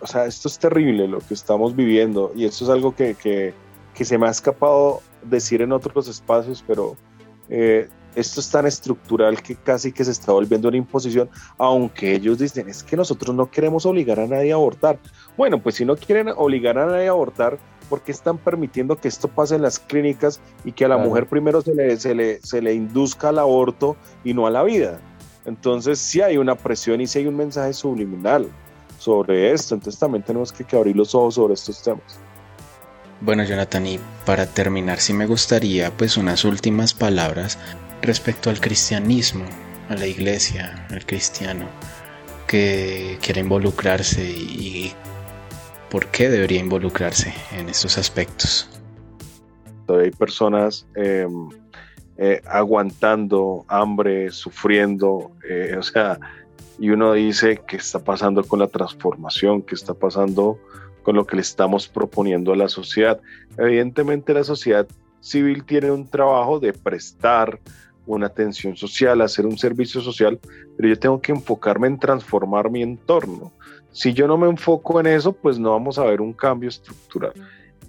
o 0.00 0.08
sea, 0.08 0.26
esto 0.26 0.48
es 0.48 0.58
terrible 0.58 1.06
lo 1.06 1.20
que 1.20 1.34
estamos 1.34 1.76
viviendo 1.76 2.32
y 2.34 2.46
esto 2.46 2.64
es 2.64 2.70
algo 2.70 2.96
que, 2.96 3.14
que, 3.14 3.54
que 3.94 4.04
se 4.04 4.18
me 4.18 4.26
ha 4.26 4.30
escapado 4.30 5.02
decir 5.22 5.62
en 5.62 5.70
otros 5.70 6.08
espacios, 6.08 6.64
pero 6.66 6.96
eh, 7.48 7.88
esto 8.16 8.40
es 8.40 8.50
tan 8.50 8.66
estructural 8.66 9.40
que 9.40 9.54
casi 9.54 9.92
que 9.92 10.04
se 10.04 10.10
está 10.10 10.32
volviendo 10.32 10.66
una 10.66 10.78
imposición, 10.78 11.30
aunque 11.58 12.16
ellos 12.16 12.38
dicen, 12.38 12.68
es 12.68 12.82
que 12.82 12.96
nosotros 12.96 13.36
no 13.36 13.52
queremos 13.52 13.86
obligar 13.86 14.18
a 14.18 14.26
nadie 14.26 14.50
a 14.50 14.56
abortar. 14.56 14.98
Bueno, 15.36 15.62
pues 15.62 15.76
si 15.76 15.84
no 15.84 15.94
quieren 15.94 16.30
obligar 16.36 16.76
a 16.76 16.86
nadie 16.86 17.06
a 17.06 17.12
abortar, 17.12 17.56
¿por 17.88 18.02
qué 18.02 18.12
están 18.12 18.38
permitiendo 18.38 18.96
que 18.96 19.08
esto 19.08 19.28
pase 19.28 19.56
en 19.56 19.62
las 19.62 19.78
clínicas 19.78 20.40
y 20.64 20.72
que 20.72 20.84
a 20.84 20.88
la 20.88 20.98
mujer 20.98 21.26
primero 21.26 21.62
se 21.62 21.74
le, 21.74 21.96
se, 21.96 22.14
le, 22.14 22.40
se 22.42 22.60
le 22.60 22.74
induzca 22.74 23.30
al 23.30 23.38
aborto 23.38 23.96
y 24.24 24.34
no 24.34 24.46
a 24.46 24.50
la 24.50 24.62
vida? 24.62 25.00
Entonces 25.44 25.98
sí 25.98 26.20
hay 26.20 26.36
una 26.36 26.54
presión 26.56 27.00
y 27.00 27.06
sí 27.06 27.20
hay 27.20 27.26
un 27.26 27.36
mensaje 27.36 27.72
subliminal 27.72 28.48
sobre 28.98 29.52
esto, 29.52 29.74
entonces 29.74 29.98
también 29.98 30.22
tenemos 30.22 30.52
que, 30.52 30.64
que 30.64 30.76
abrir 30.76 30.96
los 30.96 31.14
ojos 31.14 31.34
sobre 31.34 31.54
estos 31.54 31.82
temas. 31.82 32.18
Bueno, 33.20 33.44
Jonathan, 33.44 33.86
y 33.86 34.00
para 34.24 34.46
terminar, 34.46 34.98
sí 34.98 35.12
me 35.12 35.26
gustaría 35.26 35.90
pues 35.96 36.16
unas 36.16 36.44
últimas 36.44 36.92
palabras 36.92 37.58
respecto 38.02 38.50
al 38.50 38.60
cristianismo, 38.60 39.44
a 39.88 39.94
la 39.94 40.06
iglesia, 40.06 40.86
al 40.90 41.06
cristiano 41.06 41.66
que 42.46 43.18
quiere 43.20 43.40
involucrarse 43.40 44.22
y, 44.22 44.92
por 45.96 46.08
qué 46.08 46.28
debería 46.28 46.60
involucrarse 46.60 47.32
en 47.52 47.70
estos 47.70 47.96
aspectos. 47.96 48.68
Hay 49.88 50.10
personas 50.10 50.86
em, 50.94 51.48
eh, 52.18 52.42
aguantando 52.44 53.64
hambre, 53.66 54.30
sufriendo, 54.30 55.30
eh, 55.48 55.74
o 55.78 55.82
sea, 55.82 56.20
y 56.78 56.90
uno 56.90 57.14
dice 57.14 57.62
qué 57.66 57.76
está 57.76 57.98
pasando 57.98 58.44
con 58.44 58.58
la 58.58 58.66
transformación, 58.66 59.62
qué 59.62 59.74
está 59.74 59.94
pasando 59.94 60.58
con 61.02 61.16
lo 61.16 61.26
que 61.26 61.36
le 61.36 61.40
estamos 61.40 61.88
proponiendo 61.88 62.52
a 62.52 62.56
la 62.56 62.68
sociedad. 62.68 63.18
Evidentemente 63.56 64.34
la 64.34 64.44
sociedad 64.44 64.86
civil 65.20 65.64
tiene 65.64 65.90
un 65.90 66.06
trabajo 66.10 66.60
de 66.60 66.74
prestar 66.74 67.58
una 68.04 68.26
atención 68.26 68.76
social, 68.76 69.22
hacer 69.22 69.46
un 69.46 69.56
servicio 69.56 70.02
social, 70.02 70.38
pero 70.76 70.90
yo 70.90 70.98
tengo 70.98 71.22
que 71.22 71.32
enfocarme 71.32 71.86
en 71.86 71.98
transformar 71.98 72.70
mi 72.70 72.82
entorno. 72.82 73.54
Si 73.96 74.12
yo 74.12 74.28
no 74.28 74.36
me 74.36 74.46
enfoco 74.46 75.00
en 75.00 75.06
eso, 75.06 75.32
pues 75.32 75.58
no 75.58 75.70
vamos 75.70 75.98
a 75.98 76.04
ver 76.04 76.20
un 76.20 76.34
cambio 76.34 76.68
estructural. 76.68 77.32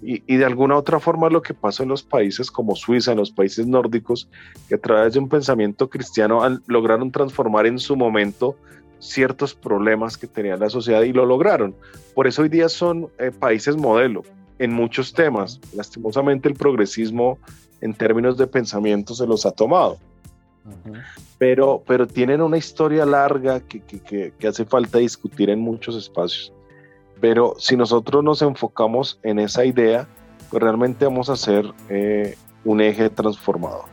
Y, 0.00 0.22
y, 0.26 0.36
de 0.38 0.44
alguna 0.46 0.74
otra 0.74 1.00
forma 1.00 1.28
lo 1.28 1.42
que 1.42 1.52
pasa 1.52 1.82
en 1.82 1.90
los 1.90 2.02
países 2.02 2.50
como 2.50 2.74
Suiza, 2.76 3.12
en 3.12 3.18
los 3.18 3.30
países 3.30 3.66
nórdicos, 3.66 4.26
que 4.70 4.76
a 4.76 4.78
través 4.78 5.12
de 5.12 5.18
un 5.18 5.28
pensamiento 5.28 5.90
cristiano 5.90 6.40
lograron 6.66 7.12
transformar 7.12 7.66
en 7.66 7.78
su 7.78 7.94
momento 7.94 8.56
ciertos 9.00 9.54
problemas 9.54 10.16
que 10.16 10.26
tenía 10.26 10.56
la 10.56 10.70
sociedad 10.70 11.02
y 11.02 11.12
lo 11.12 11.26
lograron. 11.26 11.74
Por 12.14 12.26
eso 12.26 12.40
hoy 12.40 12.48
día 12.48 12.70
son 12.70 13.08
eh, 13.18 13.30
países 13.30 13.76
modelo 13.76 14.22
en 14.58 14.72
muchos 14.72 15.12
temas. 15.12 15.60
Lastimosamente 15.74 16.48
el 16.48 16.54
progresismo 16.54 17.38
en 17.82 17.92
términos 17.92 18.38
de 18.38 18.46
pensamiento 18.46 19.14
se 19.14 19.26
los 19.26 19.44
ha 19.44 19.50
tomado. 19.50 19.98
Pero, 21.38 21.82
pero 21.86 22.06
tienen 22.06 22.42
una 22.42 22.56
historia 22.56 23.04
larga 23.06 23.60
que, 23.60 23.80
que, 23.80 24.32
que, 24.38 24.48
hace 24.48 24.64
falta 24.64 24.98
discutir 24.98 25.50
en 25.50 25.60
muchos 25.60 25.96
espacios. 25.96 26.52
Pero 27.20 27.54
si 27.58 27.76
nosotros 27.76 28.22
nos 28.22 28.42
enfocamos 28.42 29.18
en 29.22 29.38
esa 29.38 29.64
idea, 29.64 30.08
pues 30.50 30.62
realmente 30.62 31.04
vamos 31.04 31.28
a 31.28 31.36
ser 31.36 31.72
eh, 31.88 32.36
un 32.64 32.80
eje 32.80 33.10
transformador. 33.10 33.84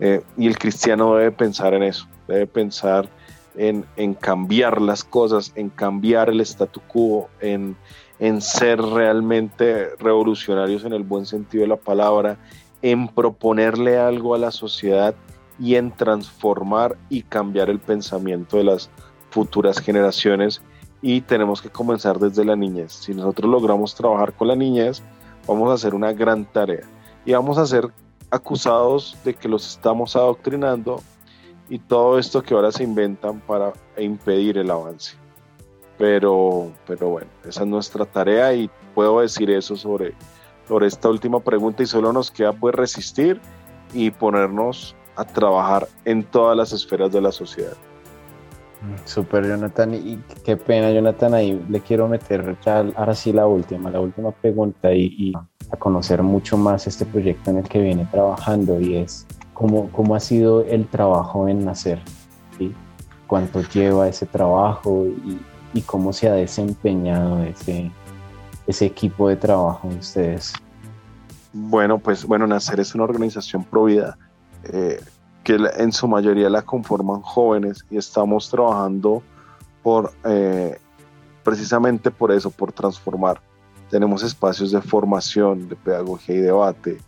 Eh, 0.00 0.22
y 0.36 0.46
el 0.46 0.58
cristiano 0.58 1.16
debe 1.16 1.32
pensar 1.32 1.74
en 1.74 1.82
eso, 1.82 2.06
debe 2.28 2.46
pensar 2.46 3.08
en, 3.56 4.14
cambiar 4.14 4.80
las 4.80 5.02
cosas, 5.02 5.52
en 5.56 5.68
cambiar 5.68 6.28
el 6.28 6.40
statu 6.40 6.80
quo, 6.86 7.28
en, 7.40 7.76
en 8.20 8.40
ser 8.40 8.80
realmente 8.80 9.88
revolucionarios 9.98 10.84
en 10.84 10.92
el 10.92 11.02
buen 11.02 11.26
sentido 11.26 11.62
de 11.62 11.68
la 11.68 11.76
palabra, 11.76 12.38
en 12.82 13.08
proponerle 13.08 13.98
algo 13.98 14.36
a 14.36 14.38
la 14.38 14.52
sociedad 14.52 15.14
y 15.58 15.74
en 15.74 15.90
transformar 15.90 16.96
y 17.08 17.22
cambiar 17.22 17.70
el 17.70 17.80
pensamiento 17.80 18.56
de 18.56 18.64
las 18.64 18.90
futuras 19.30 19.78
generaciones 19.80 20.62
y 21.00 21.20
tenemos 21.20 21.62
que 21.62 21.70
comenzar 21.70 22.18
desde 22.18 22.44
la 22.44 22.56
niñez. 22.56 22.92
Si 22.92 23.14
nosotros 23.14 23.50
logramos 23.50 23.94
trabajar 23.94 24.32
con 24.32 24.48
la 24.48 24.56
niñez, 24.56 25.02
vamos 25.46 25.70
a 25.70 25.74
hacer 25.74 25.94
una 25.94 26.12
gran 26.12 26.44
tarea 26.44 26.86
y 27.24 27.32
vamos 27.32 27.58
a 27.58 27.66
ser 27.66 27.90
acusados 28.30 29.16
de 29.24 29.34
que 29.34 29.48
los 29.48 29.66
estamos 29.66 30.16
adoctrinando 30.16 31.00
y 31.68 31.78
todo 31.78 32.18
esto 32.18 32.42
que 32.42 32.54
ahora 32.54 32.72
se 32.72 32.84
inventan 32.84 33.40
para 33.40 33.72
impedir 33.98 34.58
el 34.58 34.70
avance. 34.70 35.16
Pero, 35.98 36.70
pero 36.86 37.08
bueno, 37.08 37.28
esa 37.44 37.62
es 37.62 37.66
nuestra 37.66 38.04
tarea 38.04 38.54
y 38.54 38.70
puedo 38.94 39.20
decir 39.20 39.50
eso 39.50 39.76
sobre, 39.76 40.14
sobre 40.66 40.86
esta 40.86 41.08
última 41.08 41.40
pregunta 41.40 41.82
y 41.82 41.86
solo 41.86 42.12
nos 42.12 42.30
queda 42.30 42.52
pues 42.52 42.74
resistir 42.74 43.40
y 43.92 44.10
ponernos 44.10 44.94
a 45.18 45.24
trabajar 45.24 45.88
en 46.04 46.24
todas 46.24 46.56
las 46.56 46.72
esferas 46.72 47.12
de 47.12 47.20
la 47.20 47.32
sociedad. 47.32 47.76
Super 49.04 49.44
Jonathan, 49.44 49.92
y 49.94 50.22
qué 50.44 50.56
pena 50.56 50.92
Jonathan, 50.92 51.34
ahí 51.34 51.60
le 51.68 51.80
quiero 51.80 52.06
meter 52.06 52.56
ya 52.64 52.86
ahora 52.94 53.14
sí 53.14 53.32
la 53.32 53.46
última, 53.46 53.90
la 53.90 54.00
última 54.00 54.30
pregunta 54.30 54.92
y, 54.92 55.06
y 55.18 55.32
a 55.70 55.76
conocer 55.76 56.22
mucho 56.22 56.56
más 56.56 56.86
este 56.86 57.04
proyecto 57.04 57.50
en 57.50 57.58
el 57.58 57.68
que 57.68 57.80
viene 57.80 58.06
trabajando 58.10 58.80
y 58.80 58.96
es 58.96 59.26
cómo, 59.52 60.14
ha 60.14 60.20
sido 60.20 60.62
el 60.64 60.86
trabajo 60.86 61.48
en 61.48 61.64
nacer, 61.64 62.00
cuánto 63.26 63.60
lleva 63.62 64.08
ese 64.08 64.26
trabajo 64.26 65.06
y, 65.24 65.40
cómo 65.82 66.12
se 66.12 66.28
ha 66.28 66.32
desempeñado 66.32 67.40
ese, 67.44 67.88
ese 68.66 68.86
equipo 68.86 69.28
de 69.28 69.36
trabajo 69.36 69.88
de 69.88 69.96
ustedes. 69.96 70.52
Bueno, 71.52 72.00
pues 72.00 72.24
bueno, 72.24 72.48
Nacer 72.48 72.80
es 72.80 72.96
una 72.96 73.04
organización 73.04 73.62
provida 73.62 74.18
eh, 74.64 75.00
que 75.44 75.58
en 75.76 75.92
su 75.92 76.08
mayoría 76.08 76.50
la 76.50 76.62
conforman 76.62 77.20
jóvenes 77.22 77.84
y 77.90 77.96
estamos 77.96 78.50
trabajando 78.50 79.22
por 79.82 80.12
eh, 80.24 80.78
precisamente 81.42 82.10
por 82.10 82.32
eso, 82.32 82.50
por 82.50 82.72
transformar. 82.72 83.40
Tenemos 83.90 84.22
espacios 84.22 84.70
de 84.70 84.82
formación, 84.82 85.68
de 85.68 85.76
pedagogía 85.76 86.34
y 86.34 86.40
debate, 86.40 86.98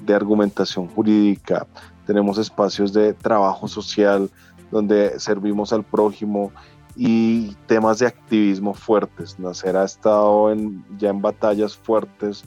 de 0.00 0.14
argumentación 0.14 0.88
jurídica, 0.88 1.66
tenemos 2.10 2.38
espacios 2.38 2.92
de 2.92 3.14
trabajo 3.14 3.68
social 3.68 4.28
donde 4.72 5.20
servimos 5.20 5.72
al 5.72 5.84
prójimo 5.84 6.50
y 6.96 7.54
temas 7.68 8.00
de 8.00 8.08
activismo 8.08 8.74
fuertes. 8.74 9.38
Nacer 9.38 9.76
ha 9.76 9.84
estado 9.84 10.50
en, 10.50 10.84
ya 10.98 11.10
en 11.10 11.22
batallas 11.22 11.76
fuertes 11.76 12.44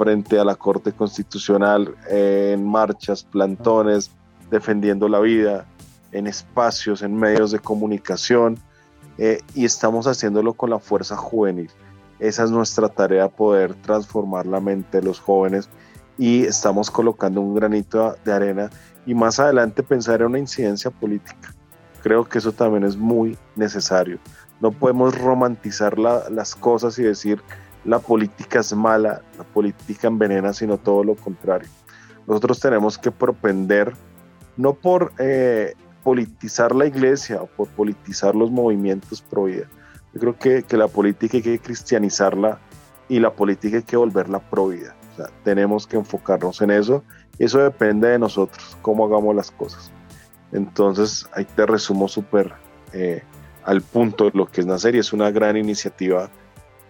frente 0.00 0.38
a 0.38 0.44
la 0.44 0.54
Corte 0.54 0.92
Constitucional, 0.92 1.94
en 2.08 2.66
marchas, 2.66 3.22
plantones, 3.22 4.10
defendiendo 4.50 5.10
la 5.10 5.20
vida, 5.20 5.66
en 6.10 6.26
espacios, 6.26 7.02
en 7.02 7.14
medios 7.14 7.50
de 7.50 7.58
comunicación, 7.58 8.58
eh, 9.18 9.42
y 9.54 9.66
estamos 9.66 10.06
haciéndolo 10.06 10.54
con 10.54 10.70
la 10.70 10.78
fuerza 10.78 11.18
juvenil. 11.18 11.70
Esa 12.18 12.44
es 12.44 12.50
nuestra 12.50 12.88
tarea, 12.88 13.28
poder 13.28 13.74
transformar 13.74 14.46
la 14.46 14.58
mente 14.58 15.00
de 15.00 15.04
los 15.04 15.20
jóvenes 15.20 15.68
y 16.16 16.44
estamos 16.44 16.90
colocando 16.90 17.42
un 17.42 17.54
granito 17.54 18.16
de 18.24 18.32
arena 18.32 18.70
y 19.04 19.14
más 19.14 19.38
adelante 19.38 19.82
pensar 19.82 20.22
en 20.22 20.28
una 20.28 20.38
incidencia 20.38 20.90
política. 20.90 21.54
Creo 22.02 22.26
que 22.26 22.38
eso 22.38 22.52
también 22.52 22.84
es 22.84 22.96
muy 22.96 23.36
necesario. 23.54 24.18
No 24.62 24.72
podemos 24.72 25.18
romantizar 25.18 25.98
las 25.98 26.54
cosas 26.54 26.98
y 26.98 27.02
decir 27.02 27.42
la 27.84 27.98
política 27.98 28.60
es 28.60 28.74
mala, 28.74 29.22
la 29.38 29.44
política 29.44 30.08
envenena, 30.08 30.52
sino 30.52 30.78
todo 30.78 31.04
lo 31.04 31.14
contrario. 31.14 31.68
Nosotros 32.26 32.60
tenemos 32.60 32.98
que 32.98 33.10
propender, 33.10 33.94
no 34.56 34.74
por 34.74 35.12
eh, 35.18 35.74
politizar 36.02 36.74
la 36.74 36.86
iglesia 36.86 37.42
o 37.42 37.46
por 37.46 37.68
politizar 37.68 38.34
los 38.34 38.50
movimientos 38.50 39.22
pro 39.22 39.44
vida. 39.44 39.66
Yo 40.12 40.20
creo 40.20 40.38
que, 40.38 40.62
que 40.62 40.76
la 40.76 40.88
política 40.88 41.36
hay 41.36 41.42
que 41.42 41.58
cristianizarla 41.58 42.58
y 43.08 43.18
la 43.20 43.32
política 43.32 43.78
hay 43.78 43.82
que 43.82 43.96
volverla 43.96 44.38
pro 44.38 44.68
vida 44.68 44.94
tenemos 45.44 45.86
que 45.86 45.96
enfocarnos 45.96 46.60
en 46.62 46.70
eso. 46.70 47.04
Eso 47.38 47.58
depende 47.58 48.08
de 48.08 48.18
nosotros, 48.18 48.76
cómo 48.82 49.06
hagamos 49.06 49.34
las 49.34 49.50
cosas. 49.50 49.90
Entonces, 50.52 51.26
ahí 51.32 51.44
te 51.44 51.66
resumo 51.66 52.08
súper 52.08 52.52
eh, 52.92 53.22
al 53.64 53.82
punto 53.82 54.24
de 54.24 54.32
lo 54.34 54.46
que 54.46 54.60
es 54.60 54.66
Nacer 54.66 54.94
y 54.94 54.98
es 54.98 55.12
una 55.12 55.30
gran 55.30 55.56
iniciativa 55.56 56.28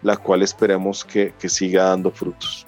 la 0.02 0.16
cual 0.16 0.42
esperemos 0.42 1.04
que, 1.04 1.32
que 1.38 1.48
siga 1.48 1.84
dando 1.84 2.10
frutos. 2.10 2.66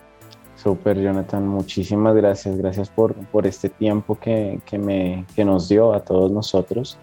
Súper, 0.56 1.00
Jonathan, 1.00 1.46
muchísimas 1.46 2.14
gracias. 2.14 2.56
Gracias 2.56 2.88
por, 2.88 3.14
por 3.26 3.46
este 3.46 3.68
tiempo 3.68 4.18
que, 4.18 4.60
que, 4.64 4.78
me, 4.78 5.26
que 5.34 5.44
nos 5.44 5.68
dio 5.68 5.92
a 5.92 6.00
todos 6.00 6.30
nosotros, 6.30 6.98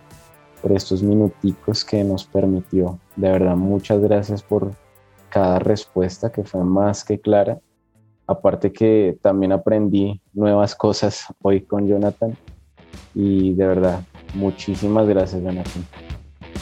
por 0.61 0.71
estos 0.71 1.03
minuticos 1.03 1.83
que 1.83 2.03
nos 2.03 2.25
permitió. 2.25 2.99
De 3.15 3.31
verdad, 3.31 3.55
muchas 3.55 3.99
gracias 4.01 4.41
por 4.41 4.71
cada 5.29 5.59
respuesta 5.59 6.31
que 6.31 6.43
fue 6.43 6.63
más 6.63 7.03
que 7.03 7.19
clara 7.19 7.59
Aparte 8.29 8.71
que 8.71 9.17
también 9.23 9.51
aprendí 9.51 10.21
nuevas 10.33 10.75
cosas 10.75 11.25
hoy 11.41 11.61
con 11.61 11.87
Jonathan 11.87 12.37
y 13.15 13.55
de 13.55 13.65
verdad, 13.65 14.01
muchísimas 14.35 15.07
gracias 15.07 15.41
Jonathan. 15.41 15.83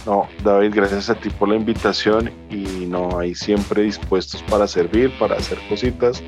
No, 0.06 0.28
David, 0.44 0.72
gracias 0.74 1.10
a 1.10 1.16
ti 1.16 1.30
por 1.30 1.50
la 1.50 1.56
invitación 1.56 2.32
y 2.50 2.86
no, 2.86 3.20
ahí 3.20 3.36
siempre 3.36 3.84
dispuestos 3.84 4.42
para 4.44 4.68
servir, 4.68 5.12
para 5.20 5.36
hacer 5.36 5.60
cositas 5.68 6.24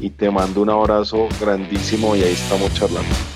y 0.00 0.10
te 0.10 0.30
mando 0.30 0.62
un 0.62 0.70
abrazo 0.70 1.28
grandísimo 1.40 2.14
y 2.14 2.22
ahí 2.22 2.32
estamos 2.32 2.72
charlando. 2.74 3.35